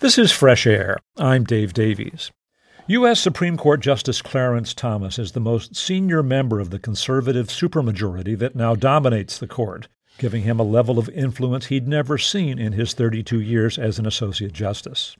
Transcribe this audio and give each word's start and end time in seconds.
This 0.00 0.18
is 0.18 0.30
Fresh 0.30 0.66
Air. 0.66 0.98
I'm 1.16 1.44
Dave 1.44 1.72
Davies. 1.72 2.30
U.S. 2.86 3.18
Supreme 3.18 3.56
Court 3.56 3.80
Justice 3.80 4.20
Clarence 4.20 4.74
Thomas 4.74 5.18
is 5.18 5.32
the 5.32 5.40
most 5.40 5.74
senior 5.74 6.22
member 6.22 6.60
of 6.60 6.68
the 6.68 6.78
conservative 6.78 7.46
supermajority 7.46 8.38
that 8.38 8.54
now 8.54 8.74
dominates 8.74 9.38
the 9.38 9.46
court, 9.46 9.88
giving 10.18 10.42
him 10.42 10.60
a 10.60 10.64
level 10.64 10.98
of 10.98 11.08
influence 11.08 11.66
he'd 11.66 11.88
never 11.88 12.18
seen 12.18 12.58
in 12.58 12.74
his 12.74 12.92
32 12.92 13.40
years 13.40 13.78
as 13.78 13.98
an 13.98 14.04
Associate 14.04 14.52
Justice. 14.52 15.16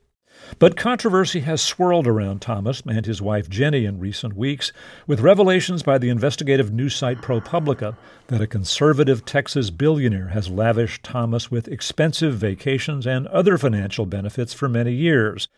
But 0.59 0.77
controversy 0.77 1.41
has 1.41 1.61
swirled 1.61 2.07
around 2.07 2.41
Thomas 2.41 2.83
and 2.89 3.05
his 3.05 3.21
wife 3.21 3.51
Ginni 3.51 3.87
in 3.87 3.99
recent 3.99 4.37
weeks, 4.37 4.73
with 5.07 5.21
revelations 5.21 5.83
by 5.83 5.99
the 5.99 6.09
investigative 6.09 6.73
news 6.73 6.95
site 6.95 7.19
ProPublica 7.19 7.97
that 8.29 8.41
a 8.41 8.47
conservative 8.47 9.25
Texas 9.25 9.71
billionaire 9.71 10.29
has 10.29 10.49
lavished 10.49 11.03
Thomas 11.03 11.51
with 11.51 11.69
expensive 11.69 12.35
vacations 12.35 13.07
and 13.07 13.27
other 13.27 13.59
financial 13.59 14.07
benefits 14.07 14.55
for 14.55 14.69
many 14.69 14.93
years, 14.93 15.49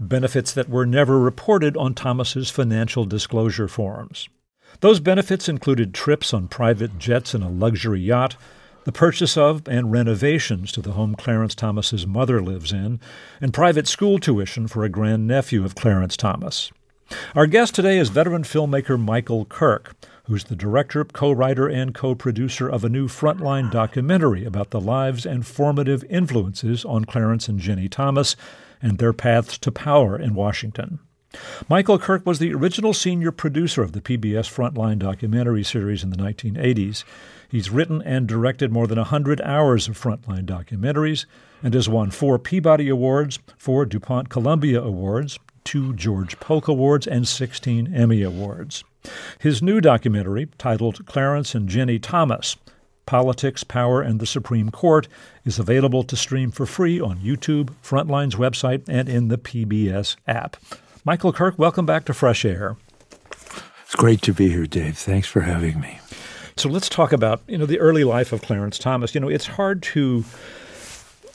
benefits 0.00 0.52
that 0.52 0.68
were 0.68 0.86
never 0.86 1.18
reported 1.18 1.76
on 1.76 1.94
Thomas's 1.94 2.50
financial 2.50 3.04
disclosure 3.04 3.68
forms. 3.68 4.28
Those 4.80 5.00
benefits 5.00 5.48
included 5.48 5.94
trips 5.94 6.32
on 6.32 6.48
private 6.48 6.98
jets 6.98 7.34
and 7.34 7.42
a 7.42 7.48
luxury 7.48 8.00
yacht, 8.00 8.36
the 8.88 8.92
purchase 8.92 9.36
of 9.36 9.68
and 9.68 9.92
renovations 9.92 10.72
to 10.72 10.80
the 10.80 10.92
home 10.92 11.14
Clarence 11.14 11.54
Thomas's 11.54 12.06
mother 12.06 12.40
lives 12.40 12.72
in, 12.72 12.98
and 13.38 13.52
private 13.52 13.86
school 13.86 14.18
tuition 14.18 14.66
for 14.66 14.82
a 14.82 14.88
grandnephew 14.88 15.62
of 15.62 15.74
Clarence 15.74 16.16
Thomas. 16.16 16.72
Our 17.34 17.46
guest 17.46 17.74
today 17.74 17.98
is 17.98 18.08
veteran 18.08 18.44
filmmaker 18.44 18.98
Michael 18.98 19.44
Kirk, 19.44 19.94
who's 20.24 20.44
the 20.44 20.56
director, 20.56 21.04
co 21.04 21.30
writer, 21.30 21.68
and 21.68 21.94
co 21.94 22.14
producer 22.14 22.66
of 22.66 22.82
a 22.82 22.88
new 22.88 23.08
Frontline 23.08 23.70
documentary 23.70 24.46
about 24.46 24.70
the 24.70 24.80
lives 24.80 25.26
and 25.26 25.46
formative 25.46 26.02
influences 26.04 26.86
on 26.86 27.04
Clarence 27.04 27.46
and 27.46 27.60
Ginni 27.60 27.90
Thomas 27.90 28.36
and 28.80 28.96
their 28.96 29.12
paths 29.12 29.58
to 29.58 29.70
power 29.70 30.18
in 30.18 30.34
Washington. 30.34 30.98
Michael 31.68 31.98
Kirk 31.98 32.24
was 32.24 32.38
the 32.38 32.54
original 32.54 32.94
senior 32.94 33.32
producer 33.32 33.82
of 33.82 33.92
the 33.92 34.00
PBS 34.00 34.50
Frontline 34.50 34.98
documentary 34.98 35.62
series 35.62 36.02
in 36.02 36.08
the 36.08 36.16
1980s. 36.16 37.04
He's 37.48 37.70
written 37.70 38.02
and 38.02 38.26
directed 38.26 38.70
more 38.70 38.86
than 38.86 38.98
100 38.98 39.40
hours 39.40 39.88
of 39.88 39.98
Frontline 39.98 40.44
documentaries 40.44 41.24
and 41.62 41.72
has 41.74 41.88
won 41.88 42.10
four 42.10 42.38
Peabody 42.38 42.88
Awards, 42.88 43.38
four 43.56 43.86
DuPont 43.86 44.28
Columbia 44.28 44.82
Awards, 44.82 45.38
two 45.64 45.94
George 45.94 46.38
Polk 46.40 46.68
Awards, 46.68 47.06
and 47.06 47.26
16 47.26 47.94
Emmy 47.94 48.22
Awards. 48.22 48.84
His 49.38 49.62
new 49.62 49.80
documentary, 49.80 50.48
titled 50.58 51.06
Clarence 51.06 51.54
and 51.54 51.68
Ginni 51.68 51.98
Thomas 52.00 52.56
Politics, 53.06 53.64
Power, 53.64 54.02
and 54.02 54.20
the 54.20 54.26
Supreme 54.26 54.70
Court, 54.70 55.08
is 55.46 55.58
available 55.58 56.02
to 56.04 56.14
stream 56.14 56.50
for 56.50 56.66
free 56.66 57.00
on 57.00 57.16
YouTube, 57.20 57.70
Frontline's 57.82 58.34
website, 58.34 58.82
and 58.86 59.08
in 59.08 59.28
the 59.28 59.38
PBS 59.38 60.16
app. 60.26 60.58
Michael 61.06 61.32
Kirk, 61.32 61.58
welcome 61.58 61.86
back 61.86 62.04
to 62.04 62.12
Fresh 62.12 62.44
Air. 62.44 62.76
It's 63.86 63.96
great 63.96 64.20
to 64.22 64.34
be 64.34 64.50
here, 64.50 64.66
Dave. 64.66 64.98
Thanks 64.98 65.26
for 65.26 65.40
having 65.40 65.80
me. 65.80 66.00
So 66.58 66.68
let's 66.68 66.88
talk 66.88 67.12
about, 67.12 67.40
you 67.46 67.56
know, 67.56 67.66
the 67.66 67.78
early 67.78 68.02
life 68.02 68.32
of 68.32 68.42
Clarence 68.42 68.80
Thomas. 68.80 69.14
You 69.14 69.20
know, 69.20 69.28
it's 69.28 69.46
hard 69.46 69.80
to 69.84 70.24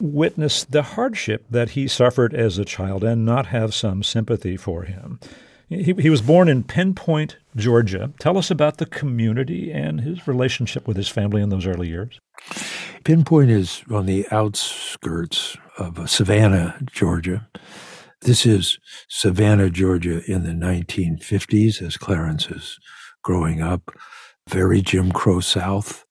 witness 0.01 0.65
the 0.65 0.81
hardship 0.81 1.45
that 1.49 1.71
he 1.71 1.87
suffered 1.87 2.33
as 2.33 2.57
a 2.57 2.65
child 2.65 3.05
and 3.05 3.25
not 3.25 3.45
have 3.45 3.73
some 3.73 4.03
sympathy 4.03 4.57
for 4.57 4.83
him. 4.83 5.21
He, 5.69 5.93
he 5.93 6.09
was 6.09 6.21
born 6.21 6.49
in 6.49 6.65
Pinpoint, 6.65 7.37
Georgia. 7.55 8.11
Tell 8.19 8.37
us 8.37 8.51
about 8.51 8.79
the 8.79 8.85
community 8.85 9.71
and 9.71 10.01
his 10.01 10.27
relationship 10.27 10.89
with 10.89 10.97
his 10.97 11.07
family 11.07 11.41
in 11.41 11.47
those 11.47 11.65
early 11.65 11.87
years. 11.87 12.19
Pinpoint 13.05 13.49
is 13.49 13.81
on 13.89 14.05
the 14.05 14.27
outskirts 14.29 15.55
of 15.77 16.09
Savannah, 16.09 16.77
Georgia. 16.91 17.47
This 18.23 18.45
is 18.45 18.77
Savannah, 19.07 19.69
Georgia 19.69 20.21
in 20.29 20.43
the 20.43 20.51
1950s 20.51 21.81
as 21.81 21.95
Clarence 21.95 22.47
is 22.47 22.77
growing 23.23 23.61
up 23.61 23.89
very 24.47 24.81
Jim 24.81 25.11
Crow 25.11 25.39
South, 25.39 26.05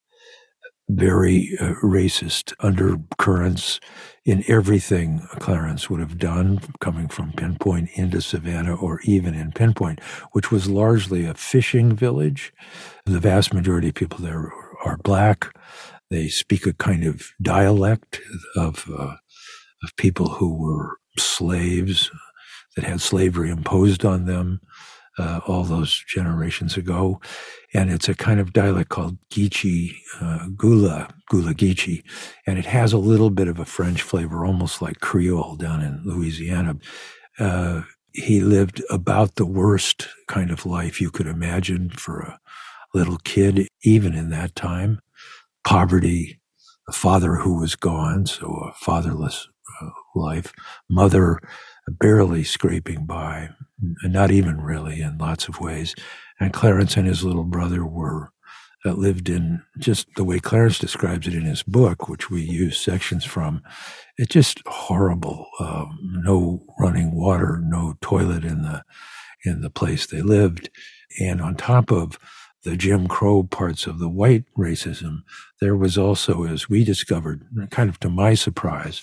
very 0.88 1.56
uh, 1.60 1.74
racist 1.82 2.52
undercurrents 2.60 3.80
in 4.24 4.44
everything 4.46 5.20
Clarence 5.38 5.90
would 5.90 6.00
have 6.00 6.18
done, 6.18 6.60
coming 6.80 7.08
from 7.08 7.32
Pinpoint 7.32 7.90
into 7.94 8.20
Savannah 8.20 8.74
or 8.74 9.00
even 9.04 9.34
in 9.34 9.52
Pinpoint, 9.52 10.00
which 10.32 10.50
was 10.50 10.70
largely 10.70 11.24
a 11.24 11.34
fishing 11.34 11.94
village. 11.94 12.52
The 13.04 13.20
vast 13.20 13.52
majority 13.52 13.88
of 13.88 13.94
people 13.94 14.18
there 14.20 14.52
are 14.84 14.96
black. 14.98 15.54
They 16.10 16.28
speak 16.28 16.66
a 16.66 16.74
kind 16.74 17.04
of 17.04 17.30
dialect 17.40 18.20
of, 18.56 18.88
uh, 18.90 19.16
of 19.82 19.96
people 19.96 20.28
who 20.28 20.54
were 20.54 20.98
slaves 21.18 22.10
that 22.76 22.84
had 22.84 23.00
slavery 23.00 23.50
imposed 23.50 24.04
on 24.04 24.26
them 24.26 24.60
uh, 25.18 25.40
all 25.46 25.64
those 25.64 26.04
generations 26.08 26.76
ago. 26.76 27.20
And 27.74 27.90
it's 27.90 28.08
a 28.08 28.14
kind 28.14 28.40
of 28.40 28.52
dialect 28.52 28.88
called 28.88 29.18
Geechee, 29.30 29.94
uh, 30.20 30.48
Gullah, 30.56 31.08
Gullah 31.28 31.54
Geechee. 31.54 32.02
And 32.46 32.58
it 32.58 32.66
has 32.66 32.92
a 32.92 32.98
little 32.98 33.30
bit 33.30 33.48
of 33.48 33.58
a 33.58 33.64
French 33.64 34.02
flavor, 34.02 34.44
almost 34.44 34.82
like 34.82 35.00
Creole 35.00 35.56
down 35.56 35.80
in 35.80 36.02
Louisiana. 36.04 36.76
Uh, 37.38 37.82
he 38.12 38.40
lived 38.40 38.82
about 38.90 39.36
the 39.36 39.46
worst 39.46 40.08
kind 40.28 40.50
of 40.50 40.66
life 40.66 41.00
you 41.00 41.10
could 41.10 41.26
imagine 41.26 41.90
for 41.90 42.20
a 42.20 42.38
little 42.94 43.18
kid, 43.24 43.68
even 43.82 44.14
in 44.14 44.30
that 44.30 44.54
time. 44.54 45.00
Poverty, 45.64 46.40
a 46.88 46.92
father 46.92 47.36
who 47.36 47.58
was 47.58 47.74
gone, 47.74 48.26
so 48.26 48.46
a 48.48 48.72
fatherless 48.84 49.48
uh, 49.80 49.90
life, 50.14 50.52
mother 50.90 51.38
barely 51.88 52.44
scraping 52.44 53.06
by, 53.06 53.50
not 54.04 54.30
even 54.30 54.60
really 54.60 55.00
in 55.00 55.18
lots 55.18 55.48
of 55.48 55.60
ways. 55.60 55.94
And 56.40 56.52
Clarence 56.52 56.96
and 56.96 57.06
his 57.06 57.24
little 57.24 57.44
brother 57.44 57.84
were 57.84 58.32
uh, 58.84 58.92
lived 58.92 59.28
in 59.28 59.62
just 59.78 60.08
the 60.16 60.24
way 60.24 60.40
Clarence 60.40 60.78
describes 60.78 61.26
it 61.26 61.34
in 61.34 61.42
his 61.42 61.62
book, 61.62 62.08
which 62.08 62.30
we 62.30 62.42
use 62.42 62.80
sections 62.80 63.24
from. 63.24 63.62
It's 64.18 64.32
just 64.32 64.60
horrible. 64.66 65.46
Um, 65.60 65.98
no 66.24 66.64
running 66.78 67.14
water, 67.14 67.60
no 67.62 67.94
toilet 68.00 68.44
in 68.44 68.62
the 68.62 68.82
in 69.44 69.60
the 69.60 69.70
place 69.70 70.06
they 70.06 70.22
lived, 70.22 70.70
and 71.20 71.40
on 71.40 71.56
top 71.56 71.90
of 71.90 72.16
the 72.62 72.76
Jim 72.76 73.08
Crow 73.08 73.42
parts 73.42 73.86
of 73.86 73.98
the 73.98 74.08
white 74.08 74.44
racism, 74.56 75.22
there 75.60 75.76
was 75.76 75.98
also, 75.98 76.44
as 76.44 76.68
we 76.68 76.84
discovered, 76.84 77.44
kind 77.70 77.90
of 77.90 77.98
to 78.00 78.08
my 78.08 78.34
surprise, 78.34 79.02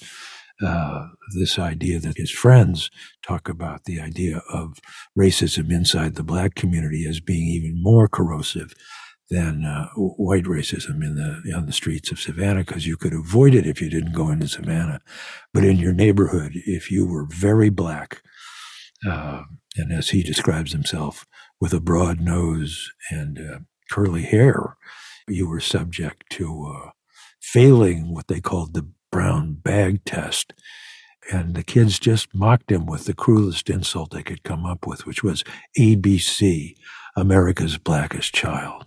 uh, 0.61 1.07
this 1.33 1.57
idea 1.57 1.99
that 1.99 2.17
his 2.17 2.31
friends 2.31 2.89
talk 3.25 3.47
about 3.47 3.85
the 3.85 3.99
idea 3.99 4.41
of 4.51 4.79
racism 5.17 5.71
inside 5.71 6.15
the 6.15 6.23
black 6.23 6.55
community 6.55 7.05
as 7.07 7.19
being 7.19 7.47
even 7.47 7.81
more 7.81 8.07
corrosive 8.07 8.73
than 9.29 9.63
uh, 9.63 9.87
white 9.95 10.45
racism 10.45 11.03
in 11.03 11.15
the 11.15 11.53
on 11.55 11.65
the 11.65 11.71
streets 11.71 12.11
of 12.11 12.19
Savannah 12.19 12.61
because 12.61 12.87
you 12.87 12.97
could 12.97 13.13
avoid 13.13 13.53
it 13.53 13.67
if 13.67 13.81
you 13.81 13.89
didn't 13.89 14.13
go 14.13 14.29
into 14.29 14.47
Savannah, 14.47 15.01
but 15.53 15.63
in 15.63 15.77
your 15.77 15.93
neighborhood, 15.93 16.53
if 16.65 16.89
you 16.89 17.05
were 17.05 17.25
very 17.29 17.69
black, 17.69 18.21
uh, 19.07 19.43
and 19.77 19.93
as 19.93 20.09
he 20.09 20.23
describes 20.23 20.71
himself, 20.71 21.25
with 21.61 21.73
a 21.73 21.79
broad 21.79 22.19
nose 22.19 22.91
and 23.11 23.39
uh, 23.39 23.59
curly 23.91 24.23
hair, 24.23 24.77
you 25.27 25.47
were 25.47 25.59
subject 25.59 26.23
to 26.31 26.65
uh, 26.65 26.89
failing 27.41 28.13
what 28.13 28.27
they 28.27 28.41
called 28.41 28.73
the 28.73 28.89
brown 29.11 29.53
bag 29.53 30.03
test. 30.05 30.53
And 31.31 31.53
the 31.53 31.63
kids 31.63 31.99
just 31.99 32.33
mocked 32.33 32.71
him 32.71 32.85
with 32.85 33.05
the 33.05 33.13
cruelest 33.13 33.69
insult 33.69 34.11
they 34.11 34.23
could 34.23 34.43
come 34.43 34.65
up 34.65 34.87
with, 34.87 35.05
which 35.05 35.23
was 35.23 35.43
ABC, 35.77 36.75
America's 37.15 37.77
Blackest 37.77 38.33
Child. 38.33 38.85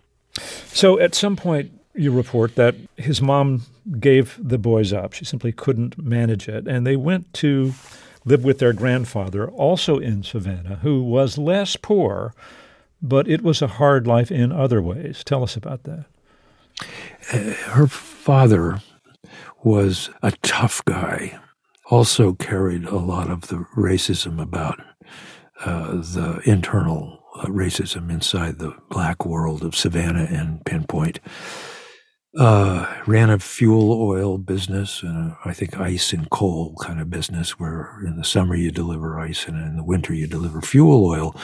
So 0.66 0.98
at 0.98 1.14
some 1.14 1.36
point, 1.36 1.72
you 1.94 2.10
report 2.10 2.54
that 2.56 2.74
his 2.96 3.20
mom 3.20 3.62
gave 4.00 4.38
the 4.42 4.58
boys 4.58 4.92
up. 4.92 5.12
She 5.12 5.24
simply 5.24 5.52
couldn't 5.52 5.98
manage 5.98 6.48
it. 6.48 6.66
And 6.66 6.86
they 6.86 6.96
went 6.96 7.32
to 7.34 7.74
live 8.24 8.44
with 8.44 8.58
their 8.58 8.72
grandfather, 8.72 9.48
also 9.50 9.98
in 9.98 10.22
Savannah, 10.22 10.76
who 10.76 11.02
was 11.02 11.38
less 11.38 11.76
poor, 11.76 12.34
but 13.00 13.28
it 13.28 13.42
was 13.42 13.60
a 13.60 13.66
hard 13.66 14.06
life 14.06 14.30
in 14.30 14.52
other 14.52 14.80
ways. 14.80 15.22
Tell 15.24 15.42
us 15.42 15.56
about 15.56 15.82
that. 15.84 16.06
Uh, 17.32 17.52
her 17.72 17.86
father 17.86 18.80
was 19.64 20.10
a 20.22 20.32
tough 20.42 20.84
guy, 20.84 21.38
also 21.90 22.32
carried 22.34 22.84
a 22.84 22.96
lot 22.96 23.30
of 23.30 23.42
the 23.48 23.64
racism 23.76 24.40
about 24.40 24.80
uh, 25.64 25.92
the 25.92 26.40
internal 26.44 27.22
uh, 27.36 27.46
racism 27.46 28.10
inside 28.10 28.58
the 28.58 28.74
black 28.90 29.24
world 29.24 29.62
of 29.62 29.76
Savannah 29.76 30.26
and 30.30 30.64
Pinpoint. 30.64 31.20
Uh, 32.38 32.86
ran 33.06 33.28
a 33.28 33.38
fuel 33.38 33.92
oil 33.92 34.38
business 34.38 35.02
and 35.02 35.32
a, 35.32 35.38
I 35.44 35.52
think 35.52 35.78
ice 35.78 36.14
and 36.14 36.30
coal 36.30 36.74
kind 36.80 36.98
of 36.98 37.10
business 37.10 37.58
where 37.58 38.00
in 38.06 38.16
the 38.16 38.24
summer 38.24 38.56
you 38.56 38.70
deliver 38.70 39.20
ice 39.20 39.46
and 39.46 39.58
in 39.58 39.76
the 39.76 39.84
winter 39.84 40.14
you 40.14 40.26
deliver 40.26 40.62
fuel 40.62 41.04
oil 41.04 41.36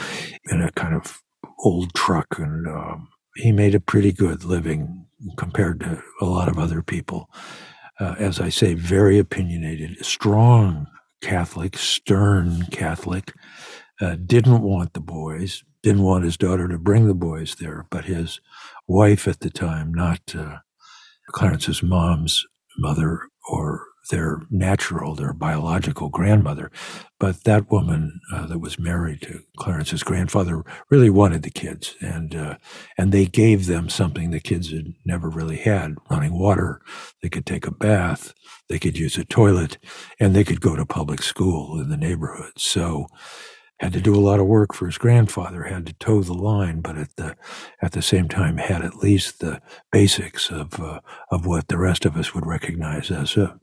in 0.45 0.61
a 0.61 0.71
kind 0.71 0.95
of 0.95 1.21
old 1.59 1.93
truck. 1.93 2.39
And 2.39 2.67
um, 2.67 3.09
he 3.35 3.51
made 3.51 3.75
a 3.75 3.79
pretty 3.79 4.11
good 4.11 4.43
living 4.43 5.05
compared 5.37 5.81
to 5.81 6.01
a 6.21 6.25
lot 6.25 6.49
of 6.49 6.57
other 6.57 6.81
people 6.81 7.29
uh, 7.99 8.15
as 8.17 8.39
I 8.39 8.49
say, 8.49 8.73
very 8.73 9.19
opinionated, 9.19 10.03
strong 10.05 10.87
Catholic, 11.21 11.77
stern 11.77 12.67
Catholic, 12.71 13.33
uh, 14.01 14.15
didn't 14.25 14.61
want 14.61 14.93
the 14.93 15.01
boys, 15.01 15.63
didn't 15.83 16.03
want 16.03 16.23
his 16.23 16.37
daughter 16.37 16.67
to 16.67 16.77
bring 16.77 17.07
the 17.07 17.13
boys 17.13 17.55
there, 17.55 17.85
but 17.89 18.05
his 18.05 18.39
wife 18.87 19.27
at 19.27 19.41
the 19.41 19.49
time, 19.49 19.93
not 19.93 20.21
uh, 20.35 20.57
Clarence's 21.31 21.83
mom's 21.83 22.45
mother 22.77 23.21
or 23.49 23.85
their 24.09 24.41
natural, 24.49 25.15
their 25.15 25.33
biological 25.33 26.09
grandmother. 26.09 26.71
But 27.19 27.43
that 27.43 27.71
woman 27.71 28.19
uh, 28.33 28.47
that 28.47 28.59
was 28.59 28.79
married 28.79 29.21
to 29.23 29.43
Clarence's 29.57 30.03
grandfather 30.03 30.63
really 30.89 31.09
wanted 31.09 31.43
the 31.43 31.49
kids, 31.49 31.95
and 32.01 32.35
uh, 32.35 32.57
and 32.97 33.11
they 33.11 33.25
gave 33.25 33.65
them 33.65 33.89
something 33.89 34.31
the 34.31 34.39
kids 34.39 34.71
had 34.71 34.93
never 35.05 35.29
really 35.29 35.57
had: 35.57 35.95
running 36.09 36.37
water. 36.37 36.81
They 37.21 37.29
could 37.29 37.45
take 37.45 37.67
a 37.67 37.71
bath. 37.71 38.33
They 38.67 38.79
could 38.79 38.97
use 38.97 39.17
a 39.17 39.25
toilet, 39.25 39.77
and 40.19 40.35
they 40.35 40.43
could 40.43 40.61
go 40.61 40.75
to 40.75 40.85
public 40.85 41.21
school 41.21 41.79
in 41.79 41.89
the 41.89 41.97
neighborhood. 41.97 42.53
So 42.57 43.07
had 43.79 43.93
to 43.93 44.01
do 44.01 44.13
a 44.13 44.19
lot 44.19 44.39
of 44.39 44.45
work 44.45 44.73
for 44.73 44.85
his 44.87 44.97
grandfather, 44.97 45.63
had 45.63 45.85
to 45.85 45.93
toe 45.93 46.21
the 46.21 46.33
line, 46.33 46.81
but 46.81 46.97
at 46.97 47.15
the 47.15 47.35
at 47.81 47.93
the 47.93 48.01
same 48.01 48.27
time 48.27 48.57
had 48.57 48.83
at 48.83 48.97
least 48.97 49.39
the 49.39 49.61
basics 49.91 50.51
of 50.51 50.79
uh, 50.79 50.99
of 51.31 51.45
what 51.45 51.67
the 51.69 51.77
rest 51.77 52.05
of 52.05 52.17
us 52.17 52.33
would 52.33 52.45
recognize 52.45 53.09
as 53.09 53.37
a 53.37 53.59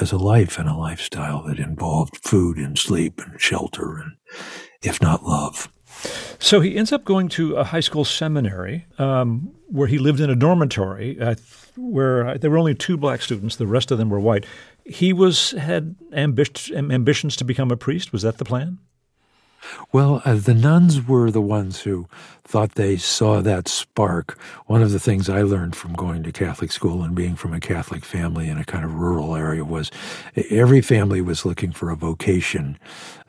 as 0.00 0.12
a 0.12 0.18
life 0.18 0.58
and 0.58 0.68
a 0.68 0.76
lifestyle 0.76 1.42
that 1.44 1.58
involved 1.58 2.18
food 2.22 2.56
and 2.56 2.78
sleep 2.78 3.20
and 3.20 3.40
shelter 3.40 3.98
and 3.98 4.12
if 4.82 5.00
not 5.00 5.24
love. 5.24 5.68
So 6.38 6.60
he 6.60 6.76
ends 6.76 6.92
up 6.92 7.04
going 7.04 7.28
to 7.30 7.56
a 7.56 7.64
high 7.64 7.80
school 7.80 8.04
seminary 8.04 8.86
um, 8.98 9.52
where 9.68 9.88
he 9.88 9.98
lived 9.98 10.20
in 10.20 10.30
a 10.30 10.34
dormitory 10.34 11.20
uh, 11.20 11.34
where 11.76 12.36
there 12.38 12.50
were 12.50 12.58
only 12.58 12.74
two 12.74 12.96
black 12.96 13.22
students. 13.22 13.56
The 13.56 13.66
rest 13.66 13.90
of 13.90 13.98
them 13.98 14.10
were 14.10 14.20
white. 14.20 14.44
He 14.84 15.12
was 15.12 15.52
had 15.52 15.94
ambi- 16.12 16.92
ambitions 16.92 17.36
to 17.36 17.44
become 17.44 17.70
a 17.70 17.76
priest. 17.76 18.12
Was 18.12 18.22
that 18.22 18.38
the 18.38 18.44
plan? 18.44 18.78
Well, 19.92 20.22
uh, 20.24 20.34
the 20.34 20.54
nuns 20.54 21.06
were 21.06 21.30
the 21.30 21.40
ones 21.40 21.82
who 21.82 22.08
thought 22.44 22.72
they 22.72 22.96
saw 22.96 23.40
that 23.40 23.68
spark. 23.68 24.38
One 24.66 24.82
of 24.82 24.90
the 24.90 24.98
things 24.98 25.28
I 25.28 25.42
learned 25.42 25.76
from 25.76 25.94
going 25.94 26.22
to 26.24 26.32
Catholic 26.32 26.72
school 26.72 27.02
and 27.02 27.14
being 27.14 27.36
from 27.36 27.52
a 27.52 27.60
Catholic 27.60 28.04
family 28.04 28.48
in 28.48 28.58
a 28.58 28.64
kind 28.64 28.84
of 28.84 28.94
rural 28.94 29.36
area 29.36 29.64
was 29.64 29.90
every 30.50 30.80
family 30.80 31.20
was 31.20 31.44
looking 31.44 31.72
for 31.72 31.90
a 31.90 31.96
vocation 31.96 32.78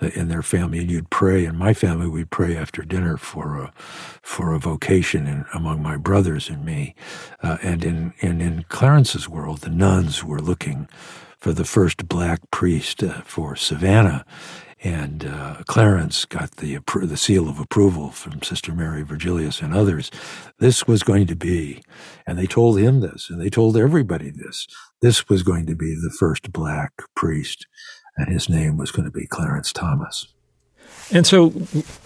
uh, 0.02 0.08
in 0.16 0.28
their 0.28 0.42
family, 0.42 0.80
and 0.80 0.92
you'd 0.92 1.10
pray. 1.10 1.46
In 1.46 1.56
my 1.56 1.74
family, 1.74 2.08
we'd 2.08 2.32
pray 2.32 2.56
after 2.56 2.82
dinner 2.82 3.18
for 3.18 3.58
a 3.60 3.74
for 4.22 4.54
a 4.54 4.60
vocation 4.60 5.28
in, 5.28 5.46
among 5.54 5.82
my 5.82 5.98
brothers 5.98 6.50
and 6.50 6.66
me. 6.66 6.96
Uh, 7.42 7.58
and 7.62 7.84
in 7.84 8.14
and 8.22 8.42
in 8.42 8.66
Clarence's 8.70 9.30
world, 9.30 9.60
the 9.60 9.70
nuns 9.70 10.24
were 10.24 10.42
looking 10.42 10.88
for 11.38 11.54
the 11.54 11.66
first 11.66 12.08
black 12.08 12.40
priest 12.52 13.04
uh, 13.04 13.22
for 13.22 13.56
Savannah 13.56 14.26
and 14.84 15.26
uh, 15.26 15.64
Clarence 15.66 16.26
got 16.26 16.58
the 16.58 16.80
the 17.04 17.18
seal 17.18 17.48
of 17.48 17.60
approval 17.60 18.12
from 18.12 18.42
Sister 18.42 18.74
Mary 18.74 19.02
Virgilius 19.02 19.62
and 19.62 19.74
others. 19.74 20.12
This 20.60 20.86
was 20.86 21.04
going 21.04 21.26
to 21.28 21.36
be, 21.36 21.82
and 22.28 22.38
they 22.38 22.46
told 22.46 22.78
him 22.78 23.00
this, 23.00 23.30
and 23.30 23.42
they 23.42 23.50
told 23.50 23.78
everybody 23.78 24.30
this. 24.30 24.68
This 25.02 25.30
was 25.30 25.42
going 25.42 25.66
to 25.68 25.76
be 25.76 25.96
the 25.96 26.14
first 26.20 26.52
black 26.52 26.92
priest, 27.16 27.66
and 28.18 28.32
his 28.32 28.50
name 28.50 28.78
was 28.78 28.92
going 28.92 29.06
to 29.06 29.12
be 29.12 29.26
Clarence 29.26 29.72
Thomas. 29.72 30.28
And 31.12 31.26
so, 31.26 31.54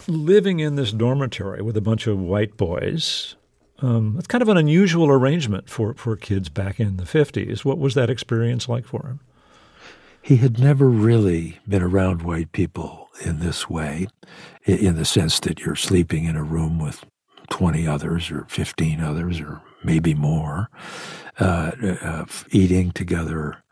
living 0.07 0.59
in 0.59 0.75
this 0.75 0.91
dormitory 0.91 1.61
with 1.61 1.77
a 1.77 1.81
bunch 1.81 2.07
of 2.07 2.19
white 2.19 2.57
boys, 2.57 3.35
um, 3.79 4.15
it's 4.17 4.27
kind 4.27 4.41
of 4.41 4.49
an 4.49 4.57
unusual 4.57 5.09
arrangement 5.09 5.69
for, 5.69 5.93
for 5.95 6.15
kids 6.15 6.49
back 6.49 6.79
in 6.79 6.97
the 6.97 7.03
50s. 7.03 7.63
What 7.63 7.77
was 7.77 7.93
that 7.95 8.09
experience 8.09 8.67
like 8.67 8.85
for 8.85 9.05
him? 9.07 9.19
He 10.27 10.35
had 10.35 10.59
never 10.59 10.89
really 10.89 11.57
been 11.69 11.81
around 11.81 12.21
white 12.21 12.51
people 12.51 13.07
in 13.23 13.39
this 13.39 13.69
way, 13.69 14.07
in 14.65 14.97
the 14.97 15.05
sense 15.05 15.39
that 15.39 15.61
you're 15.61 15.73
sleeping 15.73 16.25
in 16.25 16.35
a 16.35 16.43
room 16.43 16.79
with 16.79 17.05
20 17.49 17.87
others 17.87 18.29
or 18.29 18.45
15 18.49 18.99
others 18.99 19.39
or 19.39 19.61
maybe 19.85 20.13
more, 20.13 20.69
uh, 21.39 21.71
uh, 22.01 22.25
eating 22.51 22.91
together, 22.91 23.63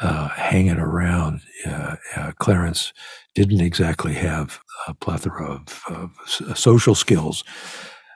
uh, 0.00 0.28
hanging 0.28 0.78
around. 0.78 1.42
Uh, 1.66 1.96
uh, 2.16 2.32
Clarence 2.38 2.94
didn't 3.34 3.60
exactly 3.60 4.14
have 4.14 4.60
a 4.86 4.94
plethora 4.94 5.44
of, 5.44 5.82
of 5.90 6.10
social 6.58 6.94
skills 6.94 7.44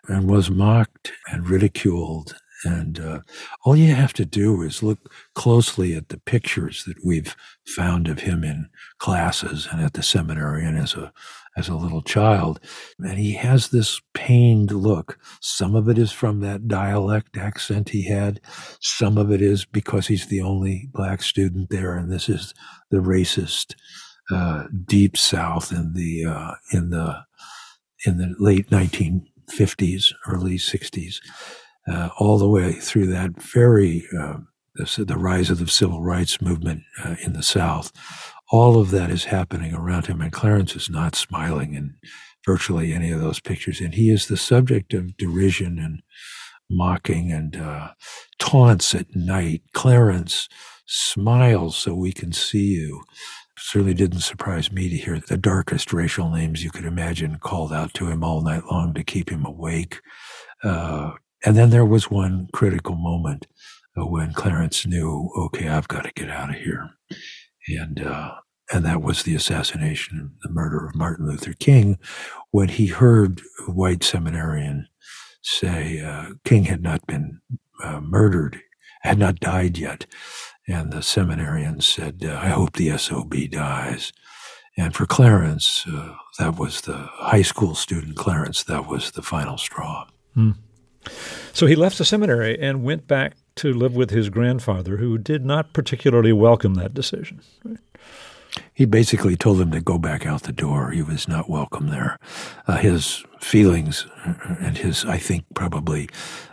and 0.09 0.31
was 0.31 0.50
mocked 0.50 1.12
and 1.31 1.47
ridiculed 1.47 2.37
and 2.64 3.00
uh, 3.00 3.20
all 3.64 3.76
you 3.76 3.94
have 3.94 4.12
to 4.14 4.25
do 4.25 4.62
is 4.62 4.82
look 4.82 5.12
closely 5.35 5.94
at 5.94 6.09
the 6.09 6.19
pictures 6.19 6.85
that 6.85 7.05
we've 7.05 7.37
found 7.67 8.09
of 8.09 8.20
him 8.20 8.44
in 8.44 8.69
classes 8.99 9.69
and 9.70 9.81
at 9.81 9.94
the 9.94 10.03
seminary 10.03 10.64
and 10.64 10.79
as 10.79 10.94
a 10.94 11.12
as 11.56 11.69
a 11.69 11.76
little 11.76 12.00
child. 12.00 12.61
And 12.99 13.19
he 13.19 13.35
has 13.35 13.69
this 13.69 14.00
pained 14.14 14.70
look. 14.70 15.19
Some 15.41 15.75
of 15.75 15.87
it 15.88 15.99
is 15.99 16.11
from 16.11 16.41
that 16.41 16.67
dialect 16.67 17.37
accent 17.37 17.91
he 17.91 18.05
had. 18.05 18.41
Some 18.81 19.19
of 19.19 19.31
it 19.31 19.43
is 19.43 19.67
because 19.67 20.06
he's 20.06 20.26
the 20.26 20.41
only 20.41 20.88
black 20.93 21.23
student 21.23 21.69
there, 21.69 21.94
and 21.97 22.11
this 22.11 22.29
is 22.29 22.55
the 22.91 22.99
racist 22.99 23.75
uh, 24.31 24.65
deep 24.87 25.17
South 25.17 25.73
in 25.73 25.93
the 25.94 26.25
uh, 26.25 26.55
in 26.73 26.91
the 26.91 27.19
in 28.06 28.19
the 28.19 28.35
late 28.38 28.70
1950s, 28.70 30.12
early 30.26 30.56
60s 30.56 31.20
uh, 31.88 32.11
all 32.19 32.38
the 32.38 32.49
way 32.49 32.73
through 32.73 33.06
that 33.06 33.40
very 33.40 34.06
uh, 34.19 34.38
the, 34.75 35.05
the, 35.05 35.17
rise 35.17 35.50
of 35.50 35.58
the 35.58 35.69
civil 35.69 36.02
rights 36.02 36.40
movement 36.40 36.82
uh, 37.05 37.17
in 37.25 37.32
the 37.32 37.43
South. 37.43 37.93
All 38.50 38.79
of 38.79 38.90
that 38.90 39.11
is 39.11 39.25
happening 39.25 39.75
around 39.75 40.06
him, 40.06 40.20
and 40.20 40.32
Clarence 40.32 40.76
is 40.76 40.88
not 40.88 41.14
smiling 41.14 41.75
in 41.75 41.94
virtually 42.46 42.93
any 42.93 43.11
of 43.11 43.20
those 43.20 43.40
pictures, 43.40 43.81
and 43.81 43.94
he 43.94 44.11
is 44.11 44.26
the 44.26 44.37
subject 44.37 44.94
of 44.94 45.17
derision 45.17 45.79
and 45.79 46.02
mocking 46.70 47.32
and 47.32 47.56
uh, 47.56 47.90
taunts 48.38 48.94
at 48.94 49.14
night. 49.14 49.62
Clarence 49.73 50.49
smiles 50.87 51.76
so 51.76 51.94
we 51.94 52.12
can 52.12 52.32
see 52.32 52.75
you 52.75 53.02
certainly 53.56 53.94
didn't 53.94 54.20
surprise 54.20 54.73
me 54.73 54.88
to 54.88 54.96
hear 54.96 55.20
the 55.20 55.37
darkest 55.37 55.93
racial 55.93 56.29
names 56.31 56.64
you 56.64 56.70
could 56.70 56.84
imagine 56.84 57.38
called 57.38 57.73
out 57.73 57.94
to 57.94 58.08
him 58.08 58.25
all 58.25 58.43
night 58.43 58.64
long 58.70 58.93
to 58.93 59.05
keep 59.05 59.31
him 59.31 59.44
awake. 59.44 60.00
Uh, 60.64 61.12
and 61.44 61.56
then 61.56 61.71
there 61.71 61.85
was 61.85 62.11
one 62.11 62.49
critical 62.53 62.94
moment 62.94 63.47
uh, 63.97 64.06
when 64.06 64.33
Clarence 64.33 64.87
knew, 64.87 65.31
okay, 65.37 65.69
I've 65.69 65.89
got 65.89 66.05
to 66.05 66.12
get 66.12 66.31
out 66.31 66.50
of 66.50 66.56
here. 66.56 66.91
And, 67.69 68.05
uh, 68.05 68.35
and 68.73 68.85
that 68.85 69.03
was 69.03 69.23
the 69.23 69.35
assassination, 69.35 70.33
the 70.43 70.50
murder 70.50 70.87
of 70.87 70.94
Martin 70.94 71.27
Luther 71.27 71.53
King, 71.53 71.99
when 72.51 72.69
he 72.69 72.87
heard 72.87 73.43
a 73.67 73.70
white 73.70 74.03
seminarian 74.03 74.89
say 75.43 76.01
uh, 76.01 76.31
King 76.44 76.65
had 76.65 76.82
not 76.82 77.06
been 77.06 77.41
uh, 77.82 78.01
murdered, 78.01 78.61
had 79.03 79.19
not 79.19 79.41
died 79.41 79.77
yet. 79.77 80.06
And 80.69 80.93
the 80.93 81.03
seminarian 81.03 81.81
said, 81.81 82.25
I 82.25 82.49
hope 82.49 82.75
the 82.75 82.96
SOB 82.96 83.34
dies. 83.51 84.13
And 84.77 84.94
for 84.94 85.06
Clarence, 85.06 85.84
uh, 85.87 86.15
that 86.39 86.58
was 86.58 86.82
the 86.82 86.94
high 86.94 87.43
school 87.43 87.75
student 87.75 88.17
Clarence, 88.17 88.63
that 88.65 88.87
was 88.89 89.11
the 89.11 89.22
final 89.22 89.58
straw. 89.58 90.06
Hmm. 90.34 90.53
So 91.53 91.67
he 91.67 91.75
left 91.75 91.99
the 91.99 92.05
seminary 92.05 92.59
and 92.59 92.82
went 92.82 93.06
back 93.06 93.35
to 93.56 93.73
live 93.73 93.94
with 93.94 94.11
his 94.11 94.31
grandfather, 94.31 94.97
who 94.97 95.19
did 95.19 95.44
not 95.44 95.73
particularly 95.73 96.32
welcome 96.32 96.75
that 96.75 96.94
decision. 96.94 97.41
He 98.75 98.85
basically 98.85 99.37
told 99.37 99.61
him 99.61 99.71
to 99.71 99.81
go 99.81 99.99
back 99.99 100.27
out 100.27 100.43
the 100.43 100.53
door. 100.53 100.91
He 100.91 101.03
was 101.03 101.29
not 101.29 101.49
welcome 101.49 101.89
there. 101.89 102.19
Uh, 102.67 102.77
his 102.79 103.25
feelings 103.41 104.06
and 104.61 104.77
his, 104.77 105.05
I 105.05 105.19
think, 105.19 105.44
probably, 105.55 106.09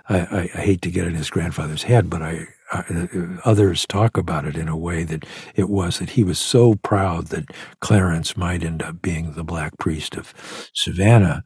I, 0.08 0.20
I, 0.20 0.42
I, 0.54 0.62
hate 0.62 0.82
to 0.84 0.92
get 0.92 1.08
in 1.08 1.16
his 1.16 1.30
grandfather's 1.30 1.84
head, 1.84 2.10
but 2.10 2.22
I, 2.22 2.48
I, 2.72 3.08
others 3.44 3.86
talk 3.86 4.18
about 4.18 4.46
it 4.46 4.56
in 4.56 4.68
a 4.68 4.78
way 4.78 5.04
that 5.04 5.26
it 5.56 5.70
was 5.70 6.00
that 6.00 6.12
he 6.12 6.24
was 6.24 6.40
so 6.40 6.76
proud 6.76 7.28
that 7.28 7.50
Clarence 7.80 8.38
might 8.38 8.64
end 8.64 8.82
up 8.82 9.02
being 9.02 9.34
the 9.34 9.44
black 9.44 9.78
priest 9.78 10.16
of 10.16 10.34
Savannah. 10.74 11.44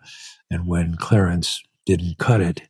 And 0.52 0.68
when 0.68 0.96
Clarence 0.96 1.64
didn't 1.86 2.20
cut 2.20 2.42
it, 2.42 2.62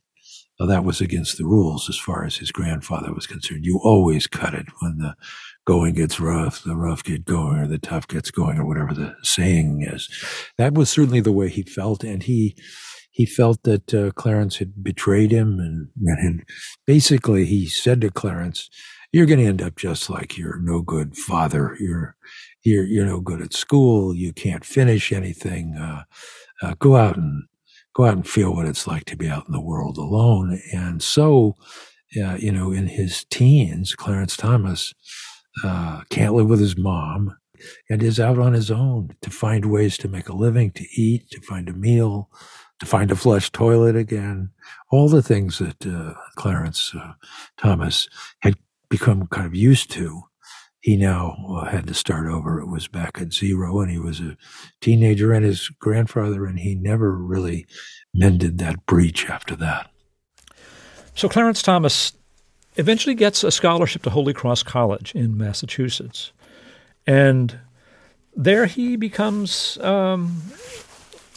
that 0.60 0.84
was 0.84 1.00
against 1.00 1.36
the 1.36 1.44
rules 1.44 1.88
as 1.88 1.98
far 1.98 2.24
as 2.24 2.36
his 2.36 2.52
grandfather 2.52 3.12
was 3.12 3.26
concerned. 3.26 3.64
You 3.64 3.80
always 3.82 4.26
cut 4.26 4.54
it 4.54 4.66
when 4.80 4.98
the 4.98 5.16
going 5.66 5.94
gets 5.94 6.20
rough, 6.20 6.62
the 6.62 6.76
rough 6.76 7.02
get 7.02 7.24
going, 7.24 7.58
or 7.58 7.66
the 7.66 7.78
tough 7.78 8.06
gets 8.06 8.30
going, 8.30 8.58
or 8.58 8.66
whatever 8.66 8.94
the 8.94 9.16
saying 9.22 9.82
is. 9.82 10.08
That 10.56 10.74
was 10.74 10.90
certainly 10.90 11.20
the 11.20 11.32
way 11.32 11.48
he 11.48 11.62
felt, 11.62 12.04
and 12.04 12.22
he 12.22 12.56
he 13.10 13.26
felt 13.26 13.62
that 13.62 13.94
uh, 13.94 14.10
Clarence 14.12 14.56
had 14.56 14.82
betrayed 14.82 15.30
him, 15.30 15.60
and, 15.60 15.88
and 16.18 16.44
basically 16.86 17.44
he 17.44 17.66
said 17.66 18.00
to 18.00 18.10
Clarence, 18.10 18.68
"You're 19.12 19.26
going 19.26 19.40
to 19.40 19.46
end 19.46 19.62
up 19.62 19.76
just 19.76 20.08
like 20.08 20.38
your 20.38 20.58
no 20.60 20.82
good 20.82 21.16
father. 21.16 21.76
You're 21.80 22.16
you're 22.62 22.84
you're 22.84 23.06
no 23.06 23.20
good 23.20 23.42
at 23.42 23.52
school. 23.52 24.14
You 24.14 24.32
can't 24.32 24.64
finish 24.64 25.12
anything. 25.12 25.76
Uh, 25.76 26.04
uh, 26.62 26.74
go 26.78 26.96
out 26.96 27.16
and 27.16 27.44
go 27.94 28.04
out 28.04 28.14
and 28.14 28.28
feel 28.28 28.54
what 28.54 28.66
it's 28.66 28.86
like 28.86 29.04
to 29.06 29.16
be 29.16 29.28
out 29.28 29.46
in 29.46 29.52
the 29.52 29.60
world 29.60 29.98
alone. 29.98 30.60
And 30.72 31.02
so, 31.02 31.54
uh, 32.22 32.36
you 32.36 32.52
know, 32.52 32.72
in 32.72 32.88
his 32.88 33.24
teens, 33.30 33.94
Clarence 33.94 34.36
Thomas 34.36 34.92
uh, 35.64 36.02
can't 36.10 36.34
live 36.34 36.48
with 36.48 36.60
his 36.60 36.76
mom. 36.76 37.36
and 37.88 38.02
is 38.02 38.20
out 38.20 38.38
on 38.38 38.52
his 38.52 38.70
own 38.70 39.10
to 39.22 39.30
find 39.30 39.66
ways 39.66 39.96
to 39.98 40.08
make 40.08 40.28
a 40.28 40.34
living, 40.36 40.70
to 40.72 40.84
eat, 41.00 41.30
to 41.30 41.40
find 41.40 41.68
a 41.68 41.72
meal, 41.72 42.30
to 42.80 42.86
find 42.86 43.10
a 43.10 43.16
flush 43.16 43.50
toilet 43.50 43.96
again. 43.96 44.50
All 44.90 45.08
the 45.08 45.22
things 45.22 45.58
that 45.58 45.86
uh, 45.86 46.14
Clarence 46.36 46.94
uh, 46.94 47.12
Thomas 47.56 48.08
had 48.40 48.56
become 48.88 49.26
kind 49.28 49.46
of 49.46 49.54
used 49.54 49.90
to. 49.92 50.22
He 50.84 50.98
now 50.98 51.34
uh, 51.48 51.64
had 51.64 51.86
to 51.86 51.94
start 51.94 52.26
over. 52.26 52.60
It 52.60 52.68
was 52.68 52.88
back 52.88 53.18
at 53.18 53.32
zero, 53.32 53.80
and 53.80 53.90
he 53.90 53.98
was 53.98 54.20
a 54.20 54.36
teenager, 54.82 55.32
and 55.32 55.42
his 55.42 55.70
grandfather, 55.70 56.44
and 56.44 56.58
he 56.58 56.74
never 56.74 57.16
really 57.16 57.64
mended 58.12 58.58
that 58.58 58.84
breach 58.84 59.30
after 59.30 59.56
that. 59.56 59.90
So 61.14 61.26
Clarence 61.26 61.62
Thomas 61.62 62.12
eventually 62.76 63.14
gets 63.14 63.42
a 63.42 63.50
scholarship 63.50 64.02
to 64.02 64.10
Holy 64.10 64.34
Cross 64.34 64.64
College 64.64 65.14
in 65.14 65.38
Massachusetts. 65.38 66.32
And 67.06 67.60
there 68.36 68.66
he 68.66 68.96
becomes 68.96 69.78
um, 69.78 70.42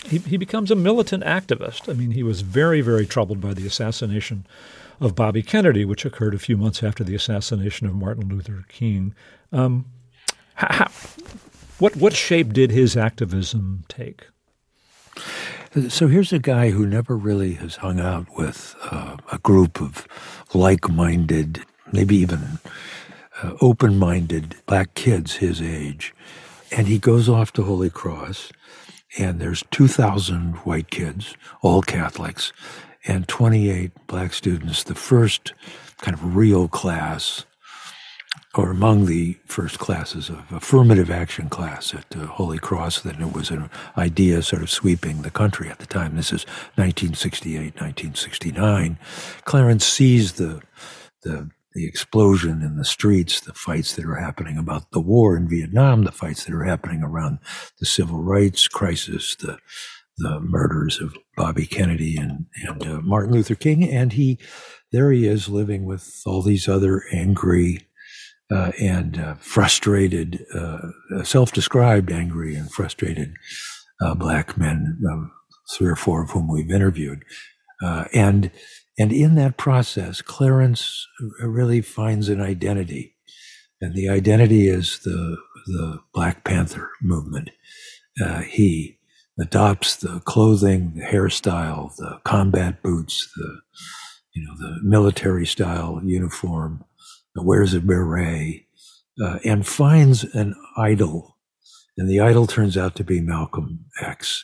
he, 0.04 0.18
he 0.18 0.36
becomes 0.36 0.72
a 0.72 0.76
militant 0.76 1.24
activist. 1.24 1.88
I 1.90 1.94
mean, 1.94 2.12
he 2.12 2.22
was 2.22 2.42
very, 2.42 2.82
very 2.82 3.06
troubled 3.06 3.40
by 3.40 3.54
the 3.54 3.66
assassination 3.66 4.46
of 5.00 5.16
Bobby 5.16 5.42
Kennedy, 5.42 5.86
which 5.86 6.04
occurred 6.04 6.34
a 6.34 6.40
few 6.40 6.58
months 6.58 6.84
after 6.84 7.06
the 7.06 7.16
assassination 7.16 7.88
of 7.88 7.96
Martin 7.96 8.28
Luther 8.28 8.66
King. 8.68 9.16
Um, 9.52 9.86
how, 10.56 10.90
what 11.80 11.96
what 11.96 12.14
shape 12.14 12.54
did 12.54 12.72
his 12.72 12.98
activism 12.98 13.84
take? 13.88 14.28
So 15.90 16.08
here's 16.08 16.34
a 16.34 16.40
guy 16.40 16.72
who 16.72 16.88
never 16.88 17.16
really 17.16 17.54
has 17.54 17.78
hung 17.78 18.00
out 18.00 18.26
with 18.36 18.76
uh, 18.90 19.18
a 19.32 19.38
group 19.40 19.80
of 19.80 20.08
like-minded, 20.54 21.64
maybe 21.92 22.16
even 22.16 22.60
uh, 23.44 23.54
open-minded 23.62 24.56
black 24.66 24.96
kids 24.96 25.36
his 25.36 25.62
age, 25.62 26.16
and 26.72 26.88
he 26.88 26.98
goes 26.98 27.30
off 27.30 27.54
to 27.54 27.64
Holy 27.64 27.92
Cross, 27.92 28.52
and 29.20 29.40
there's 29.40 29.64
2,000 29.70 30.56
white 30.58 30.90
kids, 30.90 31.36
all 31.62 31.84
Catholics, 31.84 32.54
and 33.06 33.28
28 33.28 33.92
black 34.08 34.34
students. 34.34 34.84
The 34.84 34.96
first 34.96 35.54
kind 36.00 36.16
of 36.16 36.36
real 36.36 36.68
class 36.68 37.46
or 38.58 38.72
among 38.72 39.06
the 39.06 39.38
first 39.46 39.78
classes 39.78 40.30
of 40.30 40.52
affirmative 40.52 41.12
action 41.12 41.48
class 41.48 41.94
at 41.94 42.16
uh, 42.16 42.26
Holy 42.26 42.58
Cross. 42.58 43.02
Then 43.02 43.22
it 43.22 43.34
was 43.34 43.52
an 43.52 43.70
idea 43.98 44.42
sort 44.42 44.64
of 44.64 44.70
sweeping 44.70 45.22
the 45.22 45.30
country 45.30 45.70
at 45.70 45.80
the 45.80 45.86
time. 45.86 46.16
This 46.16 46.34
is 46.34 46.46
1968, 46.76 47.76
1969. 47.76 48.98
Clarence 49.46 49.86
sees 49.86 50.34
the 50.34 50.62
the 51.24 51.50
the 51.74 51.86
explosion 51.86 52.64
in 52.64 52.78
the 52.78 52.86
streets, 52.86 53.40
the 53.40 53.54
fights 53.54 53.96
that 53.96 54.06
are 54.06 54.16
happening 54.16 54.58
about 54.58 54.90
the 54.92 55.00
war 55.00 55.38
in 55.38 55.48
Vietnam, 55.48 56.04
the 56.04 56.12
fights 56.12 56.44
that 56.46 56.56
are 56.56 56.64
happening 56.64 57.04
around 57.04 57.38
the 57.80 57.86
civil 57.86 58.24
rights 58.24 58.68
crisis, 58.68 59.36
the 59.36 59.60
the 60.18 60.40
murders 60.40 61.00
of 61.00 61.16
Bobby 61.36 61.68
Kennedy 61.68 62.18
and 62.18 62.48
and 62.66 62.82
uh, 62.84 63.02
Martin 63.02 63.34
Luther 63.34 63.56
King, 63.56 63.88
and 63.88 64.14
he 64.14 64.40
there 64.92 65.12
he 65.12 65.28
is 65.28 65.50
living 65.50 65.86
with 65.86 66.22
all 66.26 66.42
these 66.42 66.68
other 66.68 67.04
angry 67.12 67.87
uh, 68.52 68.72
and 68.80 69.20
uh, 69.20 69.36
frustrated, 69.36 70.46
uh, 70.54 70.90
self-described 71.24 72.12
angry 72.12 72.56
and 72.56 72.72
frustrated 72.72 73.34
uh, 74.02 74.14
black 74.14 74.58
men, 74.58 74.98
um, 75.10 75.32
three 75.76 75.90
or 75.90 75.96
four 75.96 76.24
of 76.24 76.30
whom 76.32 76.48
we've 76.48 76.72
interviewed, 76.72 77.24
uh, 77.84 78.06
and 78.14 78.52
and 79.00 79.14
in 79.14 79.36
that 79.36 79.58
process, 79.58 80.24
Clarence 80.24 81.06
really 81.40 81.82
finds 81.82 82.30
an 82.30 82.42
identity, 82.42 83.16
and 83.82 83.94
the 83.94 84.10
identity 84.10 84.68
is 84.68 85.00
the 85.00 85.38
the 85.68 86.00
Black 86.14 86.44
Panther 86.44 86.90
movement. 87.02 87.50
he 88.48 88.98
adopts 89.40 89.98
the 89.98 90.20
clothing, 90.22 90.94
the 90.96 91.04
hairstyle, 91.04 91.96
the 91.98 92.20
combat 92.24 92.82
boots, 92.82 93.30
the 93.36 93.60
you 94.34 94.46
know 94.46 94.56
the 94.58 94.80
military 94.84 95.46
style 95.46 96.00
uniform, 96.04 96.84
wears 97.44 97.74
a 97.74 97.82
beret, 97.82 98.66
uh, 99.22 99.40
and 99.44 99.66
finds 99.66 100.24
an 100.24 100.56
idol. 100.78 101.38
And 101.98 102.10
the 102.10 102.20
idol 102.20 102.48
turns 102.48 102.78
out 102.78 102.96
to 102.96 103.04
be 103.04 103.22
Malcolm 103.22 103.86
X. 104.02 104.44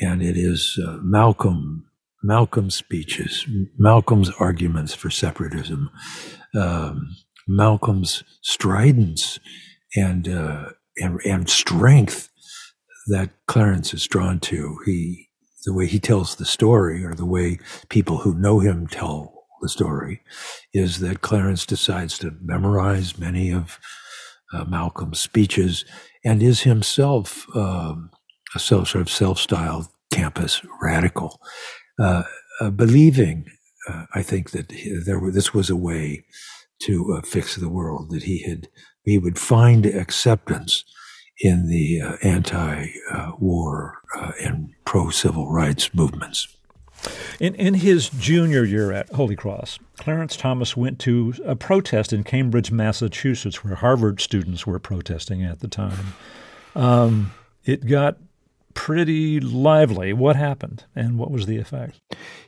And 0.00 0.22
it 0.22 0.36
is 0.36 0.78
uh, 0.86 0.98
Malcolm, 1.02 1.86
Malcolm's 2.22 2.76
speeches, 2.76 3.44
Malcolm's 3.78 4.30
arguments 4.38 4.94
for 4.94 5.10
separatism, 5.10 5.90
um, 6.54 7.16
Malcolm's 7.48 8.22
stridence 8.42 9.40
and, 9.96 10.28
uh, 10.28 10.70
and, 10.98 11.20
and 11.24 11.48
strength 11.48 12.28
that 13.08 13.30
Clarence 13.46 13.92
is 13.92 14.06
drawn 14.06 14.38
to. 14.40 14.78
He, 14.84 15.28
the 15.64 15.74
way 15.74 15.86
he 15.86 15.98
tells 15.98 16.36
the 16.36 16.44
story 16.44 17.04
or 17.04 17.14
the 17.14 17.26
way 17.26 17.58
people 17.88 18.18
who 18.18 18.34
know 18.34 18.60
him 18.60 18.86
tell 18.86 19.37
the 19.60 19.68
story 19.68 20.20
is 20.72 21.00
that 21.00 21.22
Clarence 21.22 21.66
decides 21.66 22.18
to 22.18 22.36
memorize 22.40 23.18
many 23.18 23.52
of 23.52 23.78
uh, 24.52 24.64
Malcolm's 24.64 25.20
speeches 25.20 25.84
and 26.24 26.42
is 26.42 26.62
himself 26.62 27.46
um, 27.54 28.10
a 28.54 28.58
self, 28.58 28.88
sort 28.88 29.02
of 29.02 29.10
self-styled 29.10 29.88
campus 30.12 30.62
radical, 30.80 31.40
uh, 31.98 32.22
uh, 32.60 32.70
believing, 32.70 33.46
uh, 33.88 34.04
I 34.14 34.22
think 34.22 34.50
that 34.50 34.72
there 35.04 35.20
this 35.32 35.54
was 35.54 35.70
a 35.70 35.76
way 35.76 36.24
to 36.82 37.14
uh, 37.16 37.22
fix 37.22 37.56
the 37.56 37.68
world. 37.68 38.10
That 38.10 38.24
he 38.24 38.42
had 38.42 38.68
he 39.04 39.18
would 39.18 39.38
find 39.38 39.86
acceptance 39.86 40.84
in 41.40 41.68
the 41.68 42.00
uh, 42.00 42.16
anti-war 42.22 43.98
and 44.40 44.70
pro-civil 44.84 45.50
rights 45.50 45.94
movements. 45.94 46.48
In, 47.40 47.54
in 47.54 47.74
his 47.74 48.08
junior 48.08 48.64
year 48.64 48.92
at 48.92 49.08
Holy 49.10 49.36
Cross, 49.36 49.78
Clarence 49.96 50.36
Thomas 50.36 50.76
went 50.76 50.98
to 51.00 51.34
a 51.44 51.54
protest 51.54 52.12
in 52.12 52.24
Cambridge, 52.24 52.72
Massachusetts, 52.72 53.62
where 53.62 53.76
Harvard 53.76 54.20
students 54.20 54.66
were 54.66 54.78
protesting 54.78 55.44
at 55.44 55.60
the 55.60 55.68
time. 55.68 56.14
Um, 56.74 57.32
it 57.64 57.86
got 57.86 58.18
pretty 58.74 59.40
lively. 59.40 60.12
What 60.12 60.36
happened 60.36 60.84
and 60.94 61.18
what 61.18 61.30
was 61.30 61.46
the 61.46 61.58
effect? 61.58 62.00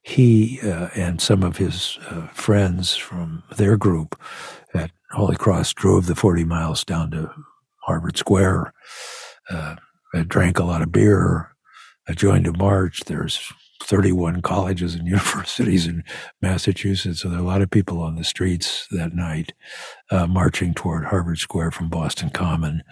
He 0.03 0.61
uh, 0.63 0.89
and 0.95 1.21
some 1.21 1.43
of 1.43 1.57
his 1.57 1.99
uh, 2.09 2.29
friends 2.29 2.97
from 2.97 3.43
their 3.57 3.77
group 3.77 4.21
at 4.75 4.91
Holy 5.11 5.37
Cross 5.37 5.75
drove 5.75 6.07
the 6.07 6.15
40 6.15 6.45
miles 6.45 6.85
down 6.85 7.11
to 7.13 7.33
Harvard 7.83 8.17
Square, 8.17 8.73
uh, 9.51 9.77
drank 10.29 10.59
a 10.59 10.65
lot 10.65 10.83
of 10.83 10.93
beer, 10.93 11.51
joined 12.15 12.47
a 12.47 12.57
march. 12.57 13.01
There's 13.07 13.53
31 13.83 14.43
colleges 14.43 14.95
and 14.95 15.07
universities 15.07 15.87
in 15.87 16.05
Massachusetts. 16.41 17.21
So 17.21 17.29
there 17.29 17.39
are 17.39 17.43
a 17.43 17.47
lot 17.47 17.63
of 17.63 17.71
people 17.71 18.01
on 18.01 18.17
the 18.17 18.25
streets 18.25 18.87
that 18.91 19.15
night 19.15 19.53
uh, 20.11 20.27
marching 20.27 20.75
toward 20.75 21.07
Harvard 21.07 21.39
Square 21.39 21.73
from 21.73 21.89
Boston 21.89 22.31
Common. 22.31 22.83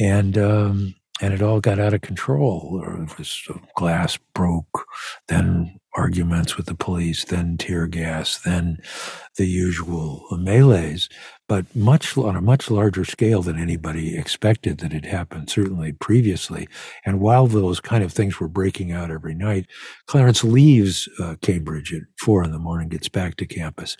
And, 0.00 0.36
um, 0.38 0.94
and 1.20 1.32
it 1.32 1.42
all 1.42 1.60
got 1.60 1.78
out 1.78 1.94
of 1.94 2.00
control. 2.00 2.82
It 2.84 3.16
was 3.16 3.46
glass 3.76 4.18
broke, 4.34 4.86
then 5.28 5.78
arguments 5.94 6.56
with 6.56 6.66
the 6.66 6.74
police, 6.74 7.24
then 7.24 7.56
tear 7.58 7.86
gas, 7.86 8.38
then 8.38 8.78
the 9.36 9.46
usual 9.46 10.26
melees 10.32 11.08
but 11.52 11.76
much 11.76 12.16
on 12.16 12.34
a 12.34 12.40
much 12.40 12.70
larger 12.70 13.04
scale 13.04 13.42
than 13.42 13.58
anybody 13.58 14.16
expected 14.16 14.78
that 14.78 14.90
had 14.90 15.04
happened, 15.04 15.50
certainly 15.50 15.92
previously. 15.92 16.66
And 17.04 17.20
while 17.20 17.46
those 17.46 17.78
kind 17.78 18.02
of 18.02 18.10
things 18.10 18.40
were 18.40 18.48
breaking 18.48 18.90
out 18.90 19.10
every 19.10 19.34
night, 19.34 19.66
Clarence 20.06 20.42
leaves 20.42 21.10
uh, 21.20 21.34
Cambridge 21.42 21.92
at 21.92 22.04
four 22.18 22.42
in 22.42 22.52
the 22.52 22.58
morning, 22.58 22.88
gets 22.88 23.10
back 23.10 23.36
to 23.36 23.44
campus, 23.44 23.98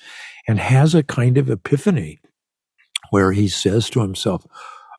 and 0.49 0.59
has 0.61 0.95
a 0.95 1.03
kind 1.03 1.37
of 1.37 1.51
epiphany 1.51 2.21
where 3.11 3.33
he 3.33 3.49
says 3.49 3.91
to 3.91 4.01
himself, 4.01 4.47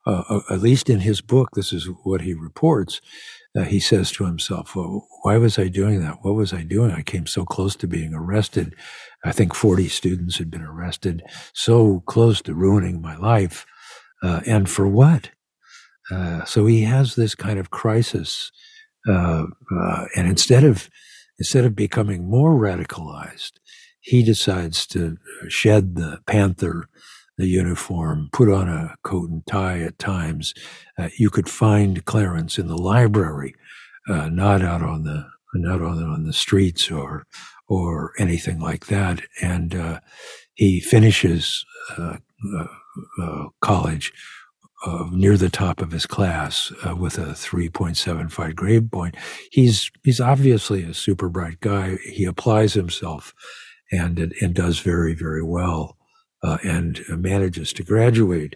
uh, 0.05 0.21
uh 0.29 0.41
at 0.51 0.61
least 0.61 0.91
in 0.91 0.99
his 0.99 1.21
book, 1.21 1.49
this 1.55 1.73
is 1.73 1.89
what 2.03 2.21
he 2.21 2.35
reports. 2.35 3.01
Uh, 3.55 3.63
he 3.63 3.79
says 3.79 4.11
to 4.11 4.25
himself, 4.25 4.75
well, 4.75 5.07
why 5.21 5.37
was 5.37 5.59
I 5.59 5.67
doing 5.67 6.01
that? 6.01 6.19
What 6.23 6.33
was 6.33 6.53
I 6.53 6.63
doing? 6.63 6.91
I 6.91 7.03
came 7.03 7.27
so 7.27 7.45
close 7.45 7.75
to 7.77 7.87
being 7.87 8.13
arrested. 8.13 8.75
I 9.23 9.31
think 9.31 9.53
40 9.53 9.87
students 9.89 10.37
had 10.37 10.49
been 10.49 10.63
arrested, 10.63 11.23
so 11.53 12.01
close 12.07 12.41
to 12.43 12.55
ruining 12.55 12.99
my 13.01 13.15
life. 13.15 13.65
Uh, 14.23 14.41
and 14.47 14.67
for 14.69 14.87
what? 14.87 15.29
Uh, 16.11 16.43
so 16.45 16.65
he 16.65 16.81
has 16.81 17.15
this 17.15 17.35
kind 17.35 17.59
of 17.59 17.69
crisis. 17.69 18.51
Uh, 19.07 19.45
uh 19.77 20.05
and 20.15 20.27
instead 20.27 20.63
of, 20.63 20.89
instead 21.37 21.65
of 21.65 21.75
becoming 21.75 22.29
more 22.29 22.53
radicalized, 22.53 23.53
he 24.01 24.23
decides 24.23 24.85
to 24.87 25.17
shed 25.47 25.95
the 25.95 26.19
Panther, 26.25 26.89
the 27.37 27.47
uniform, 27.47 28.29
put 28.31 28.49
on 28.49 28.69
a 28.69 28.95
coat 29.03 29.29
and 29.29 29.45
tie 29.47 29.79
at 29.79 29.97
times. 29.97 30.53
Uh, 30.97 31.09
you 31.17 31.29
could 31.29 31.49
find 31.49 32.05
Clarence 32.05 32.57
in 32.57 32.67
the 32.67 32.77
library, 32.77 33.55
uh, 34.07 34.29
not 34.29 34.61
out 34.61 34.83
on 34.83 35.03
the, 35.03 35.25
not 35.55 35.81
on, 35.81 36.03
on 36.03 36.23
the 36.23 36.33
streets 36.33 36.91
or, 36.91 37.25
or 37.67 38.13
anything 38.19 38.59
like 38.59 38.87
that. 38.87 39.21
And 39.41 39.75
uh, 39.75 39.99
he 40.53 40.79
finishes 40.79 41.65
uh, 41.97 42.17
uh, 42.57 42.67
uh 43.21 43.45
college 43.61 44.11
near 45.11 45.37
the 45.37 45.49
top 45.49 45.81
of 45.81 45.91
his 45.91 46.05
class 46.05 46.71
with 46.97 47.17
a 47.17 47.27
3.75 47.27 48.53
grade 48.53 48.91
point. 48.91 49.15
He's 49.49 49.89
he's 50.03 50.19
obviously 50.19 50.83
a 50.83 50.93
super 50.93 51.29
bright 51.29 51.61
guy. 51.61 51.97
He 52.03 52.25
applies 52.25 52.73
himself 52.73 53.33
and 53.93 54.33
and 54.41 54.53
does 54.53 54.79
very 54.79 55.13
very 55.13 55.41
well 55.41 55.97
uh, 56.43 56.57
and 56.63 57.01
manages 57.09 57.73
to 57.73 57.83
graduate 57.83 58.55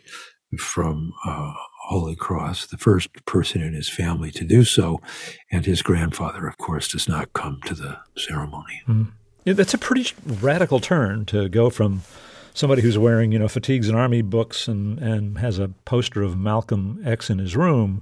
from 0.57 1.13
uh, 1.25 1.53
Holy 1.87 2.15
Cross, 2.15 2.67
the 2.67 2.77
first 2.77 3.09
person 3.25 3.61
in 3.61 3.73
his 3.73 3.89
family 3.89 4.31
to 4.31 4.43
do 4.43 4.63
so, 4.63 5.01
and 5.51 5.65
his 5.65 5.81
grandfather, 5.81 6.47
of 6.47 6.57
course, 6.57 6.87
does 6.87 7.07
not 7.07 7.33
come 7.33 7.59
to 7.65 7.73
the 7.73 7.97
ceremony. 8.15 8.81
Mm. 8.87 9.11
Yeah, 9.45 9.53
that's 9.53 9.73
a 9.73 9.77
pretty 9.77 10.13
radical 10.25 10.81
turn 10.81 11.25
to 11.27 11.47
go 11.47 11.69
from 11.69 12.01
somebody 12.53 12.81
who's 12.81 12.97
wearing, 12.97 13.31
you 13.31 13.39
know, 13.39 13.47
fatigues 13.47 13.87
and 13.87 13.97
army 13.97 14.21
books 14.21 14.67
and, 14.67 14.99
and 14.99 15.37
has 15.37 15.59
a 15.59 15.69
poster 15.85 16.21
of 16.21 16.37
Malcolm 16.37 17.01
X 17.05 17.29
in 17.29 17.39
his 17.39 17.55
room 17.55 18.01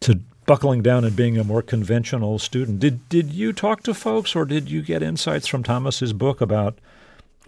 to 0.00 0.20
buckling 0.44 0.82
down 0.82 1.04
and 1.04 1.14
being 1.14 1.38
a 1.38 1.44
more 1.44 1.62
conventional 1.62 2.38
student. 2.38 2.80
Did 2.80 3.08
did 3.08 3.32
you 3.32 3.52
talk 3.52 3.82
to 3.84 3.94
folks 3.94 4.34
or 4.34 4.44
did 4.44 4.70
you 4.70 4.82
get 4.82 5.02
insights 5.02 5.46
from 5.46 5.62
Thomas's 5.62 6.12
book 6.12 6.40
about 6.40 6.78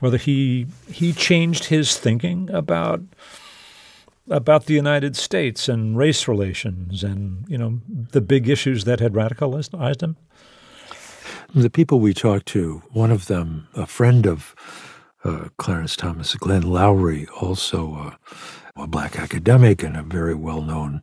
whether 0.01 0.17
he 0.17 0.67
he 0.91 1.13
changed 1.13 1.65
his 1.65 1.97
thinking 1.97 2.51
about 2.51 3.01
about 4.31 4.67
the 4.67 4.75
United 4.75 5.17
States 5.17 5.69
and 5.69 5.97
race 5.97 6.29
relations 6.29 7.03
and 7.03 7.45
you 7.49 7.59
know 7.59 7.81
the 7.89 8.21
big 8.21 8.49
issues 8.49 8.85
that 8.85 9.01
had 9.01 9.13
radicalized 9.13 10.03
him? 10.03 10.17
The 11.55 11.71
people 11.71 12.01
we 12.01 12.15
talked 12.15 12.47
to, 12.47 12.83
one 12.93 13.11
of 13.11 13.27
them, 13.27 13.69
a 13.75 13.87
friend 13.87 14.27
of 14.27 14.55
uh, 15.23 15.49
Clarence 15.59 15.97
Thomas, 15.97 16.35
Glenn 16.35 16.63
Loury, 16.63 17.29
also 17.43 17.95
uh, 17.95 18.83
a 18.83 18.87
black 18.87 19.19
academic 19.19 19.83
and 19.83 19.97
a 19.97 20.03
very 20.03 20.35
well 20.35 20.63
known 20.63 21.03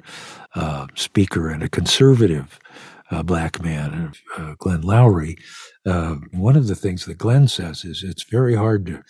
uh, 0.56 0.88
speaker 0.96 1.50
and 1.50 1.62
a 1.62 1.70
conservative 1.70 2.60
uh, 3.12 3.24
black 3.24 3.62
man, 3.64 4.14
uh, 4.38 4.56
Glenn 4.60 4.84
Loury, 4.84 5.38
Uh, 5.86 6.18
one 6.32 6.56
of 6.56 6.68
the 6.68 6.76
things 6.76 7.06
that 7.06 7.18
Glenn 7.18 7.48
says 7.48 7.84
is 7.84 8.04
it's 8.04 8.26
very 8.32 8.56
hard 8.56 8.86
to 8.88 9.04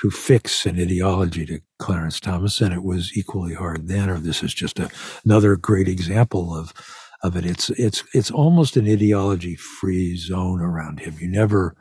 to 0.00 0.10
fix 0.10 0.64
an 0.66 0.80
ideology 0.80 1.44
to 1.46 1.60
Clarence 1.78 2.20
Thomas, 2.20 2.60
and 2.62 2.72
it 2.72 2.82
was 2.84 3.16
equally 3.16 3.54
hard 3.54 3.88
then. 3.88 4.08
Or 4.10 4.18
this 4.18 4.42
is 4.42 4.54
just 4.54 4.78
a, 4.78 4.90
another 5.24 5.56
great 5.56 5.88
example 5.88 6.56
of 6.56 6.72
of 7.22 7.36
it. 7.36 7.44
It's 7.44 7.70
it's 7.70 8.04
it's 8.14 8.30
almost 8.30 8.76
an 8.76 8.86
ideology 8.88 9.56
free 9.56 10.16
zone 10.16 10.60
around 10.62 11.00
him. 11.00 11.16
You 11.20 11.28
never 11.30 11.76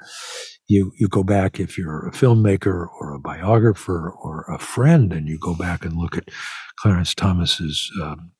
you 0.67 0.91
you 0.99 1.07
go 1.07 1.23
back 1.23 1.59
if 1.59 1.77
you're 1.77 2.07
a 2.07 2.11
filmmaker 2.11 2.87
or 2.99 3.13
a 3.13 3.19
biographer 3.19 4.11
or 4.11 4.45
a 4.49 4.59
friend, 4.59 5.13
and 5.13 5.27
you 5.27 5.37
go 5.39 5.55
back 5.55 5.85
and 5.85 5.95
look 5.97 6.17
at 6.17 6.29
Clarence 6.79 7.15
Thomas's 7.15 7.91
um, 8.03 8.31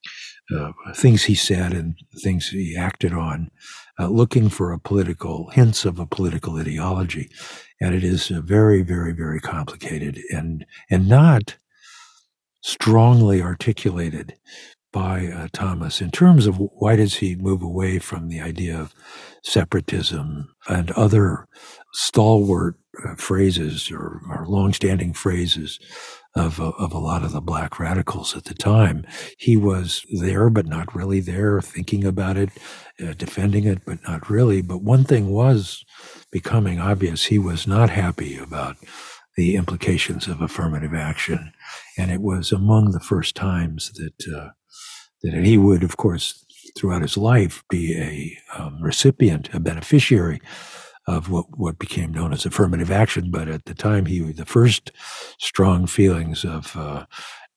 uh, 0.55 0.71
things 0.95 1.23
he 1.23 1.35
said 1.35 1.73
and 1.73 1.95
things 2.21 2.49
he 2.49 2.75
acted 2.75 3.13
on, 3.13 3.51
uh, 3.99 4.07
looking 4.07 4.49
for 4.49 4.71
a 4.71 4.79
political 4.79 5.49
hints 5.51 5.85
of 5.85 5.99
a 5.99 6.05
political 6.05 6.57
ideology, 6.57 7.29
and 7.81 7.93
it 7.93 8.03
is 8.03 8.31
uh, 8.31 8.41
very, 8.41 8.81
very, 8.81 9.13
very 9.13 9.39
complicated 9.39 10.19
and 10.31 10.65
and 10.89 11.07
not 11.07 11.57
strongly 12.61 13.41
articulated 13.41 14.35
by 14.91 15.27
uh, 15.27 15.47
Thomas. 15.53 16.01
In 16.01 16.11
terms 16.11 16.47
of 16.47 16.57
why 16.57 16.95
does 16.95 17.15
he 17.15 17.35
move 17.35 17.61
away 17.61 17.99
from 17.99 18.27
the 18.27 18.41
idea 18.41 18.79
of 18.79 18.93
separatism 19.43 20.49
and 20.67 20.91
other 20.91 21.47
stalwart 21.93 22.75
uh, 23.07 23.15
phrases 23.15 23.91
or, 23.91 24.21
or 24.29 24.45
longstanding 24.47 25.13
phrases 25.13 25.79
of, 26.35 26.59
uh, 26.59 26.71
of 26.77 26.93
a 26.93 26.99
lot 26.99 27.23
of 27.23 27.31
the 27.31 27.41
black 27.41 27.79
radicals 27.79 28.35
at 28.35 28.45
the 28.45 28.53
time. 28.53 29.05
He 29.37 29.57
was 29.57 30.05
there, 30.11 30.49
but 30.49 30.65
not 30.65 30.93
really 30.95 31.19
there, 31.19 31.61
thinking 31.61 32.05
about 32.05 32.37
it, 32.37 32.49
uh, 33.03 33.13
defending 33.13 33.65
it, 33.65 33.83
but 33.85 33.99
not 34.07 34.29
really. 34.29 34.61
But 34.61 34.83
one 34.83 35.03
thing 35.03 35.29
was 35.29 35.83
becoming 36.31 36.79
obvious. 36.79 37.25
He 37.25 37.39
was 37.39 37.67
not 37.67 37.89
happy 37.89 38.37
about 38.37 38.77
the 39.35 39.55
implications 39.55 40.27
of 40.27 40.41
affirmative 40.41 40.93
action. 40.93 41.53
And 41.97 42.11
it 42.11 42.21
was 42.21 42.51
among 42.51 42.91
the 42.91 42.99
first 42.99 43.35
times 43.35 43.91
that, 43.93 44.33
uh, 44.35 44.49
that 45.23 45.43
he 45.43 45.57
would, 45.57 45.83
of 45.83 45.97
course, 45.97 46.45
throughout 46.77 47.01
his 47.01 47.17
life, 47.17 47.63
be 47.69 47.97
a 47.97 48.59
um, 48.61 48.81
recipient, 48.81 49.49
a 49.53 49.59
beneficiary 49.59 50.39
of 51.09 51.29
what, 51.29 51.45
what 51.57 51.79
became 51.79 52.11
known 52.11 52.33
as 52.33 52.45
affirmative 52.45 52.91
action. 52.91 53.31
But 53.31 53.47
at 53.47 53.65
the 53.65 53.73
time, 53.73 54.05
he 54.05 54.19
the 54.31 54.45
first 54.45 54.91
strong 55.39 55.87
feelings 55.87 56.45
of 56.45 56.75
uh, 56.75 57.05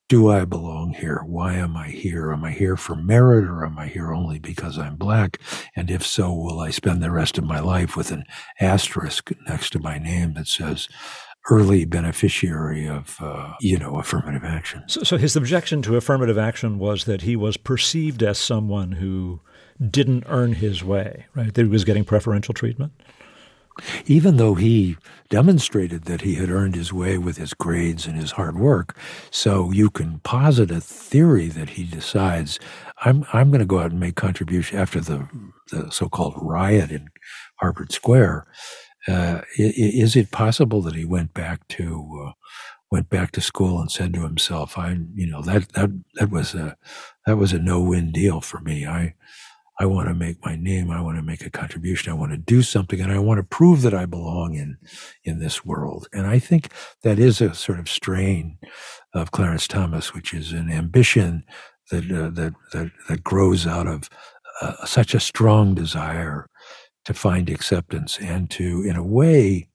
do 0.08 0.30
I 0.30 0.44
belong 0.44 0.94
here? 0.94 1.22
Why 1.24 1.54
am 1.54 1.76
I 1.76 1.88
here? 1.88 2.32
Am 2.32 2.44
I 2.44 2.50
here 2.50 2.76
for 2.76 2.94
merit 2.94 3.44
or 3.44 3.64
am 3.64 3.78
I 3.78 3.86
here 3.86 4.12
only 4.12 4.38
because 4.38 4.78
I'm 4.78 4.96
black? 4.96 5.38
And 5.74 5.90
if 5.90 6.04
so, 6.04 6.32
will 6.32 6.60
I 6.60 6.70
spend 6.70 7.02
the 7.02 7.10
rest 7.10 7.38
of 7.38 7.44
my 7.44 7.60
life 7.60 7.96
with 7.96 8.10
an 8.10 8.24
asterisk 8.60 9.30
next 9.46 9.70
to 9.70 9.78
my 9.78 9.98
name 9.98 10.34
that 10.34 10.48
says 10.48 10.88
early 11.50 11.84
beneficiary 11.84 12.86
of, 12.86 13.16
uh, 13.20 13.54
you 13.60 13.78
know, 13.78 13.96
affirmative 13.96 14.44
action? 14.44 14.82
So, 14.86 15.02
so 15.02 15.16
his 15.16 15.34
objection 15.34 15.80
to 15.82 15.96
affirmative 15.96 16.36
action 16.36 16.78
was 16.78 17.04
that 17.04 17.22
he 17.22 17.34
was 17.34 17.56
perceived 17.56 18.22
as 18.22 18.38
someone 18.38 18.92
who 18.92 19.40
didn't 19.80 20.24
earn 20.28 20.54
his 20.54 20.84
way, 20.84 21.26
right? 21.34 21.52
That 21.54 21.62
he 21.62 21.68
was 21.68 21.84
getting 21.84 22.04
preferential 22.04 22.52
treatment? 22.54 22.92
Even 24.06 24.36
though 24.36 24.54
he 24.54 24.96
demonstrated 25.28 26.04
that 26.04 26.22
he 26.22 26.34
had 26.34 26.50
earned 26.50 26.74
his 26.74 26.92
way 26.92 27.18
with 27.18 27.36
his 27.36 27.54
grades 27.54 28.06
and 28.06 28.16
his 28.16 28.32
hard 28.32 28.58
work. 28.58 28.96
So 29.30 29.70
you 29.70 29.90
can 29.90 30.20
posit 30.20 30.70
a 30.70 30.80
theory 30.80 31.48
that 31.48 31.70
he 31.70 31.84
decides, 31.84 32.58
I'm, 33.04 33.24
I'm 33.32 33.50
going 33.50 33.60
to 33.60 33.66
go 33.66 33.78
out 33.78 33.90
and 33.90 34.00
make 34.00 34.16
contribution 34.16 34.78
after 34.78 35.00
the, 35.00 35.28
the 35.70 35.90
so-called 35.90 36.34
riot 36.36 36.90
in 36.90 37.08
Harvard 37.56 37.92
Square. 37.92 38.46
Uh, 39.08 39.40
is 39.56 40.14
it 40.14 40.30
possible 40.30 40.80
that 40.82 40.94
he 40.94 41.04
went 41.04 41.34
back 41.34 41.66
to 41.68 42.26
uh, 42.28 42.32
went 42.92 43.08
back 43.08 43.32
to 43.32 43.40
school 43.40 43.80
and 43.80 43.90
said 43.90 44.12
to 44.14 44.22
himself, 44.22 44.78
"I, 44.78 44.98
you 45.14 45.26
know, 45.26 45.42
that 45.42 45.70
that 45.70 45.90
that 46.14 46.30
was 46.30 46.54
a 46.54 46.76
that 47.26 47.36
was 47.36 47.52
a 47.52 47.58
no-win 47.58 48.12
deal 48.12 48.40
for 48.40 48.60
me. 48.60 48.86
I 48.86 49.14
I 49.82 49.84
want 49.84 50.06
to 50.06 50.14
make 50.14 50.44
my 50.44 50.54
name. 50.54 50.92
I 50.92 51.00
want 51.00 51.16
to 51.16 51.24
make 51.24 51.44
a 51.44 51.50
contribution. 51.50 52.12
I 52.12 52.14
want 52.14 52.30
to 52.30 52.38
do 52.38 52.62
something 52.62 53.00
and 53.00 53.10
I 53.10 53.18
want 53.18 53.38
to 53.38 53.42
prove 53.42 53.82
that 53.82 53.92
I 53.92 54.06
belong 54.06 54.54
in, 54.54 54.78
in 55.24 55.40
this 55.40 55.64
world. 55.64 56.06
And 56.12 56.24
I 56.24 56.38
think 56.38 56.68
that 57.02 57.18
is 57.18 57.40
a 57.40 57.52
sort 57.52 57.80
of 57.80 57.88
strain 57.88 58.58
of 59.12 59.32
Clarence 59.32 59.66
Thomas, 59.66 60.14
which 60.14 60.32
is 60.32 60.52
an 60.52 60.70
ambition 60.70 61.42
that, 61.90 62.04
uh, 62.04 62.30
that, 62.30 62.54
that, 62.72 62.92
that 63.08 63.24
grows 63.24 63.66
out 63.66 63.88
of 63.88 64.08
uh, 64.60 64.86
such 64.86 65.14
a 65.14 65.20
strong 65.20 65.74
desire 65.74 66.48
to 67.04 67.12
find 67.12 67.50
acceptance 67.50 68.20
and 68.20 68.48
to, 68.50 68.84
in 68.84 68.94
a 68.94 69.02
way, 69.02 69.68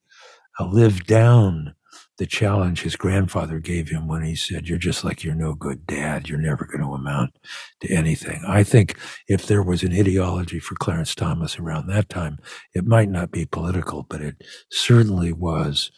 uh, 0.58 0.68
live 0.68 1.06
down 1.06 1.76
the 2.18 2.26
challenge 2.26 2.82
his 2.82 2.96
grandfather 2.96 3.60
gave 3.60 3.90
him 3.90 4.08
when 4.08 4.24
he 4.24 4.36
said, 4.36 4.68
You're 4.68 4.78
just 4.78 5.04
like 5.04 5.24
your 5.24 5.36
no 5.36 5.54
good 5.54 5.86
dad. 5.86 6.28
You're 6.28 6.40
never 6.40 6.66
going 6.66 6.82
to 6.82 6.94
amount 6.94 7.38
to 7.82 7.94
anything. 7.94 8.44
I 8.48 8.64
think 8.64 8.98
if 9.28 9.46
there 9.46 9.64
was 9.64 9.84
an 9.84 9.94
ideology 9.94 10.60
for 10.60 10.76
Clarence 10.76 11.14
Thomas 11.14 11.60
around 11.60 11.88
that 11.88 12.10
time, 12.10 12.40
it 12.74 12.86
might 12.86 13.10
not 13.10 13.32
be 13.32 13.46
political, 13.46 14.04
but 14.10 14.22
it 14.22 14.44
certainly 14.72 15.32
was 15.32 15.92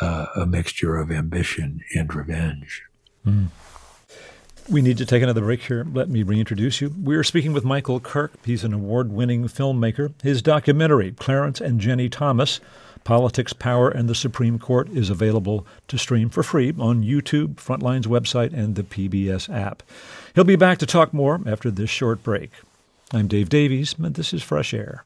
uh, 0.00 0.26
a 0.36 0.46
mixture 0.46 0.96
of 0.96 1.10
ambition 1.10 1.80
and 1.94 2.14
revenge. 2.14 2.82
Mm. 3.26 3.48
We 4.68 4.82
need 4.82 4.98
to 4.98 5.06
take 5.06 5.22
another 5.22 5.42
break 5.42 5.62
here. 5.62 5.86
Let 5.92 6.08
me 6.08 6.24
reintroduce 6.24 6.80
you. 6.80 6.92
We 7.00 7.14
are 7.14 7.22
speaking 7.22 7.52
with 7.52 7.64
Michael 7.64 8.00
Kirk. 8.00 8.32
He's 8.44 8.64
an 8.64 8.72
award 8.72 9.12
winning 9.12 9.44
filmmaker. 9.44 10.12
His 10.22 10.42
documentary, 10.42 11.12
Clarence 11.12 11.60
and 11.60 11.80
Ginni 11.80 12.10
Thomas, 12.10 12.60
Politics, 13.06 13.52
Power, 13.52 13.88
and 13.88 14.08
the 14.08 14.16
Supreme 14.16 14.58
Court 14.58 14.88
is 14.88 15.10
available 15.10 15.64
to 15.86 15.96
stream 15.96 16.28
for 16.28 16.42
free 16.42 16.74
on 16.76 17.04
YouTube, 17.04 17.54
Frontline's 17.54 18.08
website, 18.08 18.52
and 18.52 18.74
the 18.74 18.82
PBS 18.82 19.48
app. 19.48 19.84
He'll 20.34 20.42
be 20.42 20.56
back 20.56 20.78
to 20.78 20.86
talk 20.86 21.14
more 21.14 21.40
after 21.46 21.70
this 21.70 21.88
short 21.88 22.24
break. 22.24 22.50
I'm 23.12 23.28
Dave 23.28 23.48
Davies, 23.48 23.94
and 23.96 24.16
this 24.16 24.34
is 24.34 24.42
Fresh 24.42 24.74
Air. 24.74 25.04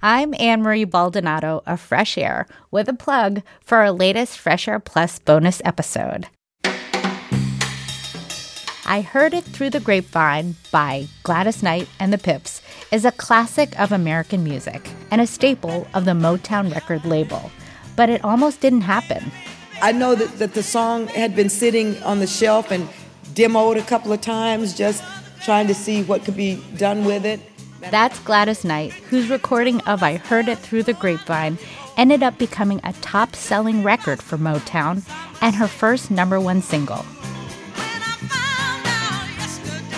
I'm 0.00 0.34
Anne 0.38 0.62
Marie 0.62 0.84
Baldonado 0.84 1.64
of 1.66 1.80
Fresh 1.80 2.16
Air 2.16 2.46
with 2.70 2.88
a 2.88 2.94
plug 2.94 3.42
for 3.64 3.78
our 3.78 3.90
latest 3.90 4.38
Fresh 4.38 4.68
Air 4.68 4.78
Plus 4.78 5.18
bonus 5.18 5.60
episode. 5.64 6.28
I 8.86 9.00
Heard 9.00 9.34
It 9.34 9.44
Through 9.44 9.70
the 9.70 9.80
Grapevine 9.80 10.54
by 10.70 11.08
Gladys 11.24 11.60
Knight 11.62 11.88
and 11.98 12.12
the 12.12 12.18
Pips 12.18 12.62
is 12.92 13.06
a 13.06 13.12
classic 13.12 13.78
of 13.80 13.90
American 13.90 14.44
music 14.44 14.90
and 15.10 15.20
a 15.20 15.26
staple 15.26 15.88
of 15.94 16.04
the 16.04 16.12
Motown 16.12 16.72
record 16.72 17.04
label, 17.06 17.50
but 17.96 18.10
it 18.10 18.22
almost 18.22 18.60
didn't 18.60 18.82
happen. 18.82 19.32
I 19.80 19.92
know 19.92 20.14
that, 20.14 20.38
that 20.38 20.52
the 20.54 20.62
song 20.62 21.08
had 21.08 21.34
been 21.34 21.48
sitting 21.48 22.00
on 22.02 22.20
the 22.20 22.26
shelf 22.26 22.70
and 22.70 22.88
demoed 23.32 23.78
a 23.78 23.82
couple 23.82 24.12
of 24.12 24.20
times, 24.20 24.76
just 24.76 25.02
trying 25.42 25.66
to 25.66 25.74
see 25.74 26.02
what 26.02 26.22
could 26.24 26.36
be 26.36 26.62
done 26.76 27.04
with 27.04 27.24
it. 27.24 27.40
That's 27.90 28.18
Gladys 28.20 28.62
Knight, 28.62 28.92
whose 28.92 29.28
recording 29.28 29.80
of 29.80 30.02
I 30.02 30.16
Heard 30.18 30.48
It 30.48 30.58
Through 30.58 30.84
the 30.84 30.92
Grapevine 30.92 31.58
ended 31.96 32.22
up 32.22 32.38
becoming 32.38 32.80
a 32.84 32.92
top 32.94 33.34
selling 33.34 33.82
record 33.82 34.22
for 34.22 34.36
Motown 34.36 35.02
and 35.40 35.54
her 35.56 35.66
first 35.66 36.10
number 36.10 36.38
one 36.38 36.62
single. 36.62 37.04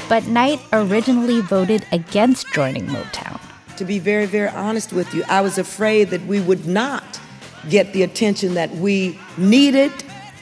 But 0.08 0.26
Knight 0.26 0.60
originally 0.72 1.40
voted 1.40 1.86
against 1.90 2.52
joining 2.52 2.86
Motown. 2.86 3.40
To 3.76 3.84
be 3.84 3.98
very, 3.98 4.26
very 4.26 4.48
honest 4.48 4.92
with 4.92 5.12
you, 5.14 5.24
I 5.28 5.40
was 5.40 5.56
afraid 5.56 6.10
that 6.10 6.24
we 6.26 6.40
would 6.40 6.66
not 6.66 7.20
get 7.70 7.92
the 7.92 8.02
attention 8.02 8.54
that 8.54 8.70
we 8.72 9.18
needed 9.36 9.92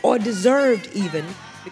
or 0.03 0.19
deserved, 0.19 0.91
even. 0.95 1.25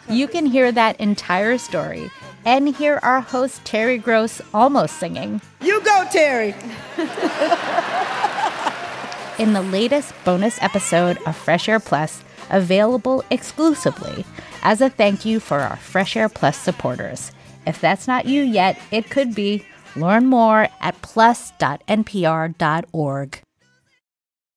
You 0.09 0.29
can 0.29 0.47
hear 0.47 0.71
that 0.71 1.01
entire 1.01 1.59
story 1.59 2.11
and 2.45 2.75
hear 2.75 3.01
our 3.03 3.21
host 3.21 3.65
Terry 3.65 3.99
Gross 3.99 4.41
almost 4.55 4.99
singing. 4.99 5.41
You 5.61 5.81
go, 5.83 6.07
Terry! 6.11 6.55
in 9.39 9.53
the 9.53 9.63
latest 9.63 10.15
bonus 10.25 10.63
episode 10.63 11.19
of 11.27 11.37
Fresh 11.37 11.69
Air 11.69 11.81
Plus, 11.81 12.23
available 12.51 13.25
exclusively 13.31 14.25
as 14.63 14.81
a 14.81 14.91
thank 14.91 15.25
you 15.25 15.41
for 15.41 15.61
our 15.61 15.77
Fresh 15.77 16.17
Air 16.17 16.29
Plus 16.29 16.57
supporters. 16.57 17.33
If 17.67 17.81
that's 17.81 18.07
not 18.07 18.27
you 18.27 18.43
yet, 18.43 18.79
it 18.91 19.11
could 19.11 19.35
be. 19.35 19.65
Learn 19.97 20.27
more 20.27 20.69
at 20.81 21.01
plus.npr.org. 21.03 21.83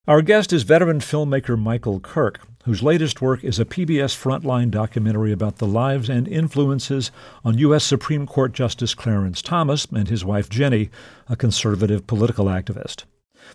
Our 0.05 0.21
guest 0.21 0.51
is 0.51 0.63
veteran 0.63 0.99
filmmaker 0.99 1.57
Michael 1.57 2.01
Kirk, 2.01 2.41
whose 2.65 2.83
latest 2.83 3.21
work 3.21 3.43
is 3.43 3.57
a 3.57 3.65
PBS 3.65 4.15
Frontline 4.15 4.69
documentary 4.69 5.31
about 5.31 5.57
the 5.57 5.65
lives 5.65 6.09
and 6.09 6.27
influences 6.27 7.09
on 7.45 7.57
U.S. 7.57 7.83
Supreme 7.83 8.27
Court 8.27 8.51
Justice 8.51 8.93
Clarence 8.95 9.41
Thomas 9.41 9.85
and 9.85 10.09
his 10.09 10.25
wife 10.25 10.49
Ginni, 10.49 10.89
a 11.29 11.35
conservative 11.35 12.05
political 12.05 12.45
activist. 12.45 13.05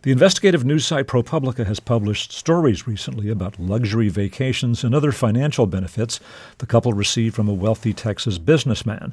The 0.03 0.12
investigative 0.12 0.64
news 0.64 0.87
site 0.87 1.07
ProPublica 1.07 1.66
has 1.66 1.81
published 1.81 2.33
stories 2.33 2.87
recently 2.87 3.31
about 3.31 3.59
luxury 3.59 4.09
vacations 4.09 4.85
and 4.85 4.94
other 4.94 5.12
financial 5.12 5.66
benefits 5.66 6.20
the 6.59 6.66
couple 6.66 6.92
received 6.92 7.35
from 7.35 7.48
a 7.48 7.55
wealthy 7.55 7.92
Texas 7.92 8.38
businessman, 8.38 9.12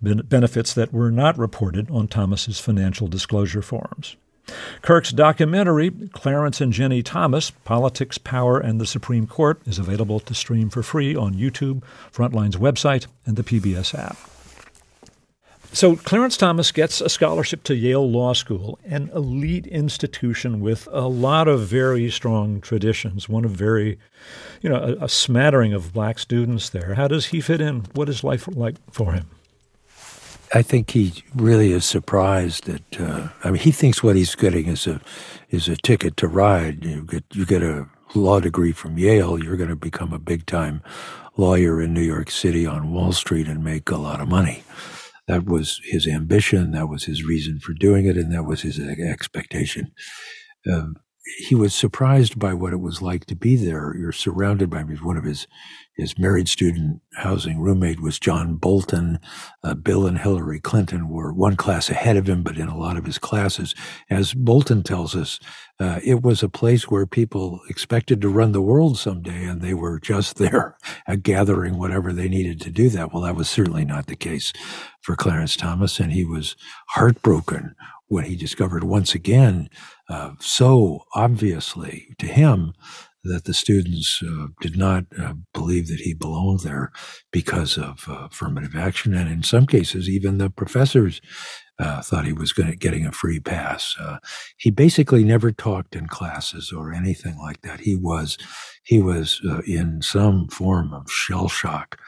benefits 0.00 0.72
that 0.74 0.92
were 0.92 1.10
not 1.10 1.36
reported 1.36 1.90
on 1.90 2.08
Thomas's 2.08 2.60
financial 2.60 3.08
disclosure 3.08 3.62
forms. 3.62 4.16
Kirk's 4.82 5.10
documentary, 5.10 5.90
Clarence 5.90 6.60
and 6.60 6.72
Ginni 6.72 7.04
Thomas 7.04 7.50
Politics, 7.50 8.18
Power, 8.18 8.58
and 8.58 8.80
the 8.80 8.86
Supreme 8.86 9.26
Court, 9.26 9.60
is 9.66 9.78
available 9.78 10.20
to 10.20 10.34
stream 10.34 10.70
for 10.70 10.82
free 10.82 11.14
on 11.14 11.34
YouTube, 11.34 11.82
Frontline's 12.12 12.56
website, 12.56 13.06
and 13.26 13.36
the 13.36 13.44
PBS 13.44 13.96
app. 13.96 14.16
So 15.72 15.94
Clarence 15.94 16.36
Thomas 16.36 16.72
gets 16.72 17.00
a 17.00 17.08
scholarship 17.08 17.62
to 17.64 17.76
Yale 17.76 18.08
Law 18.08 18.32
School, 18.32 18.78
an 18.84 19.08
elite 19.14 19.68
institution 19.68 20.60
with 20.60 20.88
a 20.90 21.06
lot 21.06 21.46
of 21.46 21.60
very 21.60 22.10
strong 22.10 22.60
traditions, 22.60 23.28
one 23.28 23.44
of 23.44 23.52
very, 23.52 23.96
you 24.62 24.68
know, 24.68 24.76
a, 24.76 25.04
a 25.04 25.08
smattering 25.08 25.72
of 25.72 25.92
black 25.92 26.18
students 26.18 26.70
there. 26.70 26.94
How 26.94 27.06
does 27.06 27.26
he 27.26 27.40
fit 27.40 27.60
in? 27.60 27.86
What 27.94 28.08
is 28.08 28.24
life 28.24 28.48
like 28.48 28.74
for 28.90 29.12
him? 29.12 29.26
I 30.52 30.62
think 30.62 30.90
he 30.90 31.22
really 31.36 31.70
is 31.72 31.84
surprised 31.84 32.64
that 32.64 33.00
uh, 33.00 33.28
I 33.44 33.52
mean 33.52 33.62
he 33.62 33.70
thinks 33.70 34.02
what 34.02 34.16
he's 34.16 34.34
getting 34.34 34.66
is 34.66 34.88
a 34.88 35.00
is 35.50 35.68
a 35.68 35.76
ticket 35.76 36.16
to 36.16 36.26
ride. 36.26 36.84
You 36.84 37.02
get 37.04 37.24
you 37.32 37.46
get 37.46 37.62
a 37.62 37.86
law 38.14 38.40
degree 38.40 38.72
from 38.72 38.98
Yale, 38.98 39.38
you're 39.42 39.56
going 39.56 39.70
to 39.70 39.76
become 39.76 40.12
a 40.12 40.18
big 40.18 40.46
time 40.46 40.82
lawyer 41.36 41.80
in 41.80 41.94
New 41.94 42.02
York 42.02 42.32
City 42.32 42.66
on 42.66 42.92
Wall 42.92 43.12
Street 43.12 43.46
and 43.46 43.62
make 43.62 43.88
a 43.90 43.96
lot 43.96 44.20
of 44.20 44.26
money. 44.26 44.64
That 45.30 45.44
was 45.44 45.80
his 45.84 46.08
ambition. 46.08 46.72
That 46.72 46.88
was 46.88 47.04
his 47.04 47.22
reason 47.22 47.60
for 47.60 47.72
doing 47.72 48.04
it, 48.06 48.16
and 48.16 48.32
that 48.32 48.46
was 48.46 48.62
his 48.62 48.80
expectation. 48.80 49.92
Uh, 50.68 50.88
he 51.38 51.54
was 51.54 51.74
surprised 51.74 52.38
by 52.38 52.54
what 52.54 52.72
it 52.72 52.80
was 52.80 53.02
like 53.02 53.24
to 53.26 53.36
be 53.36 53.56
there. 53.56 53.94
You're 53.96 54.12
surrounded 54.12 54.70
by 54.70 54.82
one 54.82 55.16
of 55.16 55.24
his 55.24 55.46
his 56.00 56.18
married 56.18 56.48
student 56.48 57.02
housing 57.16 57.60
roommate 57.60 58.00
was 58.00 58.18
John 58.18 58.56
Bolton. 58.56 59.18
Uh, 59.62 59.74
Bill 59.74 60.06
and 60.06 60.18
Hillary 60.18 60.58
Clinton 60.58 61.10
were 61.10 61.30
one 61.30 61.56
class 61.56 61.90
ahead 61.90 62.16
of 62.16 62.26
him, 62.26 62.42
but 62.42 62.56
in 62.56 62.68
a 62.68 62.78
lot 62.78 62.96
of 62.96 63.04
his 63.04 63.18
classes, 63.18 63.74
as 64.08 64.32
Bolton 64.32 64.82
tells 64.82 65.14
us, 65.14 65.38
uh, 65.78 66.00
it 66.02 66.22
was 66.22 66.42
a 66.42 66.48
place 66.48 66.88
where 66.88 67.06
people 67.06 67.60
expected 67.68 68.22
to 68.22 68.30
run 68.30 68.52
the 68.52 68.62
world 68.62 68.98
someday, 68.98 69.44
and 69.44 69.60
they 69.60 69.74
were 69.74 70.00
just 70.00 70.36
there 70.38 70.78
uh, 71.06 71.16
gathering 71.16 71.78
whatever 71.78 72.12
they 72.12 72.28
needed 72.28 72.60
to 72.62 72.70
do 72.70 72.88
that. 72.88 73.12
Well, 73.12 73.22
that 73.22 73.36
was 73.36 73.50
certainly 73.50 73.84
not 73.84 74.06
the 74.06 74.16
case 74.16 74.52
for 75.02 75.16
Clarence 75.16 75.56
Thomas, 75.56 76.00
and 76.00 76.12
he 76.12 76.24
was 76.24 76.56
heartbroken 76.88 77.74
when 78.10 78.24
he 78.24 78.34
discovered 78.34 78.82
once 78.82 79.14
again, 79.14 79.70
uh, 80.10 80.32
so 80.40 81.04
obviously 81.14 82.14
to 82.18 82.26
him, 82.26 82.74
that 83.22 83.44
the 83.44 83.54
students 83.54 84.22
uh, 84.26 84.46
did 84.60 84.76
not 84.76 85.04
uh, 85.18 85.34
believe 85.52 85.88
that 85.88 86.00
he 86.00 86.14
belonged 86.14 86.60
there 86.60 86.90
because 87.30 87.76
of 87.76 88.04
uh, 88.08 88.28
affirmative 88.30 88.74
action, 88.74 89.14
and 89.14 89.30
in 89.30 89.42
some 89.42 89.66
cases, 89.66 90.08
even 90.08 90.38
the 90.38 90.50
professors 90.50 91.20
uh, 91.78 92.02
thought 92.02 92.26
he 92.26 92.32
was 92.32 92.52
getting 92.52 93.06
a 93.06 93.12
free 93.12 93.38
pass. 93.38 93.94
Uh, 94.00 94.18
he 94.56 94.70
basically 94.70 95.22
never 95.22 95.52
talked 95.52 95.94
in 95.94 96.06
classes 96.06 96.72
or 96.72 96.92
anything 96.92 97.38
like 97.38 97.60
that. 97.62 97.80
He 97.80 97.94
was 97.94 98.38
he 98.84 99.00
was 99.00 99.40
in 99.66 100.02
some 100.02 100.48
form 100.48 100.92
of 100.92 101.10
shell 101.10 101.48
shock 101.48 101.98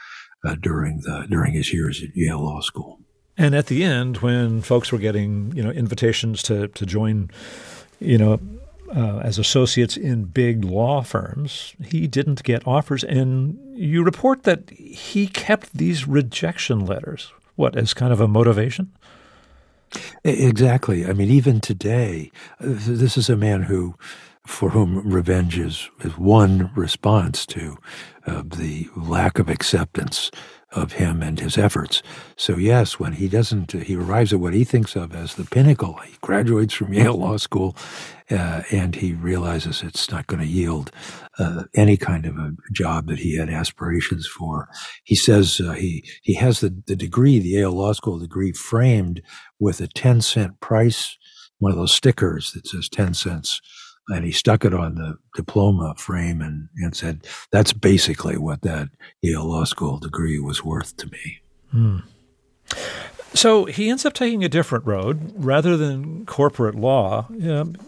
during 0.61 1.01
the 1.01 1.27
during 1.29 1.53
his 1.53 1.71
years 1.71 2.03
at 2.03 2.09
Yale 2.15 2.43
Law 2.43 2.61
School. 2.61 2.99
And 3.35 3.55
at 3.55 3.65
the 3.65 3.83
end, 3.83 4.17
when 4.17 4.61
folks 4.61 4.91
were 4.91 4.99
getting 4.99 5.55
you 5.55 5.63
know 5.63 5.71
invitations 5.71 6.43
to 6.43 6.67
to 6.67 6.85
join, 6.85 7.31
you 8.03 8.17
know 8.17 8.39
uh, 8.95 9.19
as 9.23 9.39
associates 9.39 9.97
in 9.97 10.25
big 10.25 10.63
law 10.63 11.01
firms, 11.01 11.73
he 11.83 12.07
didn't 12.07 12.43
get 12.43 12.67
offers. 12.67 13.03
And 13.03 13.57
you 13.75 14.03
report 14.03 14.43
that 14.43 14.69
he 14.69 15.27
kept 15.27 15.73
these 15.73 16.07
rejection 16.07 16.85
letters, 16.85 17.31
what, 17.55 17.75
as 17.75 17.93
kind 17.93 18.13
of 18.13 18.21
a 18.21 18.27
motivation? 18.27 18.91
Exactly. 20.23 21.05
I 21.05 21.13
mean, 21.13 21.29
even 21.29 21.59
today, 21.59 22.31
this 22.59 23.17
is 23.17 23.29
a 23.29 23.35
man 23.35 23.63
who, 23.63 23.95
for 24.45 24.69
whom 24.69 25.07
revenge 25.07 25.57
is, 25.57 25.89
is 26.01 26.17
one 26.17 26.71
response 26.75 27.45
to 27.47 27.77
uh, 28.25 28.43
the 28.45 28.89
lack 28.95 29.39
of 29.39 29.49
acceptance 29.49 30.31
of 30.73 30.93
him 30.93 31.21
and 31.21 31.39
his 31.39 31.57
efforts. 31.57 32.03
So 32.37 32.57
yes, 32.57 32.99
when 32.99 33.13
he 33.13 33.27
doesn't, 33.27 33.71
he 33.73 33.95
arrives 33.95 34.33
at 34.33 34.39
what 34.39 34.53
he 34.53 34.63
thinks 34.63 34.95
of 34.95 35.15
as 35.15 35.35
the 35.35 35.45
pinnacle. 35.45 35.93
He 36.05 36.15
graduates 36.21 36.73
from 36.73 36.93
Yale 36.95 37.17
Law 37.17 37.37
School, 37.37 37.75
uh, 38.31 38.63
and 38.71 38.95
he 38.95 39.13
realizes 39.13 39.83
it's 39.83 40.11
not 40.11 40.27
going 40.27 40.41
to 40.41 40.47
yield 40.47 40.91
uh, 41.39 41.63
any 41.75 41.97
kind 41.97 42.25
of 42.25 42.37
a 42.37 42.53
job 42.71 43.07
that 43.07 43.19
he 43.19 43.37
had 43.37 43.49
aspirations 43.49 44.27
for. 44.27 44.69
He 45.03 45.15
says 45.15 45.61
uh, 45.61 45.73
he 45.73 46.05
he 46.23 46.35
has 46.35 46.59
the 46.59 46.83
the 46.87 46.95
degree, 46.95 47.39
the 47.39 47.49
Yale 47.49 47.71
Law 47.71 47.93
School 47.93 48.19
degree, 48.19 48.51
framed 48.51 49.21
with 49.59 49.81
a 49.81 49.87
ten 49.87 50.21
cent 50.21 50.59
price, 50.59 51.17
one 51.59 51.71
of 51.71 51.77
those 51.77 51.93
stickers 51.93 52.53
that 52.53 52.67
says 52.67 52.89
ten 52.89 53.13
cents 53.13 53.61
and 54.09 54.25
he 54.25 54.31
stuck 54.31 54.65
it 54.65 54.73
on 54.73 54.95
the 54.95 55.17
diploma 55.35 55.95
frame 55.97 56.41
and, 56.41 56.67
and 56.77 56.95
said, 56.95 57.25
that's 57.51 57.73
basically 57.73 58.37
what 58.37 58.61
that 58.61 58.89
Yale 59.21 59.45
Law 59.45 59.63
School 59.63 59.97
degree 59.97 60.39
was 60.39 60.63
worth 60.63 60.97
to 60.97 61.07
me. 61.07 61.41
Hmm. 61.71 61.99
So 63.33 63.65
he 63.65 63.89
ends 63.89 64.05
up 64.05 64.13
taking 64.13 64.43
a 64.43 64.49
different 64.49 64.85
road. 64.85 65.33
Rather 65.35 65.75
than 65.75 66.25
corporate 66.25 66.75
law, 66.75 67.27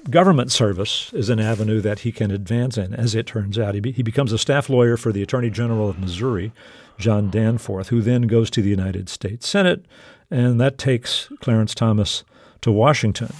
government 0.09 0.51
service 0.51 1.13
is 1.13 1.29
an 1.29 1.39
avenue 1.39 1.81
that 1.81 1.99
he 1.99 2.11
can 2.11 2.31
advance 2.31 2.77
in, 2.77 2.95
as 2.95 3.13
it 3.13 3.27
turns 3.27 3.59
out. 3.59 3.75
He, 3.75 3.79
be, 3.79 3.91
he 3.91 4.01
becomes 4.01 4.31
a 4.31 4.39
staff 4.39 4.69
lawyer 4.69 4.97
for 4.97 5.11
the 5.11 5.21
Attorney 5.21 5.51
General 5.51 5.87
of 5.89 5.99
Missouri, 5.99 6.51
John 6.97 7.29
Danforth, 7.29 7.89
who 7.89 8.01
then 8.01 8.23
goes 8.23 8.49
to 8.51 8.61
the 8.61 8.69
United 8.69 9.07
States 9.07 9.47
Senate, 9.47 9.85
and 10.31 10.59
that 10.59 10.79
takes 10.79 11.29
Clarence 11.41 11.75
Thomas 11.75 12.23
to 12.61 12.71
Washington. 12.71 13.33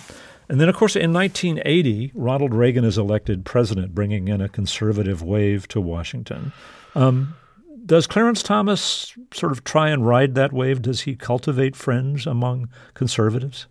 And 0.47 0.61
then, 0.61 0.69
of 0.69 0.75
course, 0.75 0.95
in 0.95 1.11
1980, 1.13 2.11
Ronald 2.13 2.53
Reagan 2.53 2.83
is 2.83 2.97
elected 2.97 3.45
president, 3.45 3.95
bringing 3.95 4.27
in 4.27 4.41
a 4.41 4.49
conservative 4.49 5.21
wave 5.21 5.67
to 5.69 5.81
Washington. 5.81 6.51
Um, 6.93 7.35
does 7.85 8.07
Clarence 8.07 8.41
Thomas 8.41 9.13
sort 9.33 9.51
of 9.51 9.63
try 9.63 9.89
and 9.89 10.05
ride 10.05 10.35
that 10.35 10.53
wave? 10.53 10.81
Does 10.81 11.01
he 11.01 11.15
cultivate 11.15 11.75
friends 11.75 12.25
among 12.25 12.69
conservatives? 12.93 13.67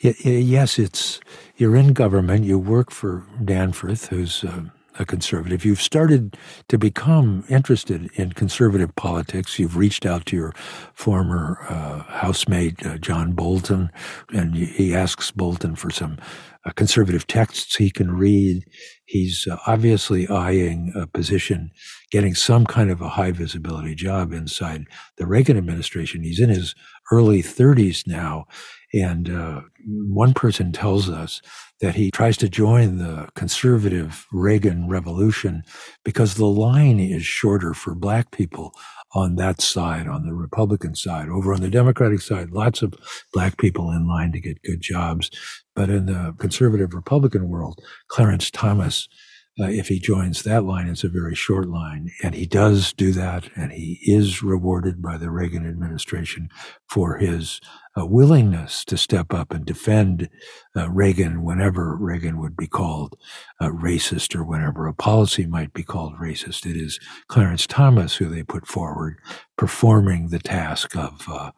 Yes, 0.00 0.78
it's 0.78 1.20
you're 1.56 1.76
in 1.76 1.92
government. 1.92 2.44
You 2.44 2.58
work 2.58 2.90
for 2.90 3.24
Danforth, 3.44 4.06
who's 4.08 4.42
uh, 4.42 4.64
a 4.98 5.04
conservative. 5.04 5.64
You've 5.64 5.80
started 5.80 6.36
to 6.68 6.78
become 6.78 7.44
interested 7.48 8.10
in 8.14 8.32
conservative 8.32 8.94
politics. 8.96 9.58
You've 9.58 9.76
reached 9.76 10.04
out 10.04 10.26
to 10.26 10.36
your 10.36 10.52
former 10.94 11.64
uh, 11.68 12.02
housemate, 12.02 12.84
uh, 12.84 12.98
John 12.98 13.32
Bolton, 13.32 13.90
and 14.30 14.54
he 14.54 14.94
asks 14.94 15.30
Bolton 15.30 15.76
for 15.76 15.90
some 15.90 16.18
uh, 16.66 16.72
conservative 16.72 17.26
texts 17.26 17.76
he 17.76 17.90
can 17.90 18.10
read. 18.10 18.64
He's 19.04 19.46
uh, 19.50 19.56
obviously 19.66 20.28
eyeing 20.28 20.92
a 20.94 21.06
position, 21.06 21.70
getting 22.10 22.34
some 22.34 22.66
kind 22.66 22.90
of 22.90 23.00
a 23.00 23.08
high 23.10 23.32
visibility 23.32 23.94
job 23.94 24.32
inside 24.32 24.84
the 25.16 25.26
Reagan 25.26 25.56
administration. 25.56 26.22
He's 26.22 26.40
in 26.40 26.50
his 26.50 26.74
early 27.10 27.42
30s 27.42 28.06
now. 28.06 28.46
And 28.92 29.30
uh, 29.30 29.62
one 29.86 30.34
person 30.34 30.72
tells 30.72 31.08
us 31.08 31.40
that 31.80 31.94
he 31.94 32.10
tries 32.10 32.36
to 32.36 32.48
join 32.48 32.98
the 32.98 33.28
conservative 33.34 34.26
Reagan 34.32 34.88
revolution 34.88 35.64
because 36.04 36.34
the 36.34 36.46
line 36.46 37.00
is 37.00 37.24
shorter 37.24 37.72
for 37.74 37.94
black 37.94 38.30
people 38.30 38.74
on 39.12 39.36
that 39.36 39.60
side, 39.60 40.06
on 40.06 40.24
the 40.24 40.34
Republican 40.34 40.94
side. 40.94 41.28
Over 41.28 41.52
on 41.52 41.62
the 41.62 41.70
Democratic 41.70 42.20
side, 42.20 42.50
lots 42.50 42.82
of 42.82 42.94
black 43.32 43.58
people 43.58 43.90
in 43.90 44.06
line 44.06 44.32
to 44.32 44.40
get 44.40 44.62
good 44.62 44.80
jobs. 44.80 45.30
But 45.74 45.88
in 45.90 46.06
the 46.06 46.34
conservative 46.38 46.94
Republican 46.94 47.48
world, 47.48 47.80
Clarence 48.08 48.50
Thomas 48.50 49.08
uh, 49.58 49.64
if 49.64 49.88
he 49.88 49.98
joins 49.98 50.42
that 50.42 50.64
line, 50.64 50.86
it's 50.86 51.04
a 51.04 51.08
very 51.08 51.34
short 51.34 51.68
line. 51.68 52.10
And 52.22 52.34
he 52.34 52.46
does 52.46 52.92
do 52.92 53.12
that, 53.12 53.50
and 53.56 53.72
he 53.72 53.98
is 54.02 54.42
rewarded 54.42 55.02
by 55.02 55.18
the 55.18 55.30
Reagan 55.30 55.68
administration 55.68 56.48
for 56.88 57.18
his 57.18 57.60
uh, 57.98 58.06
willingness 58.06 58.84
to 58.84 58.96
step 58.96 59.34
up 59.34 59.52
and 59.52 59.66
defend 59.66 60.28
uh, 60.76 60.88
Reagan 60.88 61.42
whenever 61.42 61.96
Reagan 61.96 62.38
would 62.38 62.56
be 62.56 62.68
called 62.68 63.16
uh, 63.60 63.66
racist 63.66 64.36
or 64.36 64.44
whenever 64.44 64.86
a 64.86 64.94
policy 64.94 65.46
might 65.46 65.72
be 65.72 65.82
called 65.82 66.14
racist. 66.14 66.64
It 66.64 66.76
is 66.76 67.00
Clarence 67.26 67.66
Thomas 67.66 68.16
who 68.16 68.26
they 68.26 68.44
put 68.44 68.66
forward 68.66 69.18
performing 69.58 70.28
the 70.28 70.38
task 70.38 70.96
of, 70.96 71.26
uh, 71.28 71.50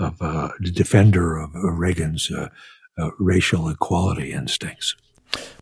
of 0.00 0.16
uh, 0.20 0.48
defender 0.72 1.36
of 1.36 1.50
Reagan's 1.54 2.32
racial 3.18 3.68
equality 3.68 4.32
instincts. 4.32 4.96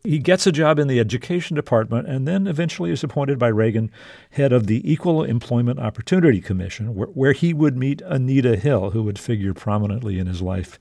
He 0.03 0.19
gets 0.19 0.45
a 0.45 0.51
job 0.51 0.79
in 0.79 0.87
the 0.87 0.99
education 0.99 1.55
department 1.55 2.07
and 2.07 2.27
then 2.27 2.45
eventually 2.45 2.91
is 2.91 3.03
appointed 3.03 3.39
by 3.39 3.47
Reagan 3.47 3.89
head 4.31 4.51
of 4.51 4.67
the 4.67 4.81
Equal 4.91 5.23
Employment 5.23 5.79
Opportunity 5.79 6.41
Commission, 6.41 6.93
where, 6.93 7.07
where 7.07 7.31
he 7.31 7.53
would 7.53 7.77
meet 7.77 8.01
Anita 8.01 8.57
Hill, 8.57 8.91
who 8.91 9.03
would 9.03 9.17
figure 9.17 9.53
prominently 9.53 10.19
in 10.19 10.27
his 10.27 10.41
life 10.41 10.77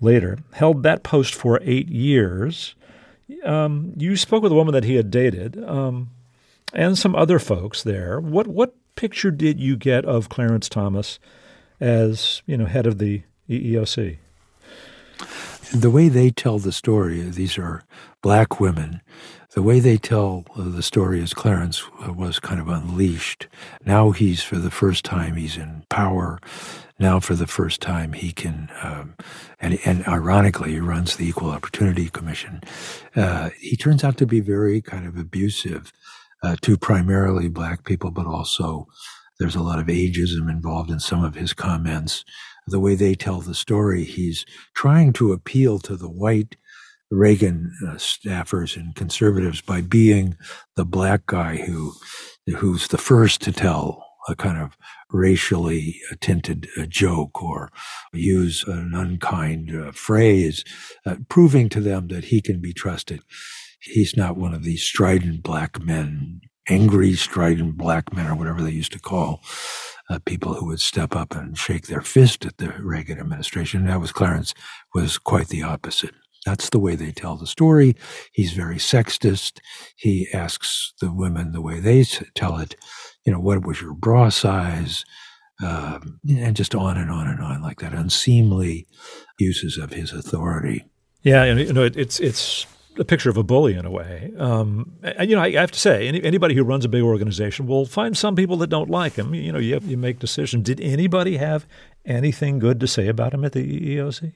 later. 0.00 0.38
Held 0.52 0.82
that 0.82 1.02
post 1.02 1.34
for 1.34 1.58
eight 1.62 1.88
years. 1.88 2.74
Um, 3.44 3.94
you 3.96 4.16
spoke 4.16 4.42
with 4.42 4.52
a 4.52 4.56
woman 4.56 4.74
that 4.74 4.84
he 4.84 4.96
had 4.96 5.10
dated 5.10 5.62
um, 5.64 6.10
and 6.74 6.98
some 6.98 7.14
other 7.14 7.38
folks 7.38 7.82
there. 7.82 8.20
What 8.20 8.46
what 8.46 8.74
picture 8.96 9.30
did 9.30 9.58
you 9.58 9.76
get 9.76 10.04
of 10.04 10.28
Clarence 10.28 10.68
Thomas 10.68 11.18
as 11.80 12.42
you 12.46 12.56
know 12.56 12.66
head 12.66 12.86
of 12.86 12.98
the 12.98 13.22
EEOC? 13.48 14.18
The 15.72 15.90
way 15.90 16.08
they 16.08 16.30
tell 16.30 16.58
the 16.58 16.72
story, 16.72 17.20
these 17.22 17.58
are 17.58 17.84
black 18.22 18.60
women. 18.60 19.00
The 19.54 19.62
way 19.62 19.78
they 19.78 19.98
tell 19.98 20.44
the 20.56 20.82
story 20.82 21.20
is 21.20 21.32
Clarence 21.32 21.82
was 22.08 22.40
kind 22.40 22.60
of 22.60 22.68
unleashed. 22.68 23.46
Now 23.86 24.10
he's, 24.10 24.42
for 24.42 24.56
the 24.56 24.70
first 24.70 25.04
time, 25.04 25.36
he's 25.36 25.56
in 25.56 25.84
power. 25.88 26.40
Now, 26.98 27.20
for 27.20 27.34
the 27.34 27.46
first 27.46 27.80
time, 27.80 28.12
he 28.12 28.32
can, 28.32 28.68
um, 28.82 29.14
and, 29.60 29.78
and, 29.84 30.06
ironically, 30.06 30.72
he 30.72 30.80
runs 30.80 31.16
the 31.16 31.28
Equal 31.28 31.50
Opportunity 31.50 32.08
Commission. 32.08 32.62
Uh, 33.14 33.50
he 33.60 33.76
turns 33.76 34.02
out 34.04 34.16
to 34.18 34.26
be 34.26 34.40
very 34.40 34.80
kind 34.80 35.06
of 35.06 35.16
abusive 35.16 35.92
uh, 36.42 36.56
to 36.62 36.76
primarily 36.76 37.48
black 37.48 37.84
people, 37.84 38.10
but 38.10 38.26
also 38.26 38.86
there's 39.38 39.56
a 39.56 39.62
lot 39.62 39.78
of 39.78 39.86
ageism 39.86 40.48
involved 40.48 40.90
in 40.90 41.00
some 41.00 41.24
of 41.24 41.34
his 41.34 41.52
comments 41.52 42.24
the 42.66 42.80
way 42.80 42.94
they 42.94 43.14
tell 43.14 43.40
the 43.40 43.54
story, 43.54 44.04
he's 44.04 44.44
trying 44.74 45.12
to 45.14 45.32
appeal 45.32 45.78
to 45.80 45.96
the 45.96 46.10
white 46.10 46.56
Reagan 47.10 47.72
uh, 47.86 47.92
staffers 47.92 48.76
and 48.76 48.94
conservatives 48.94 49.60
by 49.60 49.80
being 49.80 50.36
the 50.76 50.84
black 50.84 51.26
guy 51.26 51.56
who 51.56 51.92
who's 52.56 52.88
the 52.88 52.98
first 52.98 53.40
to 53.42 53.52
tell 53.52 54.04
a 54.28 54.34
kind 54.34 54.60
of 54.60 54.76
racially 55.10 56.00
tinted 56.20 56.66
uh, 56.78 56.86
joke 56.86 57.42
or 57.42 57.70
use 58.12 58.64
an 58.66 58.92
unkind 58.94 59.74
uh, 59.74 59.92
phrase, 59.92 60.64
uh, 61.06 61.16
proving 61.28 61.68
to 61.68 61.80
them 61.80 62.08
that 62.08 62.24
he 62.24 62.40
can 62.40 62.60
be 62.60 62.72
trusted. 62.72 63.20
He's 63.80 64.16
not 64.16 64.36
one 64.36 64.54
of 64.54 64.64
these 64.64 64.82
strident 64.82 65.42
black 65.42 65.80
men, 65.80 66.40
angry 66.68 67.14
strident 67.14 67.76
black 67.76 68.14
men, 68.14 68.26
or 68.26 68.34
whatever 68.34 68.62
they 68.62 68.70
used 68.70 68.92
to 68.92 68.98
call 68.98 69.40
uh, 70.10 70.18
people 70.24 70.54
who 70.54 70.66
would 70.66 70.80
step 70.80 71.16
up 71.16 71.34
and 71.34 71.56
shake 71.56 71.86
their 71.86 72.00
fist 72.00 72.44
at 72.44 72.58
the 72.58 72.74
Reagan 72.80 73.18
administration. 73.18 73.86
That 73.86 74.00
was 74.00 74.12
Clarence 74.12 74.54
was 74.94 75.18
quite 75.18 75.48
the 75.48 75.62
opposite. 75.62 76.14
That's 76.44 76.68
the 76.68 76.78
way 76.78 76.94
they 76.94 77.10
tell 77.10 77.36
the 77.36 77.46
story. 77.46 77.96
He's 78.32 78.52
very 78.52 78.76
sexist. 78.76 79.60
He 79.96 80.28
asks 80.32 80.92
the 81.00 81.10
women 81.12 81.52
the 81.52 81.62
way 81.62 81.80
they 81.80 82.04
tell 82.34 82.58
it. 82.58 82.76
You 83.24 83.32
know, 83.32 83.40
what 83.40 83.66
was 83.66 83.80
your 83.80 83.94
bra 83.94 84.28
size? 84.28 85.04
Um, 85.62 86.20
and 86.28 86.56
just 86.56 86.74
on 86.74 86.98
and 86.98 87.10
on 87.10 87.28
and 87.28 87.40
on, 87.40 87.62
like 87.62 87.80
that 87.80 87.94
unseemly 87.94 88.86
uses 89.38 89.78
of 89.78 89.92
his 89.92 90.12
authority. 90.12 90.84
Yeah, 91.22 91.44
you 91.54 91.72
know, 91.72 91.84
it, 91.84 91.96
it's 91.96 92.20
it's 92.20 92.66
a 92.98 93.04
picture 93.04 93.30
of 93.30 93.36
a 93.36 93.42
bully 93.42 93.74
in 93.74 93.84
a 93.84 93.90
way. 93.90 94.32
Um, 94.38 94.92
and 95.02 95.28
you 95.28 95.36
know, 95.36 95.42
I, 95.42 95.52
have 95.52 95.72
to 95.72 95.78
say, 95.78 96.08
any, 96.08 96.22
anybody 96.22 96.54
who 96.54 96.64
runs 96.64 96.84
a 96.84 96.88
big 96.88 97.02
organization 97.02 97.66
will 97.66 97.86
find 97.86 98.16
some 98.16 98.36
people 98.36 98.56
that 98.58 98.68
don't 98.68 98.90
like 98.90 99.14
him. 99.14 99.34
You 99.34 99.52
know, 99.52 99.58
you, 99.58 99.80
you 99.82 99.96
make 99.96 100.18
decisions. 100.18 100.64
Did 100.64 100.80
anybody 100.80 101.36
have 101.36 101.66
anything 102.04 102.58
good 102.58 102.80
to 102.80 102.86
say 102.86 103.08
about 103.08 103.34
him 103.34 103.44
at 103.44 103.52
the 103.52 103.96
EEOC? 103.96 104.32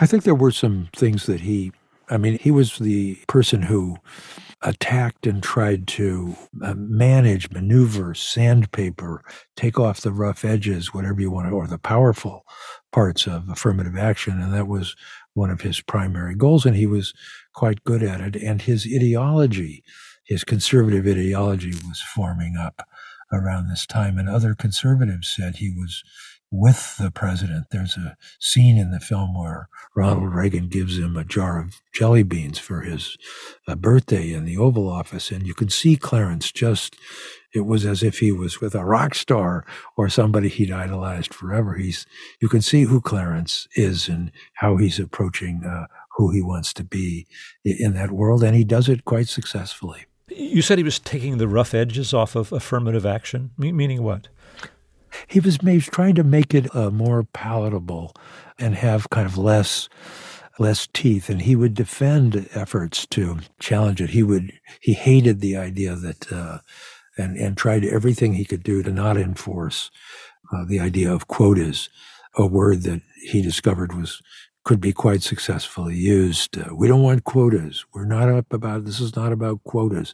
I 0.00 0.06
think 0.06 0.24
there 0.24 0.34
were 0.34 0.52
some 0.52 0.88
things 0.94 1.26
that 1.26 1.40
he. 1.40 1.72
I 2.10 2.16
mean, 2.16 2.38
he 2.38 2.50
was 2.50 2.78
the 2.78 3.16
person 3.26 3.62
who 3.62 3.98
attacked 4.62 5.26
and 5.26 5.42
tried 5.42 5.86
to 5.86 6.34
uh, 6.62 6.74
manage, 6.74 7.50
maneuver, 7.50 8.14
sandpaper, 8.14 9.22
take 9.56 9.78
off 9.78 10.00
the 10.00 10.10
rough 10.10 10.44
edges, 10.44 10.94
whatever 10.94 11.20
you 11.20 11.30
want, 11.30 11.52
or 11.52 11.66
the 11.66 11.78
powerful 11.78 12.44
parts 12.90 13.26
of 13.26 13.48
affirmative 13.48 13.96
action. 13.96 14.40
And 14.40 14.52
that 14.54 14.66
was 14.66 14.96
one 15.38 15.50
of 15.50 15.62
his 15.62 15.80
primary 15.80 16.34
goals, 16.34 16.66
and 16.66 16.76
he 16.76 16.86
was 16.86 17.14
quite 17.54 17.84
good 17.84 18.02
at 18.02 18.20
it. 18.20 18.36
And 18.36 18.60
his 18.62 18.86
ideology, 18.86 19.84
his 20.24 20.44
conservative 20.44 21.06
ideology, 21.06 21.70
was 21.70 22.02
forming 22.14 22.56
up 22.56 22.82
around 23.32 23.68
this 23.68 23.86
time. 23.86 24.18
And 24.18 24.28
other 24.28 24.54
conservatives 24.54 25.28
said 25.28 25.56
he 25.56 25.70
was 25.70 26.02
with 26.50 26.96
the 26.98 27.10
president. 27.10 27.66
There's 27.70 27.96
a 27.96 28.16
scene 28.40 28.78
in 28.78 28.90
the 28.90 29.00
film 29.00 29.38
where 29.38 29.68
Ronald 29.94 30.34
Reagan 30.34 30.68
gives 30.68 30.98
him 30.98 31.16
a 31.16 31.24
jar 31.24 31.60
of 31.60 31.80
jelly 31.94 32.22
beans 32.22 32.58
for 32.58 32.80
his 32.80 33.16
uh, 33.66 33.74
birthday 33.74 34.32
in 34.32 34.44
the 34.44 34.56
Oval 34.56 34.88
Office. 34.88 35.30
And 35.30 35.46
you 35.46 35.54
can 35.54 35.68
see 35.68 35.96
Clarence 35.96 36.50
just, 36.50 36.96
it 37.54 37.66
was 37.66 37.84
as 37.86 38.02
if 38.02 38.18
he 38.18 38.32
was 38.32 38.60
with 38.60 38.74
a 38.74 38.84
rock 38.84 39.14
star 39.14 39.64
or 39.96 40.08
somebody 40.08 40.48
he'd 40.48 40.70
idolized 40.70 41.32
forever. 41.32 41.74
He's, 41.74 42.06
you 42.40 42.48
can 42.48 42.62
see 42.62 42.82
who 42.82 43.00
Clarence 43.00 43.66
is 43.74 44.08
and 44.08 44.30
how 44.54 44.76
he's 44.76 44.98
approaching 44.98 45.64
uh, 45.64 45.86
who 46.16 46.30
he 46.30 46.42
wants 46.42 46.72
to 46.74 46.84
be 46.84 47.26
in 47.64 47.94
that 47.94 48.10
world. 48.10 48.42
And 48.42 48.54
he 48.54 48.64
does 48.64 48.88
it 48.88 49.04
quite 49.04 49.28
successfully. 49.28 50.04
You 50.28 50.60
said 50.60 50.78
he 50.78 50.84
was 50.84 50.98
taking 50.98 51.38
the 51.38 51.48
rough 51.48 51.72
edges 51.72 52.12
off 52.12 52.36
of 52.36 52.52
affirmative 52.52 53.06
action, 53.06 53.50
meaning 53.56 54.02
what? 54.02 54.28
he 55.26 55.40
was, 55.40 55.56
he 55.56 55.74
was 55.74 55.86
trying 55.86 56.14
to 56.14 56.24
make 56.24 56.54
it 56.54 56.74
uh, 56.74 56.90
more 56.90 57.24
palatable 57.24 58.14
and 58.58 58.74
have 58.74 59.10
kind 59.10 59.26
of 59.26 59.38
less 59.38 59.88
less 60.60 60.88
teeth 60.92 61.28
and 61.28 61.42
he 61.42 61.54
would 61.54 61.72
defend 61.72 62.48
efforts 62.52 63.06
to 63.06 63.38
challenge 63.60 64.00
it 64.00 64.10
he 64.10 64.24
would 64.24 64.52
he 64.80 64.92
hated 64.92 65.40
the 65.40 65.56
idea 65.56 65.94
that 65.94 66.32
uh, 66.32 66.58
and 67.18 67.36
and 67.36 67.56
tried 67.56 67.84
everything 67.84 68.34
he 68.34 68.44
could 68.44 68.62
do 68.62 68.82
to 68.82 68.92
not 68.92 69.16
enforce 69.16 69.90
uh, 70.52 70.64
the 70.64 70.80
idea 70.80 71.12
of 71.12 71.28
quotas 71.28 71.88
a 72.34 72.46
word 72.46 72.82
that 72.82 73.02
he 73.20 73.42
discovered 73.42 73.94
was 73.94 74.22
could 74.64 74.80
be 74.82 74.92
quite 74.92 75.22
successfully 75.22 75.96
used. 75.96 76.58
Uh, 76.58 76.74
we 76.74 76.86
don't 76.86 77.02
want 77.02 77.24
quotas. 77.24 77.86
We're 77.94 78.04
not 78.04 78.28
up 78.28 78.52
about 78.52 78.84
this 78.84 79.00
is 79.00 79.16
not 79.16 79.32
about 79.32 79.64
quotas, 79.64 80.12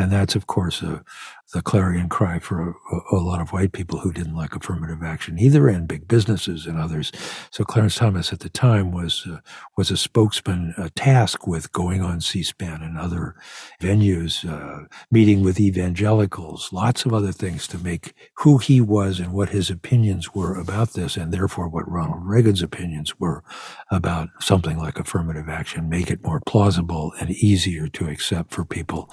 and 0.00 0.10
that's 0.10 0.34
of 0.34 0.46
course 0.46 0.82
a, 0.82 1.04
the 1.52 1.62
clarion 1.62 2.08
cry 2.08 2.38
for 2.38 2.70
a, 2.70 3.16
a, 3.16 3.18
lot 3.18 3.40
of 3.40 3.52
white 3.52 3.72
people 3.72 3.98
who 3.98 4.12
didn't 4.12 4.36
like 4.36 4.54
affirmative 4.54 5.02
action 5.02 5.38
either, 5.38 5.68
and 5.68 5.88
big 5.88 6.06
businesses 6.06 6.64
and 6.66 6.78
others. 6.78 7.10
So 7.50 7.64
Clarence 7.64 7.96
Thomas 7.96 8.32
at 8.32 8.40
the 8.40 8.48
time 8.48 8.92
was 8.92 9.26
uh, 9.26 9.38
was 9.76 9.90
a 9.90 9.96
spokesman 9.96 10.74
uh, 10.76 10.90
tasked 10.94 11.48
with 11.48 11.72
going 11.72 12.02
on 12.02 12.20
C-SPAN 12.20 12.82
and 12.82 12.96
other 12.96 13.34
venues, 13.80 14.48
uh, 14.48 14.86
meeting 15.10 15.42
with 15.42 15.58
evangelicals, 15.58 16.72
lots 16.72 17.04
of 17.04 17.12
other 17.12 17.32
things 17.32 17.66
to 17.68 17.78
make 17.78 18.14
who 18.38 18.58
he 18.58 18.80
was 18.80 19.18
and 19.18 19.32
what 19.32 19.48
his 19.48 19.70
opinions 19.70 20.34
were 20.34 20.54
about 20.58 20.92
this, 20.92 21.16
and 21.16 21.32
therefore 21.32 21.68
what 21.68 21.90
Ronald 21.90 22.24
Reagan's 22.24 22.62
opinions 22.62 23.18
were 23.18 23.42
about 23.90 24.28
something 24.40 24.78
like 24.78 24.98
affirmative 24.98 25.48
action, 25.48 25.88
make 25.88 26.10
it 26.10 26.24
more 26.24 26.40
plausible 26.46 27.12
and 27.20 27.30
easier 27.30 27.88
to 27.88 28.08
accept 28.08 28.52
for 28.52 28.64
people 28.64 29.10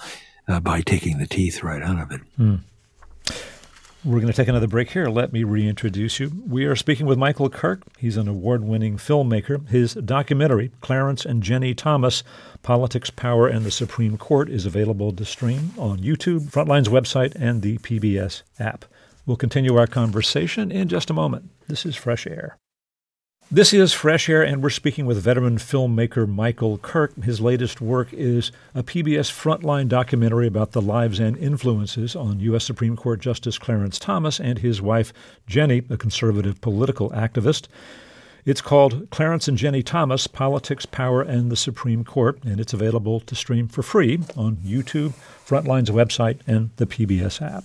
uh, 0.48 0.60
by 0.60 0.82
taking 0.82 1.18
the 1.18 1.28
teeth 1.28 1.64
right 1.64 1.82
out 1.82 2.00
of 2.00 2.12
it. 2.12 2.22
Mm. 2.40 2.60
We're 4.06 4.22
going 4.22 4.32
to 4.32 4.34
take 4.34 4.48
another 4.48 4.68
break 4.68 4.92
here. 4.92 5.08
Let 5.08 5.34
me 5.34 5.44
reintroduce 5.44 6.20
you. 6.20 6.32
We 6.48 6.66
are 6.66 6.76
speaking 6.78 7.08
with 7.08 7.18
Michael 7.18 7.50
Kirk. 7.50 7.82
He's 7.98 8.16
an 8.16 8.28
award 8.28 8.64
winning 8.64 8.96
filmmaker. 8.96 9.68
His 9.68 9.96
documentary, 9.96 10.72
Clarence 10.80 11.26
and 11.26 11.44
Ginni 11.44 11.76
Thomas 11.76 12.24
Politics, 12.62 13.10
Power, 13.10 13.48
and 13.48 13.66
the 13.66 13.72
Supreme 13.72 14.18
Court, 14.18 14.50
is 14.50 14.66
available 14.66 15.12
to 15.12 15.26
stream 15.26 15.74
on 15.78 15.98
YouTube, 15.98 16.52
Frontline's 16.52 16.88
website, 16.88 17.36
and 17.36 17.62
the 17.62 17.80
PBS 17.80 18.44
app. 18.60 18.86
We'll 19.26 19.36
continue 19.36 19.76
our 19.76 19.88
conversation 19.88 20.72
in 20.72 20.88
just 20.88 21.10
a 21.10 21.14
moment. 21.14 21.50
This 21.68 21.86
is 21.86 21.98
Fresh 21.98 22.28
Air. 22.28 22.58
This 23.50 23.72
is 23.72 23.94
Fresh 23.94 24.28
Air, 24.28 24.44
and 24.44 24.62
we're 24.62 24.70
speaking 24.70 25.06
with 25.06 25.24
veteran 25.24 25.58
filmmaker 25.58 26.28
Michael 26.28 26.78
Kirk. 26.80 27.16
His 27.24 27.40
latest 27.40 27.80
work 27.80 28.12
is 28.12 28.52
a 28.76 28.84
PBS 28.84 29.32
Frontline 29.32 29.88
documentary 29.88 30.48
about 30.48 30.74
the 30.74 30.82
lives 30.82 31.18
and 31.22 31.38
influences 31.38 32.14
on 32.14 32.42
U.S. 32.42 32.66
Supreme 32.66 32.98
Court 32.98 33.22
Justice 33.22 33.58
Clarence 33.58 34.00
Thomas 34.00 34.42
and 34.42 34.60
his 34.60 34.82
wife, 34.82 35.14
Ginni, 35.50 35.90
a 35.90 35.96
conservative 35.96 36.60
political 36.60 37.10
activist. 37.12 37.68
It's 38.44 38.60
called 38.60 39.10
Clarence 39.12 39.48
and 39.48 39.58
Ginni 39.58 39.82
Thomas 39.82 40.28
Politics, 40.28 40.86
Power, 40.86 41.22
and 41.22 41.50
the 41.50 41.56
Supreme 41.56 42.04
Court, 42.04 42.44
and 42.44 42.60
it's 42.60 42.74
available 42.74 43.22
to 43.22 43.34
stream 43.34 43.70
for 43.70 43.82
free 43.82 44.20
on 44.36 44.58
YouTube, 44.58 45.14
Frontline's 45.48 45.90
website, 45.90 46.42
and 46.48 46.72
the 46.76 46.86
PBS 46.86 47.42
app. 47.42 47.64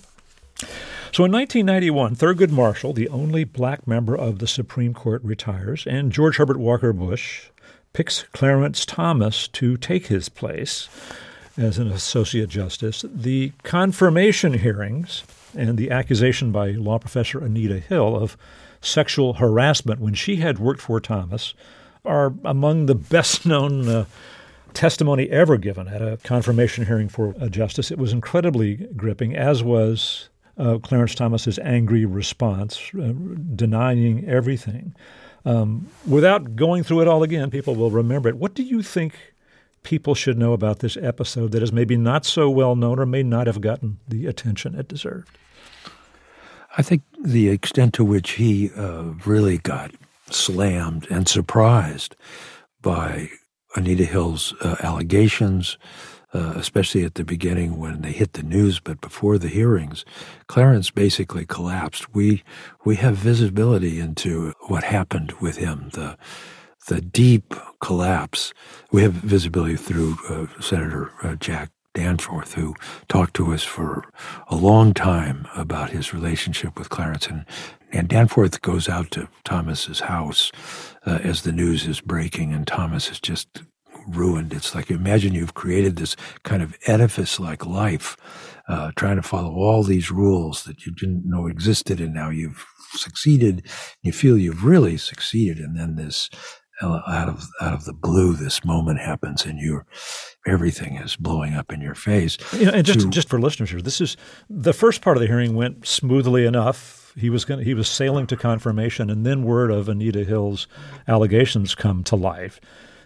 So 1.13 1.25
in 1.25 1.31
1991, 1.31 2.15
Thurgood 2.15 2.49
Marshall, 2.49 2.91
the 2.91 3.07
only 3.09 3.43
black 3.43 3.85
member 3.85 4.15
of 4.15 4.39
the 4.39 4.47
Supreme 4.47 4.95
Court, 4.95 5.23
retires, 5.23 5.85
and 5.85 6.11
George 6.11 6.37
Herbert 6.37 6.57
Walker 6.57 6.91
Bush 6.91 7.49
picks 7.93 8.23
Clarence 8.33 8.83
Thomas 8.83 9.47
to 9.49 9.77
take 9.77 10.07
his 10.07 10.27
place 10.27 10.89
as 11.55 11.77
an 11.77 11.91
associate 11.91 12.49
justice. 12.49 13.05
The 13.07 13.51
confirmation 13.61 14.53
hearings 14.53 15.23
and 15.55 15.77
the 15.77 15.91
accusation 15.91 16.51
by 16.51 16.71
law 16.71 16.97
professor 16.97 17.45
Anita 17.45 17.79
Hill 17.79 18.15
of 18.15 18.35
sexual 18.81 19.33
harassment 19.33 19.99
when 19.99 20.15
she 20.15 20.37
had 20.37 20.57
worked 20.57 20.81
for 20.81 20.99
Thomas 20.99 21.53
are 22.03 22.33
among 22.43 22.87
the 22.87 22.95
best 22.95 23.45
known 23.45 23.87
uh, 23.87 24.05
testimony 24.73 25.29
ever 25.29 25.57
given 25.57 25.87
at 25.87 26.01
a 26.01 26.17
confirmation 26.23 26.87
hearing 26.87 27.07
for 27.07 27.35
a 27.39 27.51
justice. 27.51 27.91
It 27.91 27.99
was 27.99 28.13
incredibly 28.13 28.87
gripping, 28.97 29.35
as 29.35 29.61
was 29.61 30.29
uh, 30.57 30.77
Clarence 30.79 31.15
Thomas's 31.15 31.59
angry 31.59 32.05
response, 32.05 32.91
uh, 32.95 33.13
denying 33.55 34.27
everything. 34.27 34.95
Um, 35.45 35.87
without 36.07 36.55
going 36.55 36.83
through 36.83 37.01
it 37.01 37.07
all 37.07 37.23
again, 37.23 37.49
people 37.49 37.75
will 37.75 37.91
remember 37.91 38.29
it. 38.29 38.37
What 38.37 38.53
do 38.53 38.63
you 38.63 38.81
think 38.81 39.33
people 39.83 40.15
should 40.15 40.37
know 40.37 40.53
about 40.53 40.79
this 40.79 40.95
episode 40.97 41.51
that 41.51 41.61
is 41.61 41.73
maybe 41.73 41.97
not 41.97 42.25
so 42.25 42.49
well 42.49 42.75
known 42.75 42.99
or 42.99 43.05
may 43.05 43.23
not 43.23 43.47
have 43.47 43.61
gotten 43.61 43.99
the 44.07 44.25
attention 44.27 44.75
it 44.75 44.87
deserved? 44.87 45.37
I 46.77 46.81
think 46.81 47.03
the 47.23 47.49
extent 47.49 47.93
to 47.95 48.05
which 48.05 48.31
he 48.31 48.71
uh, 48.75 49.13
really 49.25 49.59
got 49.59 49.91
slammed 50.29 51.07
and 51.11 51.27
surprised 51.27 52.15
by 52.81 53.29
Anita 53.75 54.05
Hill's 54.05 54.53
uh, 54.61 54.75
allegations, 54.81 55.77
uh, 56.33 56.53
especially 56.55 57.03
at 57.03 57.15
the 57.15 57.23
beginning 57.23 57.77
when 57.77 58.01
they 58.01 58.11
hit 58.11 58.33
the 58.33 58.43
news, 58.43 58.79
but 58.79 59.01
before 59.01 59.37
the 59.37 59.47
hearings, 59.47 60.03
Clarence 60.47 60.89
basically 60.91 61.45
collapsed. 61.45 62.13
We 62.13 62.43
we 62.85 62.95
have 62.97 63.15
visibility 63.15 63.99
into 63.99 64.53
what 64.67 64.83
happened 64.83 65.33
with 65.41 65.57
him. 65.57 65.89
The 65.93 66.17
the 66.87 67.01
deep 67.01 67.53
collapse. 67.81 68.53
We 68.91 69.03
have 69.03 69.13
visibility 69.13 69.77
through 69.77 70.17
uh, 70.29 70.47
Senator 70.61 71.11
uh, 71.23 71.35
Jack 71.35 71.69
Danforth, 71.93 72.53
who 72.55 72.75
talked 73.07 73.35
to 73.35 73.53
us 73.53 73.63
for 73.63 74.03
a 74.47 74.55
long 74.55 74.93
time 74.93 75.47
about 75.55 75.91
his 75.91 76.13
relationship 76.13 76.77
with 76.77 76.89
Clarence. 76.89 77.27
And, 77.27 77.45
and 77.91 78.07
Danforth 78.07 78.61
goes 78.61 78.89
out 78.89 79.11
to 79.11 79.29
Thomas's 79.45 80.01
house 80.01 80.51
uh, 81.05 81.19
as 81.23 81.43
the 81.43 81.51
news 81.51 81.87
is 81.87 82.01
breaking, 82.01 82.51
and 82.51 82.65
Thomas 82.65 83.11
is 83.11 83.19
just 83.19 83.47
ruined. 84.07 84.53
It's 84.53 84.75
like 84.75 84.89
imagine 84.89 85.33
you've 85.33 85.53
created 85.53 85.95
this 85.95 86.15
kind 86.43 86.61
of 86.61 86.77
edifice 86.87 87.39
like 87.39 87.65
life, 87.65 88.17
uh, 88.67 88.91
trying 88.95 89.17
to 89.17 89.23
follow 89.23 89.53
all 89.53 89.83
these 89.83 90.11
rules 90.11 90.63
that 90.63 90.85
you 90.85 90.91
didn't 90.93 91.23
know 91.25 91.47
existed, 91.47 91.99
and 91.99 92.13
now 92.13 92.29
you've 92.29 92.65
succeeded. 92.93 93.67
You 94.01 94.11
feel 94.11 94.37
you've 94.37 94.63
really 94.63 94.97
succeeded, 94.97 95.57
and 95.59 95.77
then 95.77 95.95
this 95.95 96.29
uh, 96.81 97.01
out 97.07 97.29
of 97.29 97.47
out 97.61 97.73
of 97.73 97.85
the 97.85 97.93
blue, 97.93 98.33
this 98.33 98.65
moment 98.65 98.99
happens, 98.99 99.45
and 99.45 99.59
you're 99.59 99.85
everything 100.45 100.97
is 100.97 101.15
blowing 101.15 101.53
up 101.53 101.71
in 101.71 101.81
your 101.81 101.95
face. 101.95 102.37
You 102.53 102.65
know, 102.65 102.71
and 102.71 102.85
just 102.85 103.01
to, 103.01 103.09
just 103.09 103.29
for 103.29 103.39
listeners 103.39 103.69
here, 103.69 103.81
this 103.81 104.01
is 104.01 104.17
the 104.49 104.73
first 104.73 105.01
part 105.01 105.17
of 105.17 105.21
the 105.21 105.27
hearing 105.27 105.55
went 105.55 105.87
smoothly 105.87 106.45
enough. 106.45 107.13
He 107.15 107.29
was 107.29 107.45
going 107.45 107.63
he 107.63 107.73
was 107.73 107.87
sailing 107.87 108.27
to 108.27 108.37
confirmation, 108.37 109.09
and 109.09 109.25
then 109.25 109.43
word 109.43 109.71
of 109.71 109.87
Anita 109.87 110.23
Hill's 110.23 110.67
allegations 111.07 111.75
come 111.75 112.03
to 112.05 112.15
life. 112.15 112.59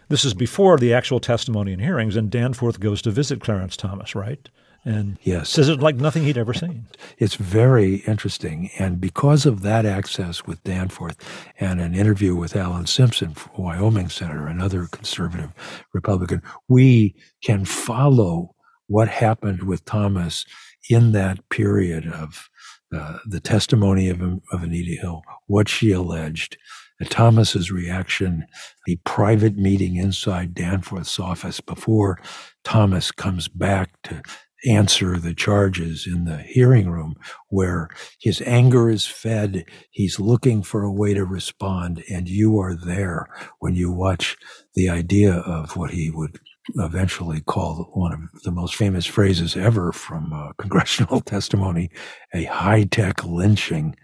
This 0.10 0.24
is 0.24 0.34
before 0.34 0.78
the 0.78 0.93
actual 0.93 1.20
testimony 1.20 1.74
and 1.74 1.82
hearings, 1.82 2.15
and 2.15 2.30
Danforth 2.30 2.80
goes 2.80 3.02
to 3.02 3.12
visit 3.12 3.41
Clarence 3.41 3.76
Thomas, 3.76 4.15
right? 4.15 4.50
And 4.86 5.17
yes. 5.24 5.50
says 5.50 5.67
it 5.67 5.82
like 5.82 5.98
nothing 5.98 6.24
he'd 6.24 6.38
ever 6.38 6.54
seen. 6.54 6.86
It's 7.17 7.36
very 7.36 7.96
interesting. 8.08 8.70
And 8.80 9.02
because 9.02 9.46
of 9.46 9.62
that 9.63 9.86
access 9.86 10.46
with 10.46 10.63
Danforth 10.63 11.17
and 11.60 11.82
an 11.82 11.93
interview 11.93 12.36
with 12.36 12.56
Alan 12.56 12.86
Simpson, 12.86 13.36
Wyoming 13.58 14.08
senator, 14.08 14.48
another 14.48 14.88
conservative 14.89 15.52
Republican, 15.93 16.41
we 16.70 17.15
can 17.43 17.65
follow 17.65 18.56
what 18.88 19.10
happened 19.10 19.63
with 19.63 19.84
Thomas 19.84 20.46
in 20.89 21.12
that 21.12 21.50
period 21.50 22.08
of 22.08 22.50
uh, 22.96 23.17
the 23.26 23.41
testimony 23.41 24.08
of, 24.08 24.22
of 24.22 24.63
Anita 24.63 25.02
Hill, 25.02 25.22
what 25.48 25.67
she 25.67 25.91
alleged, 25.91 26.58
Thomas's 27.05 27.71
reaction, 27.71 28.45
the 28.86 28.97
private 29.03 29.57
meeting 29.57 29.95
inside 29.95 30.53
Danforth's 30.53 31.19
office 31.19 31.62
before 31.62 32.19
Thomas 32.63 33.12
comes 33.12 33.47
back 33.47 33.91
to 34.03 34.21
answer 34.65 35.17
the 35.17 35.33
charges 35.33 36.07
in 36.07 36.25
the 36.25 36.38
hearing 36.38 36.89
room 36.89 37.15
where 37.49 37.89
his 38.19 38.41
anger 38.41 38.89
is 38.89 39.05
fed. 39.05 39.65
He's 39.91 40.19
looking 40.19 40.63
for 40.63 40.83
a 40.83 40.91
way 40.91 41.13
to 41.13 41.25
respond 41.25 42.03
and 42.10 42.27
you 42.27 42.60
are 42.60 42.75
there 42.75 43.27
when 43.60 43.75
you 43.75 43.91
watch 43.91 44.36
the 44.75 44.89
idea 44.89 45.33
of 45.33 45.75
what 45.77 45.91
he 45.91 46.10
would 46.10 46.39
eventually 46.75 47.41
call 47.41 47.89
one 47.93 48.13
of 48.13 48.41
the 48.43 48.51
most 48.51 48.75
famous 48.75 49.05
phrases 49.05 49.55
ever 49.55 49.91
from 49.91 50.33
uh, 50.33 50.51
congressional 50.57 51.21
testimony, 51.21 51.89
a 52.33 52.43
high-tech 52.45 53.23
lynching 53.23 53.95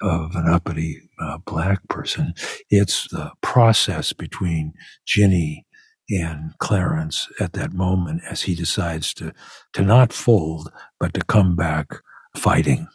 of 0.00 0.34
an 0.34 0.48
uppity 0.48 1.02
uh, 1.20 1.38
black 1.46 1.86
person. 1.88 2.34
It's 2.70 3.08
the 3.08 3.32
process 3.42 4.12
between 4.12 4.72
Ginni 5.06 5.64
and 6.08 6.52
Clarence 6.58 7.28
at 7.38 7.52
that 7.52 7.72
moment 7.72 8.22
as 8.28 8.42
he 8.42 8.54
decides 8.54 9.14
to, 9.14 9.32
to 9.74 9.82
not 9.82 10.12
fold, 10.12 10.72
but 10.98 11.14
to 11.14 11.20
come 11.20 11.54
back 11.54 11.88
fighting. 12.36 12.88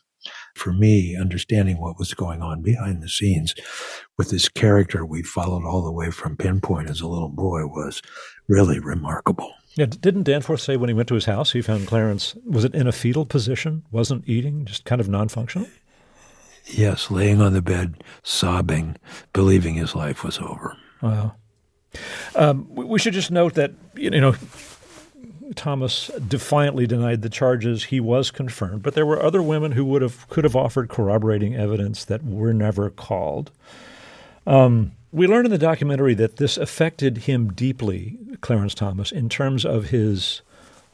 For 0.55 0.73
me, 0.73 1.17
understanding 1.19 1.79
what 1.79 1.99
was 1.99 2.13
going 2.13 2.41
on 2.41 2.61
behind 2.61 3.03
the 3.03 3.09
scenes 3.09 3.53
with 4.17 4.31
this 4.31 4.49
character 4.49 5.05
we 5.05 5.21
followed 5.21 5.65
all 5.65 5.83
the 5.83 5.91
way 5.91 6.09
from 6.11 6.37
Pinpoint 6.37 6.89
as 6.89 7.01
a 7.01 7.07
little 7.07 7.29
boy 7.29 7.65
was 7.67 8.01
really 8.47 8.79
remarkable. 8.79 9.53
Yeah, 9.75 9.85
didn't 9.85 10.23
Danforth 10.23 10.61
say 10.61 10.77
when 10.77 10.89
he 10.89 10.93
went 10.93 11.09
to 11.09 11.15
his 11.15 11.25
house 11.25 11.51
he 11.51 11.61
found 11.61 11.87
Clarence 11.87 12.35
was 12.45 12.63
it 12.63 12.73
in 12.73 12.87
a 12.87 12.93
fetal 12.93 13.25
position, 13.25 13.83
wasn't 13.91 14.27
eating, 14.27 14.65
just 14.65 14.85
kind 14.85 15.01
of 15.01 15.09
non-functional? 15.09 15.67
Yes, 16.67 17.11
laying 17.11 17.41
on 17.41 17.53
the 17.53 17.61
bed, 17.61 18.03
sobbing, 18.23 18.97
believing 19.33 19.75
his 19.75 19.95
life 19.95 20.23
was 20.23 20.39
over. 20.39 20.77
Wow. 21.01 21.35
Um, 22.35 22.67
we 22.69 22.99
should 22.99 23.13
just 23.13 23.31
note 23.31 23.53
that 23.53 23.71
you 23.95 24.09
know 24.09 24.35
Thomas 25.55 26.09
defiantly 26.27 26.87
denied 26.87 27.21
the 27.21 27.29
charges. 27.29 27.85
He 27.85 27.99
was 27.99 28.31
confirmed, 28.31 28.81
but 28.81 28.95
there 28.95 29.05
were 29.05 29.21
other 29.21 29.41
women 29.41 29.73
who 29.73 29.85
would 29.85 30.01
have 30.01 30.27
could 30.27 30.43
have 30.43 30.55
offered 30.55 30.89
corroborating 30.89 31.55
evidence 31.55 32.03
that 32.05 32.23
were 32.23 32.53
never 32.53 32.89
called. 32.89 33.51
Um, 34.47 34.93
we 35.11 35.27
learned 35.27 35.45
in 35.45 35.51
the 35.51 35.57
documentary 35.57 36.13
that 36.15 36.37
this 36.37 36.57
affected 36.57 37.19
him 37.19 37.53
deeply, 37.53 38.17
Clarence 38.41 38.73
Thomas, 38.73 39.11
in 39.11 39.29
terms 39.29 39.65
of 39.65 39.89
his 39.89 40.41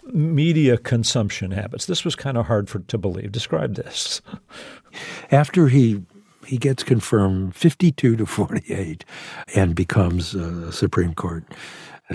media 0.05 0.77
consumption 0.77 1.51
habits. 1.51 1.85
This 1.85 2.03
was 2.03 2.15
kind 2.15 2.37
of 2.37 2.47
hard 2.47 2.69
for 2.69 2.79
to 2.79 2.97
believe. 2.97 3.31
Describe 3.31 3.75
this. 3.75 4.21
After 5.31 5.67
he 5.67 6.03
he 6.45 6.57
gets 6.57 6.83
confirmed 6.83 7.55
52 7.55 8.15
to 8.15 8.25
48 8.25 9.05
and 9.55 9.75
becomes 9.75 10.33
a 10.33 10.71
Supreme 10.71 11.13
Court 11.13 11.45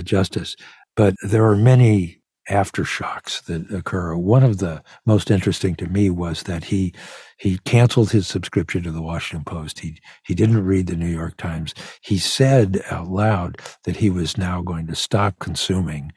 justice. 0.03 0.57
But 0.97 1.15
there 1.23 1.47
are 1.47 1.57
many 1.57 2.21
aftershocks 2.51 3.43
that 3.45 3.71
occur. 3.75 4.17
One 4.17 4.43
of 4.43 4.59
the 4.59 4.83
most 5.05 5.31
interesting 5.31 5.75
to 5.77 5.89
me 5.89 6.11
was 6.11 6.45
that 6.45 6.65
he 6.65 6.95
he 7.39 7.59
canceled 7.59 8.11
his 8.13 8.27
subscription 8.27 8.83
to 8.85 8.93
the 8.93 9.03
Washington 9.03 9.45
Post. 9.45 9.81
He 9.81 9.99
he 10.25 10.35
didn't 10.35 10.65
read 10.65 10.87
the 10.87 10.97
New 10.97 11.09
York 11.09 11.37
Times. 11.37 11.75
He 12.03 12.19
said 12.19 12.83
out 12.91 13.09
loud 13.09 13.61
that 13.85 13.97
he 13.97 14.11
was 14.11 14.39
now 14.39 14.63
going 14.63 14.87
to 14.87 14.95
stop 14.95 15.39
consuming 15.39 16.13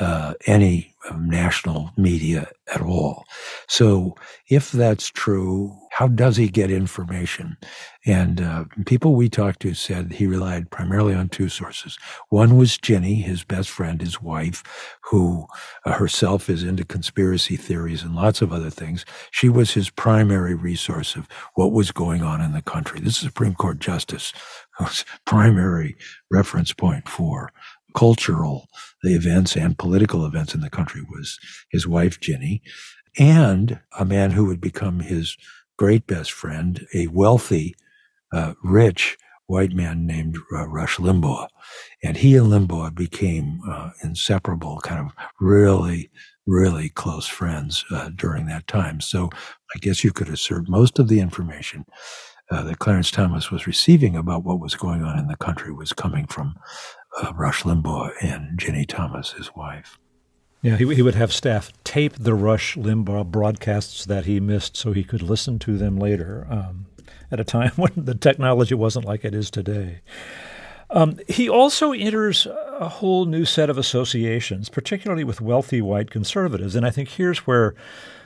uh, 0.00 0.34
any 0.46 0.94
um, 1.10 1.28
national 1.28 1.90
media 1.96 2.48
at 2.74 2.80
all. 2.80 3.24
So, 3.68 4.16
if 4.48 4.72
that's 4.72 5.08
true, 5.08 5.78
how 5.90 6.08
does 6.08 6.36
he 6.36 6.48
get 6.48 6.70
information? 6.70 7.56
And 8.04 8.40
uh, 8.40 8.64
people 8.86 9.14
we 9.14 9.28
talked 9.28 9.60
to 9.60 9.74
said 9.74 10.12
he 10.12 10.26
relied 10.26 10.70
primarily 10.70 11.14
on 11.14 11.28
two 11.28 11.48
sources. 11.48 11.98
One 12.30 12.56
was 12.56 12.76
Ginni, 12.76 13.22
his 13.22 13.44
best 13.44 13.70
friend, 13.70 14.00
his 14.00 14.20
wife, 14.20 14.62
who 15.02 15.46
uh, 15.84 15.92
herself 15.92 16.50
is 16.50 16.64
into 16.64 16.84
conspiracy 16.84 17.56
theories 17.56 18.02
and 18.02 18.14
lots 18.14 18.42
of 18.42 18.52
other 18.52 18.70
things. 18.70 19.04
She 19.30 19.48
was 19.48 19.74
his 19.74 19.90
primary 19.90 20.54
resource 20.54 21.14
of 21.14 21.28
what 21.54 21.72
was 21.72 21.92
going 21.92 22.22
on 22.22 22.40
in 22.40 22.52
the 22.52 22.62
country. 22.62 23.00
This 23.00 23.18
is 23.18 23.20
Supreme 23.20 23.54
Court 23.54 23.78
justice 23.78 24.32
whose 24.78 25.04
primary 25.24 25.96
reference 26.30 26.72
point 26.72 27.08
for 27.08 27.52
cultural 27.94 28.68
the 29.02 29.14
events 29.14 29.54
and 29.56 29.78
political 29.78 30.24
events 30.24 30.54
in 30.54 30.60
the 30.60 30.70
country 30.70 31.02
was 31.02 31.38
his 31.70 31.86
wife 31.86 32.18
Ginni, 32.20 32.62
and 33.18 33.78
a 33.98 34.04
man 34.04 34.32
who 34.32 34.46
would 34.46 34.60
become 34.60 35.00
his 35.00 35.36
great 35.76 36.06
best 36.06 36.32
friend, 36.32 36.86
a 36.94 37.06
wealthy, 37.08 37.74
uh, 38.32 38.54
rich 38.62 39.16
white 39.46 39.72
man 39.72 40.06
named 40.06 40.38
uh, 40.52 40.66
Rush 40.66 40.96
Limbaugh. 40.96 41.48
And 42.02 42.16
he 42.16 42.34
and 42.36 42.46
Limbaugh 42.46 42.94
became 42.94 43.60
uh, 43.68 43.90
inseparable, 44.02 44.80
kind 44.80 45.06
of 45.06 45.12
really, 45.38 46.10
really 46.46 46.88
close 46.88 47.26
friends 47.26 47.84
uh, 47.90 48.10
during 48.16 48.46
that 48.46 48.66
time. 48.66 49.00
So 49.00 49.28
I 49.74 49.78
guess 49.80 50.02
you 50.02 50.12
could 50.12 50.28
assert 50.28 50.68
most 50.68 50.98
of 50.98 51.08
the 51.08 51.20
information 51.20 51.84
uh, 52.50 52.62
that 52.62 52.78
Clarence 52.78 53.10
Thomas 53.10 53.50
was 53.50 53.66
receiving 53.66 54.16
about 54.16 54.44
what 54.44 54.60
was 54.60 54.74
going 54.74 55.02
on 55.02 55.18
in 55.18 55.28
the 55.28 55.36
country 55.36 55.72
was 55.72 55.92
coming 55.92 56.26
from 56.26 56.54
uh, 57.22 57.32
Rush 57.34 57.62
Limbaugh 57.62 58.12
and 58.20 58.58
Ginni 58.58 58.86
Thomas, 58.86 59.32
his 59.32 59.54
wife. 59.54 59.98
Yeah, 60.62 60.76
he, 60.76 60.94
he 60.94 61.02
would 61.02 61.14
have 61.14 61.32
staff 61.32 61.70
tape 61.84 62.14
the 62.14 62.34
Rush 62.34 62.76
Limbaugh 62.76 63.30
broadcasts 63.30 64.06
that 64.06 64.24
he 64.24 64.40
missed 64.40 64.76
so 64.76 64.92
he 64.92 65.04
could 65.04 65.22
listen 65.22 65.58
to 65.60 65.76
them 65.76 65.98
later 65.98 66.46
um, 66.48 66.86
at 67.30 67.38
a 67.38 67.44
time 67.44 67.72
when 67.76 67.92
the 67.96 68.14
technology 68.14 68.74
wasn't 68.74 69.04
like 69.04 69.24
it 69.24 69.34
is 69.34 69.50
today. 69.50 70.00
Um, 70.90 71.18
he 71.28 71.48
also 71.48 71.92
enters 71.92 72.46
a 72.46 72.88
whole 72.88 73.26
new 73.26 73.44
set 73.44 73.68
of 73.68 73.78
associations, 73.78 74.68
particularly 74.68 75.24
with 75.24 75.40
wealthy 75.40 75.82
white 75.82 76.10
conservatives. 76.10 76.76
And 76.76 76.86
I 76.86 76.90
think 76.90 77.10
here's 77.10 77.46
where 77.46 77.74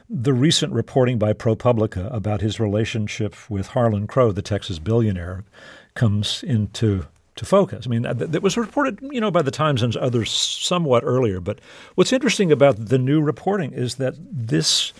the 0.09 0.33
recent 0.33 0.73
reporting 0.73 1.19
by 1.19 1.33
ProPublica 1.33 2.13
about 2.15 2.41
his 2.41 2.61
relationship 2.61 3.35
with 3.51 3.69
Harlan 3.69 4.07
Crow, 4.07 4.33
the 4.33 4.43
Texas 4.43 4.79
billionaire, 4.79 5.45
comes 5.95 6.43
into 6.43 7.07
to 7.39 7.47
focus. 7.47 7.87
I 7.87 7.89
mean, 7.89 8.05
uh, 8.05 8.13
that, 8.13 8.33
that, 8.33 8.43
was 8.43 8.57
reported, 8.57 8.99
you 9.01 9.21
know, 9.21 9.31
by 9.31 9.43
the 9.43 9.51
Times 9.51 9.83
and 9.83 9.97
others 9.97 10.31
somewhat 10.31 11.03
earlier. 11.05 11.41
But 11.41 11.61
what's 11.95 12.13
interesting 12.13 12.53
about 12.53 12.87
the 12.87 12.99
new 12.99 13.21
reporting 13.21 13.73
is 13.73 13.95
that 13.95 14.15
this 14.19 14.93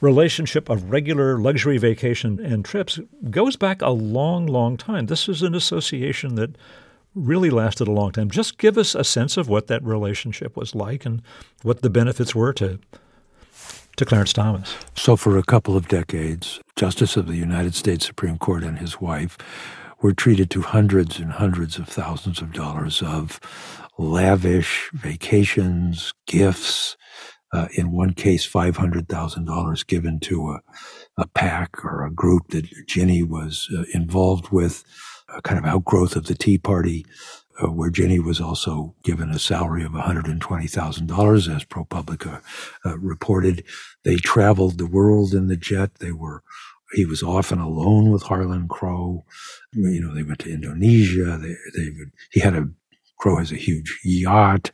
relationship 0.00 0.68
of 0.68 0.90
regular 0.90 1.38
luxury 1.38 1.78
vacation 1.78 2.38
and 2.44 2.64
trips 2.64 2.98
goes 3.30 3.56
back 3.56 3.80
a 3.80 3.90
long, 3.90 4.46
long 4.46 4.76
time. 4.76 5.06
This 5.06 5.28
is 5.28 5.42
an 5.42 5.54
association 5.54 6.34
that 6.34 6.56
really 7.14 7.48
lasted 7.48 7.88
a 7.88 7.92
long 7.92 8.10
time. 8.10 8.28
Just 8.28 8.58
give 8.58 8.76
us 8.76 8.94
a 8.94 9.04
sense 9.04 9.36
of 9.36 9.48
what 9.48 9.68
that 9.68 9.82
relationship 9.82 10.56
was 10.56 10.74
like 10.74 11.06
and 11.06 11.22
what 11.62 11.82
the 11.82 11.90
benefits 11.90 12.34
were 12.34 12.52
to 12.54 12.78
to 13.96 14.04
Clarence 14.04 14.32
Thomas. 14.32 14.74
So 14.96 15.14
for 15.14 15.38
a 15.38 15.44
couple 15.44 15.76
of 15.76 15.86
decades, 15.86 16.60
Justice 16.74 17.16
of 17.16 17.28
the 17.28 17.36
United 17.36 17.76
States 17.76 18.04
Supreme 18.04 18.38
Court 18.38 18.64
and 18.64 18.78
his 18.78 19.00
wife 19.00 19.38
were 20.04 20.12
treated 20.12 20.50
to 20.50 20.60
hundreds 20.60 21.18
and 21.18 21.32
hundreds 21.32 21.78
of 21.78 21.88
thousands 21.88 22.42
of 22.42 22.52
dollars 22.52 23.00
of 23.00 23.40
lavish 23.98 24.90
vacations, 24.92 26.12
gifts. 26.26 26.98
Uh, 27.54 27.68
in 27.72 27.90
one 27.90 28.12
case, 28.12 28.46
$500,000 28.46 29.86
given 29.86 30.20
to 30.20 30.50
a, 30.50 30.60
a 31.16 31.26
PAC 31.28 31.82
or 31.82 32.04
a 32.04 32.10
group 32.10 32.48
that 32.48 32.66
Ginni 32.86 33.26
was 33.26 33.70
uh, 33.74 33.84
involved 33.94 34.50
with, 34.50 34.84
a 35.34 35.40
kind 35.40 35.58
of 35.58 35.64
outgrowth 35.64 36.16
of 36.16 36.26
the 36.26 36.34
Tea 36.34 36.58
Party, 36.58 37.06
uh, 37.62 37.68
where 37.68 37.90
Ginni 37.90 38.22
was 38.22 38.42
also 38.42 38.94
given 39.04 39.30
a 39.30 39.38
salary 39.38 39.84
of 39.84 39.92
$120,000, 39.92 41.56
as 41.56 41.64
ProPublica 41.64 42.42
uh, 42.84 42.98
reported. 42.98 43.64
They 44.04 44.16
traveled 44.16 44.76
the 44.76 44.86
world 44.86 45.32
in 45.32 45.46
the 45.46 45.56
jet. 45.56 45.94
They 45.94 46.12
were 46.12 46.42
he 46.94 47.04
was 47.04 47.22
often 47.22 47.58
alone 47.58 48.10
with 48.10 48.22
Harlan 48.22 48.68
Crow. 48.68 49.24
You 49.72 50.00
know, 50.00 50.14
they 50.14 50.22
went 50.22 50.40
to 50.40 50.52
Indonesia. 50.52 51.38
They, 51.38 51.56
they 51.76 51.90
would, 51.90 52.12
he 52.30 52.40
had 52.40 52.54
a, 52.54 52.68
Crow 53.18 53.36
has 53.36 53.52
a 53.52 53.56
huge 53.56 54.00
yacht. 54.04 54.70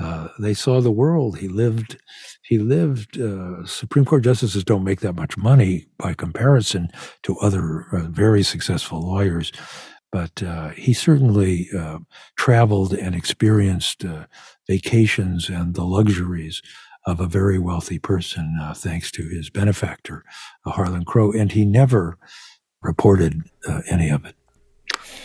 Uh, 0.00 0.28
they 0.38 0.54
saw 0.54 0.80
the 0.80 0.90
world. 0.90 1.38
He 1.38 1.48
lived, 1.48 1.98
he 2.42 2.58
lived, 2.58 3.20
uh, 3.20 3.64
Supreme 3.64 4.04
Court 4.04 4.24
justices 4.24 4.64
don't 4.64 4.84
make 4.84 5.00
that 5.00 5.14
much 5.14 5.36
money 5.36 5.86
by 5.98 6.14
comparison 6.14 6.88
to 7.22 7.38
other 7.38 7.86
uh, 7.92 8.08
very 8.08 8.42
successful 8.42 9.00
lawyers. 9.00 9.52
But 10.10 10.42
uh, 10.42 10.70
he 10.70 10.92
certainly 10.92 11.68
uh, 11.76 12.00
traveled 12.36 12.92
and 12.92 13.14
experienced 13.14 14.04
uh, 14.04 14.26
vacations 14.68 15.48
and 15.48 15.74
the 15.74 15.84
luxuries 15.84 16.60
of 17.06 17.20
a 17.20 17.26
very 17.26 17.58
wealthy 17.58 17.98
person, 17.98 18.58
uh, 18.60 18.74
thanks 18.74 19.10
to 19.12 19.28
his 19.28 19.50
benefactor, 19.50 20.24
uh, 20.64 20.70
Harlan 20.70 21.04
Crow, 21.04 21.32
and 21.32 21.52
he 21.52 21.64
never 21.64 22.16
reported 22.80 23.42
uh, 23.68 23.82
any 23.90 24.08
of 24.08 24.24
it. 24.24 24.34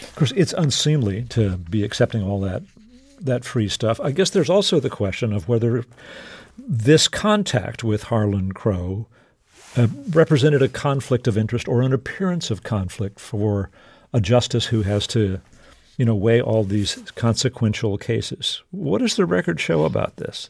Of 0.01 0.13
course, 0.15 0.34
it's 0.36 0.53
unseemly 0.53 1.23
to 1.30 1.57
be 1.57 1.84
accepting 1.84 2.23
all 2.23 2.39
that 2.41 2.63
that 3.19 3.43
free 3.43 3.67
stuff. 3.67 3.99
I 3.99 4.11
guess 4.11 4.30
there's 4.30 4.49
also 4.49 4.80
the 4.80 4.91
question 4.91 5.34
of 5.34 5.47
whether 5.47 5.86
this 6.57 7.07
contact 7.07 7.84
with 7.84 8.03
Harlan 8.03 8.51
Crow 8.51 9.07
uh, 9.75 9.88
represented 10.09 10.61
a 10.61 10.67
conflict 10.67 11.28
of 11.28 11.38
interest 11.38 11.67
or 11.67 11.82
an 11.82 11.93
appearance 11.93 12.51
of 12.51 12.63
conflict 12.63 13.19
for 13.19 13.69
a 14.13 14.21
justice 14.21 14.67
who 14.67 14.84
has 14.84 15.07
to, 15.07 15.39
you 15.97 16.05
know, 16.05 16.15
weigh 16.15 16.41
all 16.41 16.63
these 16.63 16.95
consequential 17.15 17.97
cases. 17.97 18.61
What 18.71 18.99
does 18.99 19.15
the 19.15 19.25
record 19.25 19.59
show 19.59 19.84
about 19.84 20.17
this? 20.17 20.49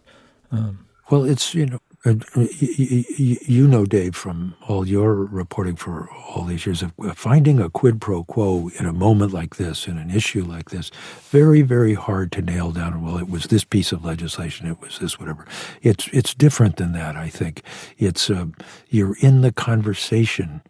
Um, 0.52 0.87
well, 1.10 1.24
it's, 1.26 1.54
you 1.56 1.66
know, 1.66 1.80
uh, 2.06 2.16
you 2.36 3.68
know, 3.68 3.86
Dave, 3.86 4.16
from 4.16 4.56
all 4.68 4.88
your 4.88 5.14
reporting 5.14 5.76
for 5.76 6.10
all 6.12 6.46
these 6.46 6.66
years 6.66 6.82
of 6.82 6.94
finding 7.16 7.60
a 7.60 7.70
quid 7.70 8.00
pro 8.00 8.24
quo 8.24 8.70
in 8.80 8.86
a 8.86 8.94
moment 8.94 9.34
like 9.34 9.58
this, 9.58 9.88
in 9.88 9.98
an 9.98 10.10
issue 10.10 10.44
like 10.44 10.70
this, 10.70 10.90
very, 11.30 11.62
very 11.64 11.96
hard 11.96 12.32
to 12.34 12.42
nail 12.42 12.72
down. 12.72 13.02
Well, 13.04 13.18
it 13.18 13.30
was 13.30 13.46
this 13.46 13.66
piece 13.66 13.92
of 13.92 14.06
legislation, 14.06 14.68
it 14.68 14.80
was 14.80 15.00
this, 15.00 15.20
whatever. 15.20 15.46
It's 15.82 16.08
it's 16.14 16.34
different 16.34 16.78
than 16.78 16.94
that. 16.94 17.16
I 17.18 17.30
think 17.30 17.64
it's 17.98 18.30
uh, 18.30 18.46
you're 18.90 19.18
in 19.20 19.42
the 19.42 19.52
conversation 19.52 20.62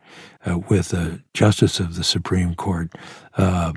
uh, 0.45 0.59
with 0.69 0.93
a 0.93 1.21
justice 1.33 1.79
of 1.79 1.95
the 1.95 2.03
Supreme 2.03 2.55
Court, 2.55 2.91
uh, 3.37 3.73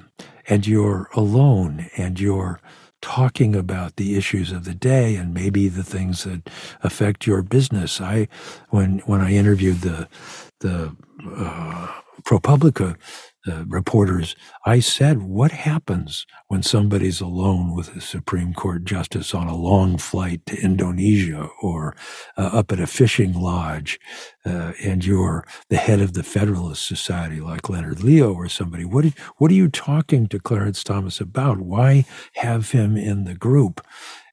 and 0.49 0.67
you're 0.67 1.09
alone, 1.15 1.91
and 1.97 2.19
you're 2.19 2.61
talking 3.01 3.57
about 3.57 3.97
the 3.97 4.17
issues 4.17 4.53
of 4.53 4.65
the 4.65 4.75
day 4.75 5.17
and 5.17 5.35
maybe 5.35 5.69
the 5.69 5.83
things 5.83 6.25
that 6.25 6.49
affect 6.83 7.27
your 7.27 7.43
business. 7.43 8.01
I, 8.01 8.29
when 8.69 8.99
when 9.01 9.21
I 9.21 9.33
interviewed 9.33 9.81
the 9.81 10.09
the 10.61 10.95
uh, 11.37 11.89
ProPublica 12.23 12.97
uh, 13.49 13.65
reporters, 13.67 14.37
I 14.67 14.81
said, 14.81 15.23
"What 15.23 15.53
happens 15.53 16.27
when 16.49 16.63
somebody's 16.63 17.21
alone 17.21 17.75
with 17.75 17.97
a 17.97 18.01
Supreme 18.01 18.53
Court 18.53 18.85
justice 18.85 19.35
on 19.35 19.47
a 19.49 19.57
long 19.57 19.99
flight 19.99 20.45
to 20.47 20.61
Indonesia 20.61 21.49
or 21.63 21.97
uh, 22.37 22.51
up 22.53 22.73
at 22.73 22.81
a 22.81 22.87
fishing 22.87 23.33
lodge, 23.33 23.99
uh, 24.45 24.73
and 24.83 25.05
you're 25.05 25.47
the 25.71 25.77
head 25.77 26.01
of 26.01 26.13
the 26.13 26.23
Federalist 26.23 26.87
Society 26.87 27.41
like 27.41 27.69
Leonard 27.69 28.03
Leo 28.03 28.33
or 28.33 28.49
somebody? 28.49 28.85
What 28.85 29.07
what 29.39 29.51
are 29.51 29.55
you 29.55 29.69
talking 29.69 30.27
to 30.29 30.39
Clarence 30.39 30.85
Thomas 30.85 31.21
about? 31.21 31.61
Why 31.61 32.05
have 32.35 32.73
him 32.73 32.97
in 32.97 33.25
the 33.25 33.35
group?" 33.35 33.81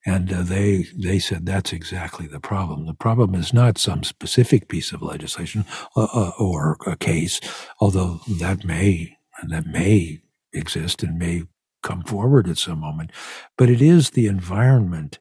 And 0.07 0.31
uh, 0.31 0.41
they 0.41 0.85
they 0.95 1.19
said 1.19 1.45
that's 1.45 1.73
exactly 1.73 2.27
the 2.27 2.39
problem. 2.39 2.85
The 2.85 2.93
problem 2.93 3.35
is 3.35 3.53
not 3.53 3.77
some 3.77 4.03
specific 4.05 4.69
piece 4.69 4.93
of 4.93 5.01
legislation 5.01 5.65
uh, 5.97 6.07
uh, 6.13 6.31
or 6.39 6.77
a 6.87 6.95
case, 6.95 7.41
although 7.81 8.21
that 8.39 8.63
may 8.63 9.17
that 9.49 9.67
may 9.67 10.21
exist 10.53 11.03
and 11.03 11.19
may 11.19 11.43
come 11.83 12.03
forward 12.03 12.47
at 12.47 12.57
some 12.57 12.79
moment, 12.79 13.11
but 13.57 13.69
it 13.69 13.81
is 13.81 14.11
the 14.11 14.27
environment 14.27 15.19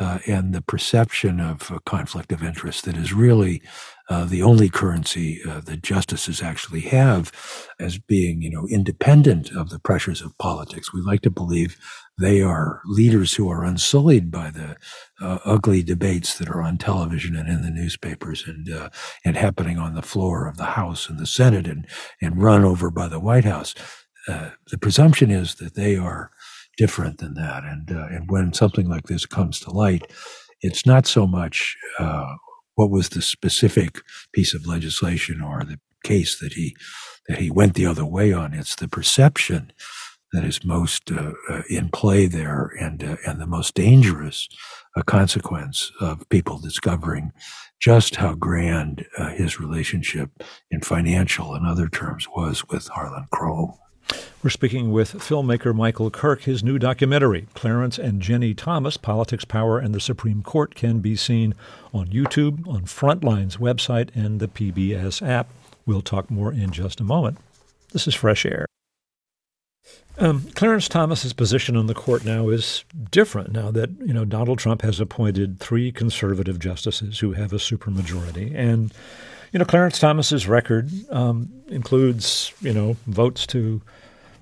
uh, 0.00 0.18
and 0.26 0.52
the 0.52 0.62
perception 0.62 1.38
of 1.38 1.70
a 1.70 1.80
conflict 1.80 2.32
of 2.32 2.42
interest 2.42 2.84
that 2.84 2.96
is 2.96 3.12
really 3.12 3.62
uh, 4.08 4.24
the 4.24 4.42
only 4.42 4.68
currency 4.68 5.40
uh, 5.48 5.60
that 5.60 5.82
justices 5.82 6.42
actually 6.42 6.80
have 6.80 7.30
as 7.78 7.98
being, 7.98 8.42
you 8.42 8.50
know, 8.50 8.66
independent 8.68 9.50
of 9.52 9.70
the 9.70 9.78
pressures 9.78 10.20
of 10.20 10.36
politics. 10.38 10.92
We 10.92 11.00
like 11.02 11.20
to 11.22 11.30
believe 11.30 11.76
they 12.18 12.42
are 12.42 12.80
leaders 12.86 13.34
who 13.34 13.48
are 13.50 13.64
unsullied 13.64 14.30
by 14.30 14.50
the 14.50 14.76
uh, 15.20 15.38
ugly 15.44 15.82
debates 15.82 16.38
that 16.38 16.48
are 16.48 16.62
on 16.62 16.76
television 16.78 17.36
and 17.36 17.48
in 17.48 17.62
the 17.62 17.70
newspapers 17.70 18.44
and 18.46 18.70
uh, 18.70 18.90
and 19.24 19.36
happening 19.36 19.78
on 19.78 19.94
the 19.94 20.02
floor 20.02 20.46
of 20.46 20.56
the 20.56 20.64
House 20.64 21.08
and 21.08 21.18
the 21.18 21.26
Senate 21.26 21.66
and 21.66 21.86
and 22.20 22.42
run 22.42 22.64
over 22.64 22.90
by 22.90 23.08
the 23.08 23.20
White 23.20 23.44
House. 23.44 23.74
Uh, 24.28 24.50
the 24.70 24.78
presumption 24.78 25.30
is 25.30 25.56
that 25.56 25.74
they 25.74 25.96
are 25.96 26.30
different 26.76 27.18
than 27.18 27.34
that, 27.34 27.64
and 27.64 27.90
uh, 27.90 28.06
and 28.10 28.30
when 28.30 28.52
something 28.52 28.88
like 28.88 29.06
this 29.06 29.26
comes 29.26 29.58
to 29.60 29.70
light, 29.70 30.10
it's 30.60 30.86
not 30.86 31.06
so 31.06 31.26
much 31.26 31.76
uh, 31.98 32.34
what 32.74 32.90
was 32.90 33.10
the 33.10 33.22
specific 33.22 34.00
piece 34.32 34.54
of 34.54 34.66
legislation 34.66 35.40
or 35.40 35.64
the 35.64 35.80
case 36.04 36.38
that 36.40 36.52
he 36.54 36.76
that 37.28 37.38
he 37.38 37.50
went 37.50 37.74
the 37.74 37.86
other 37.86 38.04
way 38.04 38.32
on. 38.32 38.52
It's 38.52 38.76
the 38.76 38.88
perception 38.88 39.72
that 40.32 40.44
is 40.44 40.64
most 40.64 41.10
uh, 41.10 41.32
uh, 41.48 41.62
in 41.68 41.88
play 41.90 42.26
there 42.26 42.72
and 42.80 43.04
uh, 43.04 43.16
and 43.26 43.40
the 43.40 43.46
most 43.46 43.74
dangerous 43.74 44.48
uh, 44.96 45.02
consequence 45.02 45.92
of 46.00 46.28
people 46.28 46.58
discovering 46.58 47.32
just 47.80 48.16
how 48.16 48.34
grand 48.34 49.04
uh, 49.18 49.30
his 49.30 49.58
relationship 49.58 50.30
in 50.70 50.80
financial 50.80 51.54
and 51.54 51.66
other 51.66 51.88
terms 51.88 52.28
was 52.34 52.68
with 52.68 52.88
Harlan 52.88 53.26
Crow. 53.32 53.78
We're 54.42 54.50
speaking 54.50 54.92
with 54.92 55.14
filmmaker 55.14 55.74
Michael 55.74 56.10
Kirk. 56.10 56.42
His 56.42 56.62
new 56.62 56.78
documentary, 56.78 57.46
Clarence 57.54 57.98
and 57.98 58.20
Ginni 58.20 58.56
Thomas 58.56 58.96
Politics, 58.96 59.44
Power, 59.44 59.78
and 59.78 59.94
the 59.94 60.00
Supreme 60.00 60.42
Court, 60.42 60.74
can 60.74 60.98
be 60.98 61.16
seen 61.16 61.54
on 61.94 62.08
YouTube, 62.08 62.66
on 62.68 62.82
Frontline's 62.82 63.56
website, 63.56 64.10
and 64.14 64.40
the 64.40 64.48
PBS 64.48 65.26
app. 65.26 65.48
We'll 65.86 66.02
talk 66.02 66.30
more 66.30 66.52
in 66.52 66.72
just 66.72 67.00
a 67.00 67.04
moment. 67.04 67.38
This 67.92 68.06
is 68.06 68.14
Fresh 68.14 68.44
Air. 68.44 68.66
Um, 70.18 70.42
Clarence 70.54 70.88
Thomas's 70.88 71.32
position 71.32 71.76
on 71.76 71.86
the 71.86 71.94
court 71.94 72.24
now 72.24 72.48
is 72.48 72.84
different 73.10 73.52
now 73.52 73.70
that 73.70 73.90
you 74.00 74.12
know 74.12 74.24
Donald 74.24 74.58
Trump 74.58 74.82
has 74.82 75.00
appointed 75.00 75.58
three 75.58 75.90
conservative 75.90 76.58
justices 76.58 77.18
who 77.18 77.32
have 77.32 77.52
a 77.52 77.56
supermajority, 77.56 78.54
and 78.54 78.92
you 79.52 79.58
know 79.58 79.64
Clarence 79.64 79.98
Thomas's 79.98 80.46
record 80.46 80.90
um, 81.10 81.50
includes 81.68 82.52
you 82.60 82.74
know 82.74 82.96
votes 83.06 83.46
to 83.48 83.80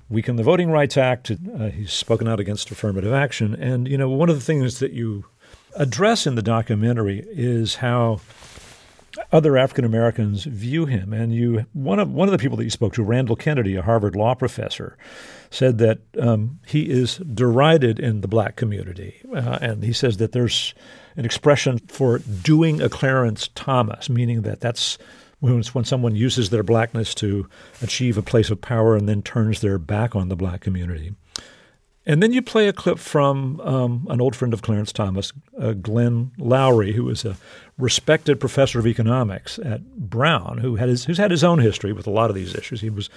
weaken 0.09 0.35
the 0.35 0.43
Voting 0.43 0.69
Rights 0.69 0.97
Act. 0.97 1.31
Uh, 1.31 1.69
he's 1.69 1.93
spoken 1.93 2.27
out 2.27 2.41
against 2.41 2.69
affirmative 2.69 3.13
action, 3.13 3.55
and 3.55 3.87
you 3.87 3.97
know 3.97 4.09
one 4.09 4.29
of 4.29 4.35
the 4.35 4.45
things 4.45 4.79
that 4.79 4.91
you 4.91 5.25
address 5.75 6.27
in 6.27 6.35
the 6.35 6.41
documentary 6.41 7.25
is 7.29 7.75
how 7.75 8.19
other 9.31 9.57
African 9.57 9.85
Americans 9.85 10.43
view 10.45 10.85
him. 10.85 11.13
And 11.13 11.33
you, 11.33 11.65
one 11.73 11.99
of 11.99 12.11
one 12.11 12.27
of 12.27 12.31
the 12.31 12.37
people 12.37 12.57
that 12.57 12.63
you 12.63 12.69
spoke 12.69 12.93
to, 12.93 13.03
Randall 13.03 13.35
Kennedy, 13.35 13.75
a 13.75 13.81
Harvard 13.81 14.15
law 14.15 14.35
professor, 14.35 14.97
said 15.49 15.77
that 15.79 15.99
um, 16.19 16.59
he 16.65 16.89
is 16.89 17.17
derided 17.17 17.99
in 17.99 18.21
the 18.21 18.27
black 18.27 18.55
community, 18.55 19.21
uh, 19.35 19.59
and 19.61 19.83
he 19.83 19.93
says 19.93 20.17
that 20.17 20.31
there's 20.31 20.73
an 21.15 21.25
expression 21.25 21.79
for 21.87 22.19
doing 22.19 22.81
a 22.81 22.89
Clarence 22.89 23.49
Thomas, 23.55 24.09
meaning 24.09 24.43
that 24.43 24.61
that's 24.61 24.97
when, 25.39 25.61
when 25.73 25.83
someone 25.83 26.15
uses 26.15 26.49
their 26.49 26.63
blackness 26.63 27.13
to 27.15 27.49
achieve 27.81 28.17
a 28.17 28.21
place 28.21 28.49
of 28.49 28.61
power 28.61 28.95
and 28.95 29.09
then 29.09 29.21
turns 29.21 29.59
their 29.61 29.77
back 29.77 30.15
on 30.15 30.29
the 30.29 30.35
black 30.35 30.61
community. 30.61 31.13
And 32.05 32.21
then 32.21 32.33
you 32.33 32.41
play 32.41 32.67
a 32.67 32.73
clip 32.73 32.97
from 32.97 33.59
um, 33.61 34.07
an 34.09 34.21
old 34.21 34.35
friend 34.35 34.53
of 34.53 34.63
Clarence 34.63 34.91
Thomas, 34.91 35.31
uh, 35.59 35.73
Glenn 35.73 36.31
Loury, 36.39 36.93
who 36.93 37.07
is 37.09 37.25
a 37.25 37.37
respected 37.77 38.39
professor 38.39 38.79
of 38.79 38.87
economics 38.87 39.59
at 39.59 39.85
Brown, 39.97 40.57
who 40.57 40.77
had 40.77 40.89
his, 40.89 41.05
who's 41.05 41.19
had 41.19 41.31
his 41.31 41.43
own 41.43 41.59
history 41.59 41.93
with 41.93 42.07
a 42.07 42.11
lot 42.11 42.29
of 42.29 42.35
these 42.35 42.55
issues. 42.55 42.81
He 42.81 42.89
was 42.89 43.09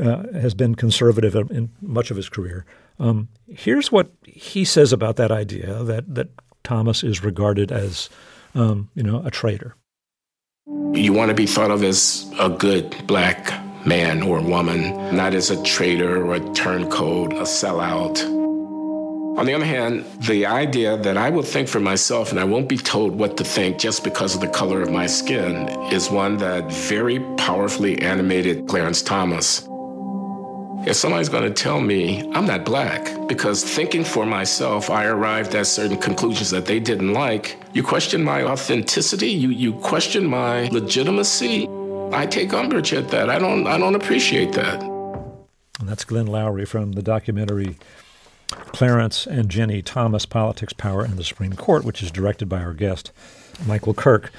uh, 0.00 0.24
has 0.32 0.54
been 0.54 0.74
conservative 0.74 1.34
in 1.50 1.70
much 1.80 2.10
of 2.10 2.16
his 2.16 2.28
career. 2.28 2.64
Um, 2.98 3.28
here's 3.48 3.92
what 3.92 4.12
he 4.24 4.64
says 4.64 4.92
about 4.92 5.16
that 5.16 5.30
idea 5.30 5.82
that 5.84 6.14
that 6.14 6.28
Thomas 6.62 7.04
is 7.04 7.22
regarded 7.22 7.70
as, 7.70 8.08
um, 8.54 8.90
you 8.94 9.02
know, 9.02 9.22
a 9.24 9.30
traitor. 9.30 9.76
You 10.92 11.12
want 11.12 11.28
to 11.28 11.34
be 11.34 11.46
thought 11.46 11.70
of 11.70 11.84
as 11.84 12.30
a 12.40 12.48
good 12.48 13.06
black 13.06 13.63
man 13.84 14.22
or 14.22 14.40
woman, 14.40 15.14
not 15.14 15.34
as 15.34 15.50
a 15.50 15.62
traitor 15.62 16.24
or 16.24 16.34
a 16.34 16.54
turncoat, 16.54 17.32
a 17.32 17.42
sellout. 17.42 18.22
On 19.36 19.46
the 19.46 19.52
other 19.52 19.64
hand, 19.64 20.04
the 20.20 20.46
idea 20.46 20.96
that 20.96 21.16
I 21.16 21.28
will 21.28 21.42
think 21.42 21.68
for 21.68 21.80
myself 21.80 22.30
and 22.30 22.38
I 22.38 22.44
won't 22.44 22.68
be 22.68 22.78
told 22.78 23.18
what 23.18 23.36
to 23.38 23.44
think 23.44 23.78
just 23.78 24.04
because 24.04 24.34
of 24.34 24.40
the 24.40 24.48
color 24.48 24.80
of 24.80 24.92
my 24.92 25.06
skin 25.06 25.68
is 25.92 26.08
one 26.08 26.36
that 26.36 26.70
very 26.70 27.18
powerfully 27.36 28.00
animated 28.00 28.68
Clarence 28.68 29.02
Thomas. 29.02 29.68
If 30.86 30.96
somebody's 30.96 31.28
going 31.28 31.44
to 31.44 31.62
tell 31.62 31.80
me 31.80 32.30
I'm 32.32 32.46
not 32.46 32.64
black 32.64 33.10
because 33.26 33.64
thinking 33.64 34.04
for 34.04 34.24
myself, 34.24 34.88
I 34.88 35.06
arrived 35.06 35.54
at 35.56 35.66
certain 35.66 35.98
conclusions 35.98 36.50
that 36.50 36.66
they 36.66 36.78
didn't 36.78 37.12
like, 37.12 37.56
you 37.72 37.82
question 37.82 38.22
my 38.22 38.44
authenticity, 38.44 39.30
you, 39.30 39.48
you 39.48 39.72
question 39.72 40.26
my 40.26 40.68
legitimacy, 40.68 41.66
I 42.14 42.26
take 42.26 42.52
umbrage 42.52 42.92
at 42.94 43.08
that. 43.08 43.28
I 43.28 43.38
don't 43.38 43.66
I 43.66 43.76
don't 43.76 43.94
appreciate 43.94 44.52
that. 44.52 44.82
And 45.80 45.88
that's 45.88 46.04
Glenn 46.04 46.26
Loury 46.26 46.66
from 46.66 46.92
the 46.92 47.02
documentary 47.02 47.76
Clarence 48.48 49.26
and 49.26 49.48
Ginni 49.48 49.82
Thomas 49.84 50.26
Politics, 50.26 50.72
Power, 50.72 51.02
and 51.02 51.16
the 51.16 51.24
Supreme 51.24 51.54
Court, 51.54 51.84
which 51.84 52.02
is 52.02 52.10
directed 52.10 52.48
by 52.48 52.62
our 52.62 52.72
guest, 52.72 53.10
Michael 53.66 53.94
Kirk. 53.94 54.30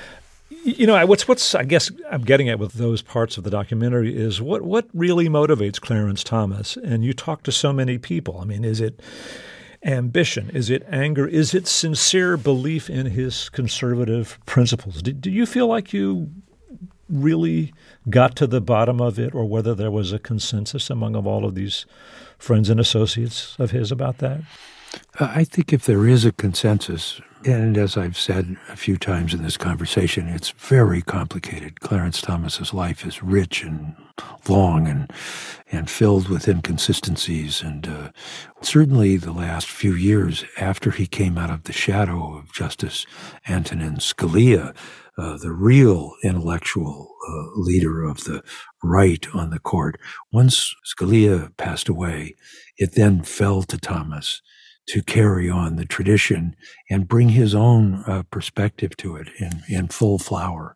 You 0.63 0.87
know, 0.87 1.05
what's 1.05 1.27
what's 1.27 1.53
I 1.53 1.63
guess 1.63 1.91
I'm 2.09 2.23
getting 2.23 2.49
at 2.49 2.59
with 2.59 2.73
those 2.73 3.01
parts 3.01 3.37
of 3.37 3.43
the 3.43 3.49
documentary 3.49 4.15
is 4.15 4.41
what 4.41 4.61
what 4.61 4.87
really 4.93 5.27
motivates 5.27 5.79
Clarence 5.79 6.23
Thomas. 6.23 6.77
And 6.77 7.03
you 7.03 7.13
talk 7.13 7.43
to 7.43 7.51
so 7.51 7.73
many 7.73 7.97
people. 7.97 8.39
I 8.39 8.45
mean, 8.45 8.63
is 8.63 8.79
it 8.79 9.01
ambition? 9.83 10.49
Is 10.51 10.69
it 10.69 10.85
anger? 10.89 11.27
Is 11.27 11.53
it 11.53 11.67
sincere 11.67 12.37
belief 12.37 12.89
in 12.89 13.07
his 13.07 13.49
conservative 13.49 14.39
principles? 14.45 15.01
Do, 15.01 15.11
do 15.11 15.29
you 15.29 15.45
feel 15.45 15.67
like 15.67 15.93
you 15.93 16.31
really 17.09 17.73
got 18.09 18.35
to 18.37 18.47
the 18.47 18.61
bottom 18.61 18.99
of 19.01 19.19
it 19.19 19.33
or 19.33 19.45
whether 19.45 19.75
there 19.75 19.91
was 19.91 20.11
a 20.11 20.19
consensus 20.19 20.89
among 20.89 21.15
of 21.15 21.27
all 21.27 21.45
of 21.45 21.55
these 21.55 21.85
friends 22.37 22.69
and 22.69 22.79
associates 22.79 23.55
of 23.59 23.71
his 23.71 23.91
about 23.91 24.17
that? 24.19 24.41
I 25.19 25.43
think 25.43 25.73
if 25.73 25.85
there 25.85 26.07
is 26.07 26.25
a 26.25 26.31
consensus, 26.31 27.21
and 27.43 27.77
as 27.77 27.97
I've 27.97 28.17
said 28.17 28.57
a 28.69 28.75
few 28.75 28.97
times 28.97 29.33
in 29.33 29.43
this 29.43 29.57
conversation, 29.57 30.27
it's 30.27 30.51
very 30.51 31.01
complicated. 31.01 31.79
Clarence 31.79 32.21
Thomas's 32.21 32.73
life 32.73 33.05
is 33.05 33.23
rich 33.23 33.63
and 33.63 33.95
long 34.47 34.87
and 34.87 35.11
and 35.71 35.89
filled 35.89 36.29
with 36.29 36.47
inconsistencies. 36.47 37.61
And 37.61 37.87
uh, 37.87 38.09
certainly, 38.61 39.17
the 39.17 39.33
last 39.33 39.67
few 39.67 39.93
years 39.93 40.45
after 40.57 40.91
he 40.91 41.07
came 41.07 41.37
out 41.37 41.49
of 41.49 41.63
the 41.63 41.73
shadow 41.73 42.37
of 42.37 42.53
Justice 42.53 43.05
Antonin 43.47 43.97
Scalia, 43.97 44.73
uh, 45.17 45.37
the 45.37 45.51
real 45.51 46.13
intellectual 46.23 47.15
uh, 47.27 47.59
leader 47.59 48.03
of 48.03 48.23
the 48.25 48.43
right 48.83 49.25
on 49.33 49.49
the 49.49 49.59
court. 49.59 49.99
Once 50.31 50.75
Scalia 50.85 51.55
passed 51.57 51.89
away, 51.89 52.35
it 52.77 52.95
then 52.95 53.23
fell 53.23 53.63
to 53.63 53.77
Thomas 53.77 54.41
to 54.87 55.01
carry 55.01 55.49
on 55.49 55.77
the 55.77 55.85
tradition 55.85 56.55
and 56.89 57.07
bring 57.07 57.29
his 57.29 57.55
own 57.55 58.03
uh, 58.05 58.23
perspective 58.29 58.95
to 58.97 59.15
it 59.15 59.29
in, 59.39 59.63
in 59.67 59.87
full 59.87 60.19
flower. 60.19 60.75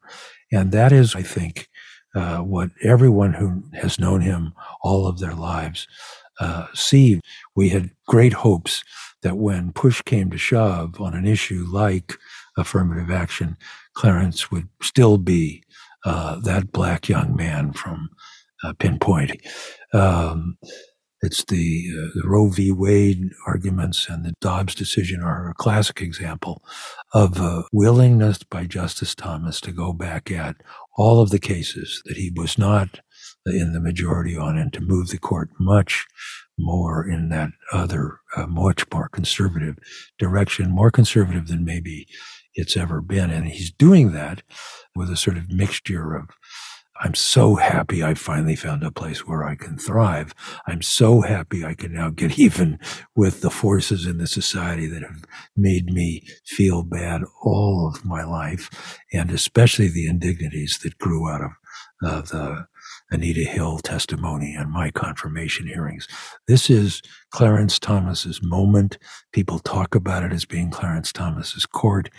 And 0.51 0.71
that 0.71 0.91
is, 0.91 1.15
I 1.15 1.21
think, 1.21 1.67
uh, 2.15 2.39
what 2.39 2.71
everyone 2.83 3.33
who 3.33 3.63
has 3.73 3.99
known 3.99 4.21
him 4.21 4.53
all 4.81 5.05
of 5.05 5.19
their 5.19 5.35
lives 5.35 5.87
uh, 6.39 6.67
see. 6.73 7.21
We 7.55 7.69
had 7.69 7.91
great 8.07 8.33
hopes 8.33 8.83
that 9.21 9.37
when 9.37 9.73
push 9.73 10.01
came 10.01 10.31
to 10.31 10.37
shove 10.37 10.99
on 10.99 11.13
an 11.13 11.27
issue 11.27 11.65
like 11.69 12.17
affirmative 12.57 13.11
action, 13.11 13.57
Clarence 13.99 14.49
would 14.49 14.69
still 14.81 15.17
be 15.17 15.61
uh, 16.05 16.39
that 16.39 16.71
black 16.71 17.09
young 17.09 17.35
man 17.35 17.73
from 17.73 18.07
uh, 18.63 18.71
Pinpoint. 18.79 19.41
Um, 19.93 20.57
it's 21.21 21.43
the, 21.43 21.85
uh, 21.91 22.07
the, 22.15 22.25
Roe 22.25 22.47
v. 22.47 22.71
Wade 22.71 23.31
arguments 23.45 24.07
and 24.07 24.23
the 24.23 24.31
Dobbs 24.39 24.73
decision 24.73 25.21
are 25.21 25.49
a 25.49 25.53
classic 25.53 25.99
example 25.99 26.63
of 27.13 27.41
a 27.41 27.65
willingness 27.73 28.41
by 28.43 28.63
Justice 28.63 29.13
Thomas 29.13 29.59
to 29.59 29.73
go 29.73 29.91
back 29.91 30.31
at 30.31 30.55
all 30.97 31.19
of 31.19 31.29
the 31.29 31.39
cases 31.39 32.01
that 32.05 32.15
he 32.15 32.31
was 32.33 32.57
not 32.57 33.01
in 33.47 33.73
the 33.73 33.81
majority 33.81 34.37
on 34.37 34.57
and 34.57 34.71
to 34.71 34.79
move 34.79 35.09
the 35.09 35.17
court 35.17 35.49
much 35.59 36.07
more 36.57 37.05
in 37.05 37.27
that 37.29 37.49
other, 37.73 38.19
uh, 38.37 38.47
much 38.47 38.85
more 38.93 39.09
conservative 39.09 39.77
direction, 40.17 40.71
more 40.71 40.89
conservative 40.89 41.47
than 41.49 41.65
maybe 41.65 42.07
it's 42.55 42.77
ever 42.77 43.01
been. 43.01 43.29
And 43.29 43.47
he's 43.47 43.71
doing 43.71 44.11
that 44.13 44.41
with 44.95 45.09
a 45.09 45.17
sort 45.17 45.37
of 45.37 45.51
mixture 45.51 46.15
of, 46.15 46.29
I'm 47.01 47.15
so 47.15 47.55
happy 47.55 48.03
I 48.03 48.13
finally 48.13 48.57
found 48.57 48.83
a 48.83 48.91
place 48.91 49.25
where 49.25 49.45
I 49.45 49.55
can 49.55 49.77
thrive. 49.77 50.33
I'm 50.67 50.81
so 50.81 51.21
happy 51.21 51.63
I 51.63 51.73
can 51.73 51.93
now 51.93 52.09
get 52.09 52.37
even 52.39 52.77
with 53.15 53.41
the 53.41 53.49
forces 53.49 54.05
in 54.05 54.17
the 54.17 54.27
society 54.27 54.87
that 54.87 55.03
have 55.03 55.23
made 55.55 55.85
me 55.85 56.27
feel 56.45 56.83
bad 56.83 57.21
all 57.41 57.87
of 57.93 58.03
my 58.03 58.23
life, 58.23 58.69
and 59.13 59.31
especially 59.31 59.87
the 59.87 60.07
indignities 60.07 60.79
that 60.83 60.97
grew 60.97 61.29
out 61.29 61.41
of 61.41 61.51
uh, 62.05 62.21
the 62.21 62.65
Anita 63.11 63.41
Hill 63.41 63.79
testimony 63.79 64.53
and 64.53 64.71
my 64.71 64.91
confirmation 64.91 65.67
hearings. 65.67 66.07
This 66.47 66.69
is 66.69 67.01
Clarence 67.31 67.79
Thomas's 67.79 68.41
moment. 68.43 68.97
People 69.31 69.59
talk 69.59 69.95
about 69.95 70.23
it 70.23 70.31
as 70.31 70.45
being 70.45 70.69
Clarence 70.69 71.11
Thomas's 71.11 71.65
court 71.65 72.09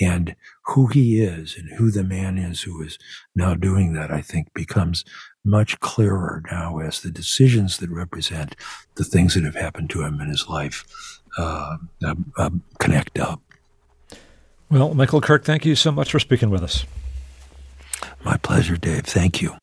and 0.00 0.34
who 0.66 0.88
he 0.88 1.20
is 1.20 1.56
and 1.56 1.68
who 1.78 1.90
the 1.90 2.04
man 2.04 2.36
is 2.38 2.62
who 2.62 2.82
is 2.82 2.98
now 3.34 3.54
doing 3.54 3.92
that, 3.94 4.10
I 4.10 4.20
think 4.20 4.52
becomes 4.54 5.04
much 5.44 5.78
clearer 5.80 6.42
now 6.50 6.78
as 6.78 7.00
the 7.00 7.10
decisions 7.10 7.78
that 7.78 7.90
represent 7.90 8.56
the 8.96 9.04
things 9.04 9.34
that 9.34 9.44
have 9.44 9.54
happened 9.54 9.90
to 9.90 10.02
him 10.02 10.20
in 10.20 10.28
his 10.28 10.48
life 10.48 10.84
uh, 11.38 11.76
uh, 12.04 12.14
uh, 12.36 12.50
connect 12.78 13.18
up. 13.18 13.40
Well, 14.70 14.94
Michael 14.94 15.20
Kirk, 15.20 15.44
thank 15.44 15.64
you 15.64 15.74
so 15.74 15.90
much 15.90 16.10
for 16.10 16.20
speaking 16.20 16.50
with 16.50 16.62
us. 16.62 16.84
My 18.24 18.36
pleasure, 18.36 18.76
Dave. 18.76 19.04
Thank 19.04 19.42
you. 19.42 19.56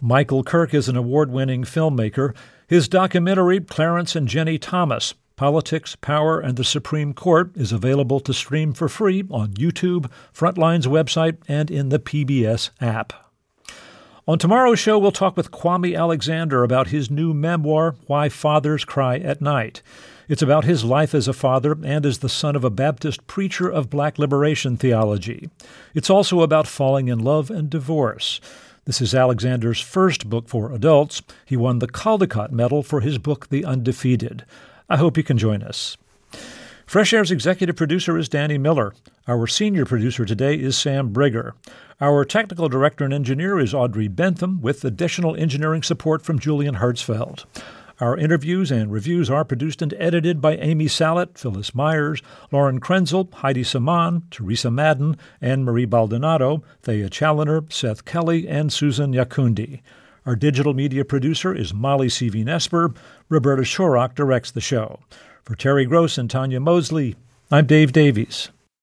Michael 0.00 0.42
Kirk 0.42 0.74
is 0.74 0.88
an 0.88 0.96
award 0.96 1.30
winning 1.30 1.64
filmmaker. 1.64 2.34
His 2.66 2.88
documentary, 2.88 3.60
Clarence 3.60 4.14
and 4.14 4.28
Ginni 4.28 4.60
Thomas 4.60 5.14
Politics, 5.36 5.96
Power, 5.96 6.40
and 6.40 6.56
the 6.56 6.64
Supreme 6.64 7.12
Court, 7.12 7.50
is 7.56 7.70
available 7.70 8.20
to 8.20 8.32
stream 8.32 8.72
for 8.72 8.88
free 8.88 9.22
on 9.30 9.52
YouTube, 9.52 10.10
Frontline's 10.34 10.86
website, 10.86 11.36
and 11.46 11.70
in 11.70 11.90
the 11.90 11.98
PBS 11.98 12.70
app. 12.80 13.12
On 14.26 14.38
tomorrow's 14.38 14.78
show, 14.78 14.98
we'll 14.98 15.12
talk 15.12 15.36
with 15.36 15.50
Kwame 15.50 15.96
Alexander 15.96 16.64
about 16.64 16.88
his 16.88 17.10
new 17.10 17.34
memoir, 17.34 17.96
Why 18.06 18.30
Fathers 18.30 18.86
Cry 18.86 19.18
at 19.18 19.42
Night. 19.42 19.82
It's 20.26 20.42
about 20.42 20.64
his 20.64 20.84
life 20.84 21.14
as 21.14 21.28
a 21.28 21.32
father 21.32 21.76
and 21.84 22.04
as 22.04 22.18
the 22.18 22.28
son 22.28 22.56
of 22.56 22.64
a 22.64 22.70
Baptist 22.70 23.26
preacher 23.26 23.68
of 23.68 23.90
black 23.90 24.18
liberation 24.18 24.76
theology. 24.76 25.50
It's 25.94 26.10
also 26.10 26.40
about 26.40 26.66
falling 26.66 27.08
in 27.08 27.18
love 27.18 27.50
and 27.50 27.70
divorce. 27.70 28.40
This 28.86 29.00
is 29.00 29.16
Alexander's 29.16 29.80
first 29.80 30.30
book 30.30 30.48
for 30.48 30.70
adults. 30.70 31.20
He 31.44 31.56
won 31.56 31.80
the 31.80 31.88
Caldecott 31.88 32.52
Medal 32.52 32.84
for 32.84 33.00
his 33.00 33.18
book, 33.18 33.48
The 33.48 33.64
Undefeated. 33.64 34.44
I 34.88 34.96
hope 34.96 35.16
you 35.16 35.24
can 35.24 35.38
join 35.38 35.60
us. 35.64 35.96
Fresh 36.86 37.12
Air's 37.12 37.32
executive 37.32 37.74
producer 37.74 38.16
is 38.16 38.28
Danny 38.28 38.58
Miller. 38.58 38.94
Our 39.26 39.48
senior 39.48 39.86
producer 39.86 40.24
today 40.24 40.54
is 40.54 40.78
Sam 40.78 41.12
Brigger. 41.12 41.54
Our 42.00 42.24
technical 42.24 42.68
director 42.68 43.04
and 43.04 43.12
engineer 43.12 43.58
is 43.58 43.74
Audrey 43.74 44.06
Bentham, 44.06 44.60
with 44.60 44.84
additional 44.84 45.34
engineering 45.34 45.82
support 45.82 46.22
from 46.22 46.38
Julian 46.38 46.76
Hertzfeld. 46.76 47.44
Our 47.98 48.18
interviews 48.18 48.70
and 48.70 48.92
reviews 48.92 49.30
are 49.30 49.44
produced 49.44 49.80
and 49.80 49.94
edited 49.98 50.42
by 50.42 50.56
Amy 50.56 50.86
Salet, 50.86 51.38
Phyllis 51.38 51.74
Myers, 51.74 52.20
Lauren 52.52 52.78
Krenzel, 52.78 53.32
Heidi 53.32 53.64
Saman, 53.64 54.24
Teresa 54.30 54.70
Madden, 54.70 55.16
Anne 55.40 55.64
Marie 55.64 55.86
Baldonado, 55.86 56.62
Thea 56.82 57.08
Challoner, 57.08 57.64
Seth 57.70 58.04
Kelly, 58.04 58.46
and 58.46 58.70
Susan 58.70 59.12
Nyakundi. 59.12 59.80
Our 60.26 60.36
digital 60.36 60.74
media 60.74 61.06
producer 61.06 61.54
is 61.54 61.72
Molly 61.72 62.08
Seavy-Nesper. 62.08 62.94
Roberta 63.30 63.62
Shorrock 63.62 64.14
directs 64.14 64.50
the 64.50 64.60
show. 64.60 65.00
For 65.42 65.54
Terry 65.54 65.86
Gross 65.86 66.18
and 66.18 66.28
Tanya 66.28 66.60
Mosley, 66.60 67.16
I'm 67.50 67.64
Dave 67.64 67.92
Davies. 67.92 68.50